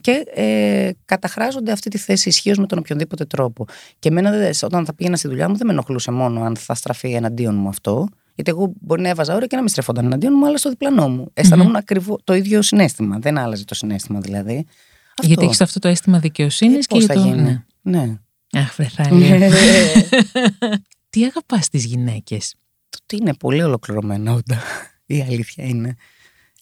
και 0.00 0.24
ε, 0.34 0.90
καταχράζονται 1.04 1.72
αυτή 1.72 1.90
τη 1.90 1.98
θέση 1.98 2.28
ισχύως 2.28 2.58
με 2.58 2.66
τον 2.66 2.78
οποιονδήποτε 2.78 3.24
τρόπο. 3.24 3.66
Και 3.98 4.08
εμένα, 4.08 4.50
όταν 4.62 4.84
θα 4.84 4.94
πήγαινα 4.94 5.16
στη 5.16 5.28
δουλειά 5.28 5.48
μου, 5.48 5.56
δεν 5.56 5.66
με 5.66 5.72
ενοχλούσε 5.72 6.10
μόνο 6.10 6.42
αν 6.42 6.56
θα 6.56 6.74
στραφεί 6.74 7.12
εναντίον 7.12 7.54
μου 7.54 7.68
αυτό. 7.68 8.08
Γιατί 8.34 8.50
εγώ 8.50 8.72
μπορεί 8.80 9.02
να 9.02 9.08
έβαζα 9.08 9.34
ώρα 9.34 9.46
και 9.46 9.54
να 9.56 9.62
μην 9.62 9.70
στρεφόταν 9.70 10.04
εναντίον 10.04 10.32
μου, 10.36 10.46
αλλά 10.46 10.56
στο 10.56 10.68
διπλανό 10.68 11.08
μου. 11.08 11.30
Αισθανόμουν 11.34 11.72
mm-hmm. 11.72 11.78
ακριβώς 11.78 12.20
το 12.24 12.34
ίδιο 12.34 12.62
συνέστημα. 12.62 13.18
Δεν 13.18 13.38
άλλαζε 13.38 13.64
το 13.64 13.74
συνέστημα 13.74 14.20
δηλαδή. 14.20 14.66
Αυτό. 15.08 15.26
Γιατί 15.26 15.44
έχεις 15.44 15.60
αυτό 15.60 15.78
το 15.78 15.88
αίσθημα 15.88 16.18
δικαιοσύνης 16.18 16.86
ε, 16.90 16.98
και 16.98 17.06
θα 17.06 17.14
το. 17.14 17.20
Γίνει. 17.20 17.42
Ναι. 17.42 17.64
ναι. 17.82 18.18
Αχ, 18.52 18.74
βρεθάλια. 18.76 19.38
Ναι. 19.38 19.48
Τι 21.10 21.24
αγαπάς 21.24 21.68
τις 21.68 21.84
γυναίκες; 21.84 22.54
Το 22.88 22.98
τι 23.06 23.16
είναι 23.16 23.34
πολύ 23.34 23.62
ολοκληρωμένο, 23.62 24.32
όντα. 24.32 24.60
Η 25.06 25.20
αλήθεια 25.20 25.64
είναι. 25.64 25.96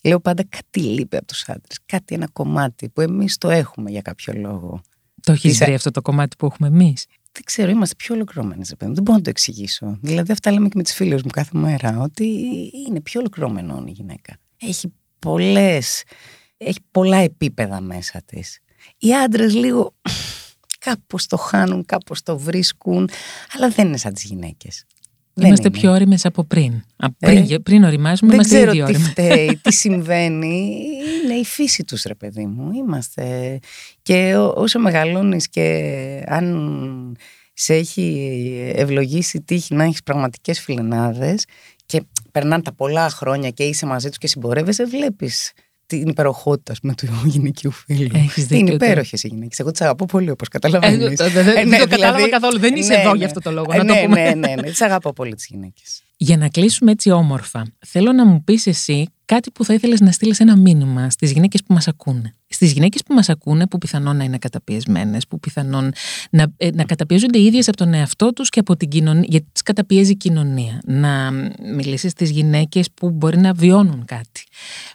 Λέω 0.04 0.20
πάντα 0.20 0.44
κάτι 0.48 0.80
λείπει 0.80 1.16
από 1.16 1.26
τους 1.26 1.48
άντρες. 1.48 1.78
Κάτι, 1.86 2.14
ένα 2.14 2.28
κομμάτι 2.32 2.88
που 2.88 3.00
εμείς 3.00 3.38
το 3.38 3.50
έχουμε 3.50 3.90
για 3.90 4.02
κάποιο 4.02 4.32
λόγο. 4.36 4.80
Το 5.22 5.32
έχεις 5.32 5.58
βρει 5.58 5.74
αυτό 5.74 5.90
το 5.90 6.02
κομμάτι 6.02 6.36
που 6.36 6.46
έχουμε 6.46 6.68
εμείς; 6.68 7.06
Δεν 7.32 7.42
ξέρω, 7.44 7.70
είμαστε 7.70 7.94
πιο 7.94 8.14
ολοκληρωμένε. 8.14 8.64
Δεν 8.78 9.02
μπορώ 9.02 9.16
να 9.16 9.22
το 9.22 9.30
εξηγήσω. 9.30 9.98
Δηλαδή, 10.02 10.32
αυτά 10.32 10.52
λέμε 10.52 10.68
και 10.68 10.76
με 10.76 10.82
τις 10.82 10.94
φίλες 10.94 11.22
μου 11.22 11.30
κάθε 11.30 11.58
μέρα. 11.58 11.98
Ότι 12.00 12.24
είναι 12.88 13.00
πιο 13.00 13.20
ολοκληρωμένο 13.20 13.84
η 13.86 13.90
γυναίκα. 13.90 14.36
Έχει 14.60 14.92
πολλές. 15.18 16.02
Έχει 16.56 16.78
πολλά 16.90 17.16
επίπεδα 17.16 17.80
μέσα 17.80 18.22
της. 18.26 18.58
Οι 18.98 19.14
άντρες 19.14 19.54
λίγο 19.54 19.94
κάπως 20.78 21.26
το 21.26 21.36
χάνουν, 21.36 21.84
κάπως 21.84 22.22
το 22.22 22.38
βρίσκουν, 22.38 23.10
αλλά 23.56 23.68
δεν 23.68 23.86
είναι 23.86 23.96
σαν 23.96 24.14
τις 24.14 24.24
γυναίκες. 24.24 24.84
Είμαστε 25.34 25.70
πιο 25.70 25.92
όρημε 25.92 26.16
από 26.22 26.44
πριν. 26.44 26.82
πριν, 27.18 27.46
ε, 27.50 27.58
πριν 27.58 27.84
οριμάζουμε, 27.84 28.36
δεν 28.36 28.40
είμαστε 28.40 28.72
ξέρω 28.72 28.86
τι 28.86 28.94
φταίει, 28.94 29.58
τι 29.62 29.72
συμβαίνει. 29.72 30.76
Είναι 31.24 31.34
η 31.34 31.44
φύση 31.44 31.84
τους, 31.84 32.02
ρε 32.02 32.14
παιδί 32.14 32.46
μου. 32.46 32.72
Είμαστε. 32.72 33.58
Και 34.02 34.36
όσο 34.54 34.78
μεγαλώνεις 34.78 35.48
και 35.48 36.22
αν 36.26 37.16
σε 37.52 37.74
έχει 37.74 38.72
ευλογήσει 38.74 39.40
τύχη 39.40 39.74
να 39.74 39.84
έχεις 39.84 40.02
πραγματικές 40.02 40.60
φιλενάδες 40.60 41.44
και 41.86 42.02
περνάνε 42.32 42.62
τα 42.62 42.72
πολλά 42.72 43.10
χρόνια 43.10 43.50
και 43.50 43.64
είσαι 43.64 43.86
μαζί 43.86 44.08
τους 44.08 44.18
και 44.18 44.26
συμπορεύεσαι, 44.26 44.84
βλέπεις 44.84 45.52
την 45.98 46.08
υπεροχότητα 46.08 46.74
με 46.82 46.94
του 46.94 47.06
γυναικείου 47.32 47.70
φίλου. 47.70 48.10
Είναι 48.48 48.70
υπέροχες 48.70 49.22
οι 49.22 49.28
γυναίκες. 49.28 49.58
Εγώ 49.58 49.70
τις 49.70 49.80
αγαπώ 49.80 50.06
πολύ, 50.06 50.30
όπως 50.30 50.48
καταλαβαίνεις. 50.48 51.20
Ε, 51.20 51.28
δεν 51.28 51.34
το 51.34 51.44
δηλαδή- 51.44 51.76
κατάλαβα 51.76 52.28
καθόλου. 52.28 52.58
Δεν 52.58 52.74
είσαι 52.74 52.94
ναι, 52.94 53.00
εδώ 53.00 53.10
ναι. 53.10 53.16
για 53.16 53.26
αυτό 53.26 53.40
το 53.40 53.50
λόγο. 53.50 53.72
Ε, 53.72 53.82
ναι, 53.82 54.06
ναι, 54.08 54.34
ναι, 54.34 54.54
ναι. 54.54 54.62
Τις 54.62 54.80
αγαπώ 54.80 55.12
πολύ 55.12 55.34
τις 55.34 55.46
γυναίκες. 55.50 56.02
Για 56.22 56.36
να 56.36 56.48
κλείσουμε 56.48 56.90
έτσι 56.90 57.10
όμορφα, 57.10 57.66
θέλω 57.86 58.12
να 58.12 58.26
μου 58.26 58.44
πεις 58.44 58.66
εσύ 58.66 59.06
κάτι 59.24 59.50
που 59.50 59.64
θα 59.64 59.74
ήθελες 59.74 60.00
να 60.00 60.10
στείλεις 60.10 60.40
ένα 60.40 60.56
μήνυμα 60.56 61.10
στις 61.10 61.32
γυναίκες 61.32 61.62
που 61.62 61.74
μας 61.74 61.88
ακούνε. 61.88 62.34
Στις 62.48 62.72
γυναίκες 62.72 63.02
που 63.02 63.14
μας 63.14 63.28
ακούνε, 63.28 63.66
που 63.66 63.78
πιθανόν 63.78 64.16
να 64.16 64.24
είναι 64.24 64.38
καταπιεσμένες, 64.38 65.26
που 65.26 65.40
πιθανόν 65.40 65.92
να, 66.30 66.46
ε, 66.56 66.70
να 66.70 66.84
καταπιέζονται 66.84 67.38
οι 67.38 67.44
ίδιες 67.44 67.68
από 67.68 67.76
τον 67.76 67.94
εαυτό 67.94 68.32
τους 68.32 68.48
και 68.48 68.60
από 68.60 68.76
την 68.76 68.88
κοινωνία, 68.88 69.24
γιατί 69.28 69.46
τις 69.52 69.62
καταπιέζει 69.62 70.10
η 70.10 70.16
κοινωνία. 70.16 70.80
Να 70.84 71.30
μιλήσεις 71.74 72.10
στις 72.10 72.30
γυναίκες 72.30 72.90
που 72.94 73.10
μπορεί 73.10 73.38
να 73.38 73.52
βιώνουν 73.52 74.04
κάτι, 74.04 74.44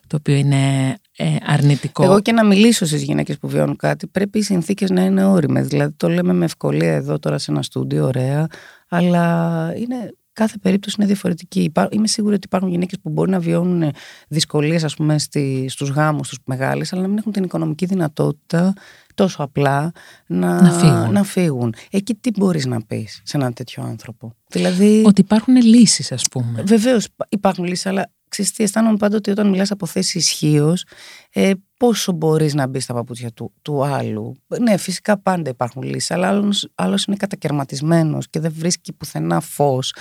το 0.08 0.16
οποίο 0.16 0.36
είναι 0.36 0.96
ε, 1.18 1.36
αρνητικό. 1.46 2.04
Εγώ 2.04 2.22
και 2.22 2.32
να 2.32 2.46
μιλήσω 2.46 2.86
στις 2.86 3.04
γυναίκες 3.04 3.38
που 3.38 3.48
βιώνουν 3.48 3.76
κάτι, 3.76 4.08
πρέπει 4.08 4.38
οι 4.38 4.42
συνθήκες 4.42 4.90
να 4.90 5.02
είναι 5.02 5.26
όριμες. 5.26 5.68
Δηλαδή, 5.68 5.94
το 5.98 6.10
λέμε 6.10 6.34
με 6.34 6.46
ευκολία 6.46 6.94
εδώ 6.94 7.20
τώρα 7.20 7.38
σε 7.38 7.52
ένα 7.52 7.62
στούντιο, 7.62 8.06
ωραία, 8.06 8.48
αλλά 8.88 9.74
είναι 9.78 10.14
κάθε 10.36 10.58
περίπτωση 10.58 10.96
είναι 11.00 11.08
διαφορετική. 11.08 11.72
Είμαι 11.90 12.08
σίγουρη 12.08 12.34
ότι 12.36 12.46
υπάρχουν 12.46 12.70
γυναίκες 12.70 13.00
που 13.02 13.10
μπορεί 13.10 13.32
να 13.32 13.40
βιώνουν 13.40 13.92
δυσκολίες, 14.28 14.84
ας 14.84 14.96
πούμε, 14.96 15.16
στους 15.68 15.90
γάμους 15.90 16.30
τους 16.30 16.38
μεγάλες, 16.46 16.94
αλλά 16.94 17.02
να 17.02 17.08
μην 17.08 17.18
έχουν 17.18 17.32
την 17.32 17.44
οικονομική 17.44 17.86
δυνατότητα 17.86 18.74
τόσο 19.14 19.44
απλά 19.44 19.92
να, 20.28 20.62
να, 20.62 20.72
φύγουν. 20.72 21.12
να 21.12 21.24
φύγουν. 21.24 21.74
Εκεί 21.92 22.14
τι 22.16 22.32
μπορείς 22.38 22.66
να 22.66 22.82
πεις 22.82 23.22
σε 23.24 23.38
έναν 23.38 23.54
τέτοιο 23.54 23.84
άνθρωπο; 23.84 24.34
Δηλαδή... 24.50 25.04
Ότι 25.06 25.22
υπάρχουν 25.22 25.56
λύσεις, 25.56 26.12
ας 26.12 26.24
πούμε. 26.32 26.64
Βεβαίως 26.66 27.08
υπάρχουν 27.30 27.66
λύσεις, 27.66 27.86
αλλά 27.86 28.12
ξέρεις 28.36 28.52
τι, 28.52 28.64
αισθάνομαι 28.64 28.98
πάντοτε 28.98 29.32
όταν 29.32 29.50
μιλάς 29.50 29.72
από 29.72 29.86
θέση 29.86 30.18
ισχύως, 30.18 30.84
ε, 31.34 31.52
πόσο 31.78 32.12
μπορείς 32.12 32.54
να 32.54 32.68
μπεις 32.68 32.84
στα 32.84 32.94
παπούτσια 32.94 33.32
του, 33.32 33.54
του 33.62 33.86
άλλου. 33.86 34.36
Ναι, 34.60 34.78
φυσικά 34.78 35.20
πάντα 35.20 35.50
υπάρχουν 35.50 35.84
λύσεις, 35.84 36.12
αλλά 36.12 36.28
άλλος, 36.28 36.70
άλλος 36.76 37.06
είναι 37.06 37.16
κατακαιρματισμένος 37.16 38.30
και 38.30 38.40
δεν 38.40 38.54
βρίσκει 38.56 38.94
πουθενά 38.94 39.40
φως. 39.40 39.94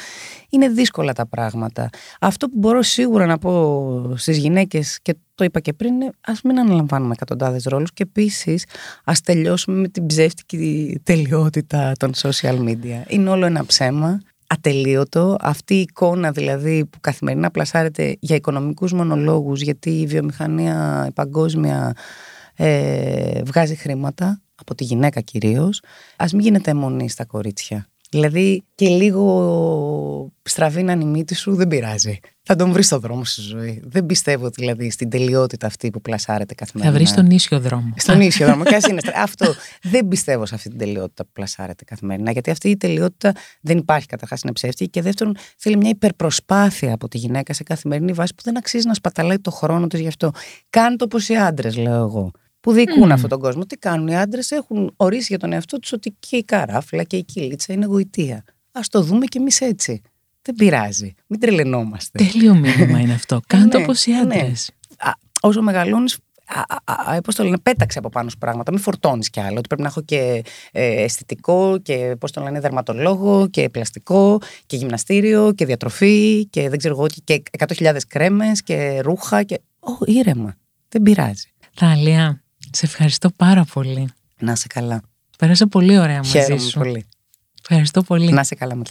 Είναι 0.51 0.68
δύσκολα 0.68 1.12
τα 1.12 1.27
πράγματα. 1.27 1.88
Αυτό 2.20 2.49
που 2.49 2.59
μπορώ 2.59 2.83
σίγουρα 2.83 3.27
να 3.27 3.38
πω 3.38 4.14
στις 4.16 4.38
γυναίκες 4.38 4.99
και 5.03 5.14
το 5.35 5.44
είπα 5.44 5.61
και 5.61 5.73
πριν, 5.73 5.94
είναι 5.94 6.11
ας 6.20 6.42
μην 6.42 6.59
αναλαμβάνουμε 6.59 7.12
εκατοντάδες 7.12 7.64
ρόλους 7.64 7.92
και 7.92 8.03
επίσης 8.03 8.64
ας 9.05 9.20
τελειώσουμε 9.20 9.81
με 9.81 9.88
την 9.88 10.07
ψεύτικη 10.07 11.01
τελειότητα 11.03 11.92
των 11.99 12.12
social 12.14 12.59
media. 12.59 13.03
Είναι 13.09 13.31
όλο 13.31 13.47
ένα 13.47 13.64
ψέμα 13.64 14.20
ατελείωτο. 14.47 15.37
Αυτή 15.41 15.75
η 15.75 15.81
εικόνα 15.81 16.31
δηλαδή 16.31 16.87
που 16.87 16.99
καθημερινά 17.01 17.51
πλασάρεται 17.51 18.17
για 18.21 18.37
οικονομικούς 18.37 18.93
μονολόγους 18.93 19.61
γιατί 19.61 19.91
η 19.91 20.07
βιομηχανία 20.07 21.05
η 21.09 21.13
παγκόσμια 21.13 21.95
ε, 22.57 23.43
βγάζει 23.45 23.75
χρήματα 23.75 24.43
από 24.55 24.75
τη 24.75 24.85
γυναίκα 24.85 25.21
κυρίως 25.21 25.83
ας 26.17 26.33
μην 26.33 26.43
γίνεται 26.43 26.71
αιμονή 26.71 27.09
στα 27.09 27.25
κορίτσια. 27.25 27.87
Δηλαδή 28.11 28.63
και 28.75 28.89
λίγο 28.89 30.33
στραβή 30.43 30.83
να 30.83 30.93
είναι 30.93 31.05
η 31.05 31.07
μύτη 31.07 31.35
σου 31.35 31.55
δεν 31.55 31.69
πειράζει. 31.69 32.19
Θα 32.47 32.57
τον 32.57 32.73
βρεις 32.73 32.87
στο 32.87 32.99
δρόμο 32.99 33.25
στη 33.25 33.41
ζωή. 33.41 33.83
Δεν 33.85 34.07
πιστεύω 34.07 34.49
δηλαδή 34.49 34.91
στην 34.91 35.11
τελειότητα 35.11 35.67
αυτή 35.67 35.91
που 35.91 36.01
πλασάρεται 36.01 36.55
καθημερινά. 36.55 36.93
Θα 36.93 36.99
βρεις 36.99 37.15
τον 37.15 37.31
ίσιο 37.31 37.61
δρόμο. 37.61 37.93
Στον 37.97 38.21
ίσιο 38.21 38.47
δρόμο. 38.47 38.65
Και 38.65 38.81
είναι 38.91 39.01
Αυτό. 39.17 39.55
Δεν 39.83 40.09
πιστεύω 40.09 40.47
σε 40.47 40.55
αυτή 40.55 40.69
την 40.69 40.79
τελειότητα 40.79 41.25
που 41.25 41.31
πλασάρεται 41.33 41.85
καθημερινά. 41.85 42.31
Γιατί 42.31 42.51
αυτή 42.51 42.69
η 42.69 42.77
τελειότητα 42.77 43.33
δεν 43.61 43.79
υπάρχει 43.79 44.07
καταρχάς, 44.07 44.43
είναι 44.43 44.53
ψεύτικη. 44.53 44.91
Και 44.91 45.03
δεύτερον, 45.03 45.37
θέλει 45.57 45.77
μια 45.77 45.91
υπερπροσπάθεια 45.91 46.95
από 46.95 47.09
τη 47.09 47.19
γυναίκα 47.19 47.53
σε 47.53 47.63
καθημερινή 47.63 48.13
βάση 48.13 48.35
που 48.35 48.43
δεν 48.45 48.57
αξίζει 48.57 48.87
να 48.87 48.95
σπαταλάει 48.95 49.39
το 49.39 49.51
χρόνο 49.51 49.87
της 49.87 50.01
γι' 50.01 50.09
αυτό. 50.09 50.31
Κάντε 50.71 51.05
όπω 51.05 51.19
οι 51.29 51.37
άντρες, 51.37 51.77
λέω 51.77 52.03
εγώ 52.03 52.31
που 52.61 52.73
διοικούν 52.73 53.09
mm. 53.09 53.13
αυτόν 53.13 53.29
τον 53.29 53.39
κόσμο. 53.41 53.67
Τι 53.67 53.77
κάνουν 53.77 54.09
οι 54.09 54.17
άντρες, 54.17 54.51
έχουν 54.51 54.93
ορίσει 54.97 55.27
για 55.29 55.39
τον 55.39 55.53
εαυτό 55.53 55.79
τους 55.79 55.93
ότι 55.93 56.17
και 56.19 56.37
η 56.37 56.45
καράφλα 56.45 57.03
και 57.03 57.17
η 57.17 57.25
κυλίτσα 57.25 57.73
είναι 57.73 57.87
γοητεία. 57.87 58.45
Α 58.73 58.81
το 58.91 59.03
δούμε 59.03 59.27
κι 59.27 59.39
εμείς 59.39 59.61
έτσι. 59.61 60.03
Δεν 60.45 60.55
πειράζει. 60.55 61.15
Μην 61.27 61.41
τρελαινόμαστε. 61.41 62.25
Τέλειο 62.25 62.55
μήνυμα 62.55 63.01
είναι 63.01 63.13
αυτό. 63.13 63.41
Κάντε 63.47 63.77
ναι, 63.77 63.83
όπως 63.83 64.07
οι 64.07 64.13
άντρες. 64.13 64.71
Ναι. 65.05 65.11
Όσο 65.41 65.63
μεγαλώνεις, 65.63 66.19
πώς 67.25 67.35
το 67.35 67.45
λένε, 67.45 67.59
πέταξε 67.59 67.99
από 67.99 68.09
πάνω 68.09 68.29
σου 68.29 68.39
πράγματα. 68.39 68.73
Μην 68.73 68.81
φορτώνεις 68.81 69.31
κι 69.31 69.41
άλλο. 69.41 69.59
Ότι 69.59 69.67
πρέπει 69.67 69.83
να 69.83 69.89
έχω 69.89 70.03
και 70.03 70.45
ε, 70.73 71.03
αισθητικό 71.03 71.79
και 71.83 72.17
πώς 72.19 72.33
το 72.33 72.41
λένε, 72.41 72.61
δερματολόγο 72.61 73.49
και 73.49 73.69
πλαστικό 73.69 74.39
και 74.67 74.77
γυμναστήριο 74.77 75.53
και 75.53 75.67
διατροφή 75.67 76.47
και 76.47 76.69
δεν 76.69 76.79
ξέρω 76.79 76.95
εγώ 76.95 77.07
και 77.25 77.43
100.000 77.59 77.97
κρέμες 78.09 78.63
και 78.63 79.01
ρούχα. 79.01 79.43
Και... 79.43 79.61
Ω, 79.79 79.91
ήρεμα. 80.05 80.57
Δεν 80.89 81.03
πειράζει. 81.03 81.49
Θάλια, 81.75 82.43
σε 82.71 82.87
ευχαριστώ 82.87 83.31
πάρα 83.31 83.65
πολύ. 83.73 84.09
Να 84.39 84.55
σε 84.55 84.67
καλά. 84.67 85.03
Πέρασα 85.39 85.67
πολύ 85.67 85.99
ωραία 85.99 86.17
μαζί 86.17 86.31
Χαίρομαι 86.31 86.61
σου. 86.61 86.79
πολύ. 86.79 87.07
Ευχαριστώ 87.61 88.03
πολύ. 88.03 88.33
Να 88.33 88.45
σε 88.45 88.55
καλά 88.55 88.75
με 88.75 88.83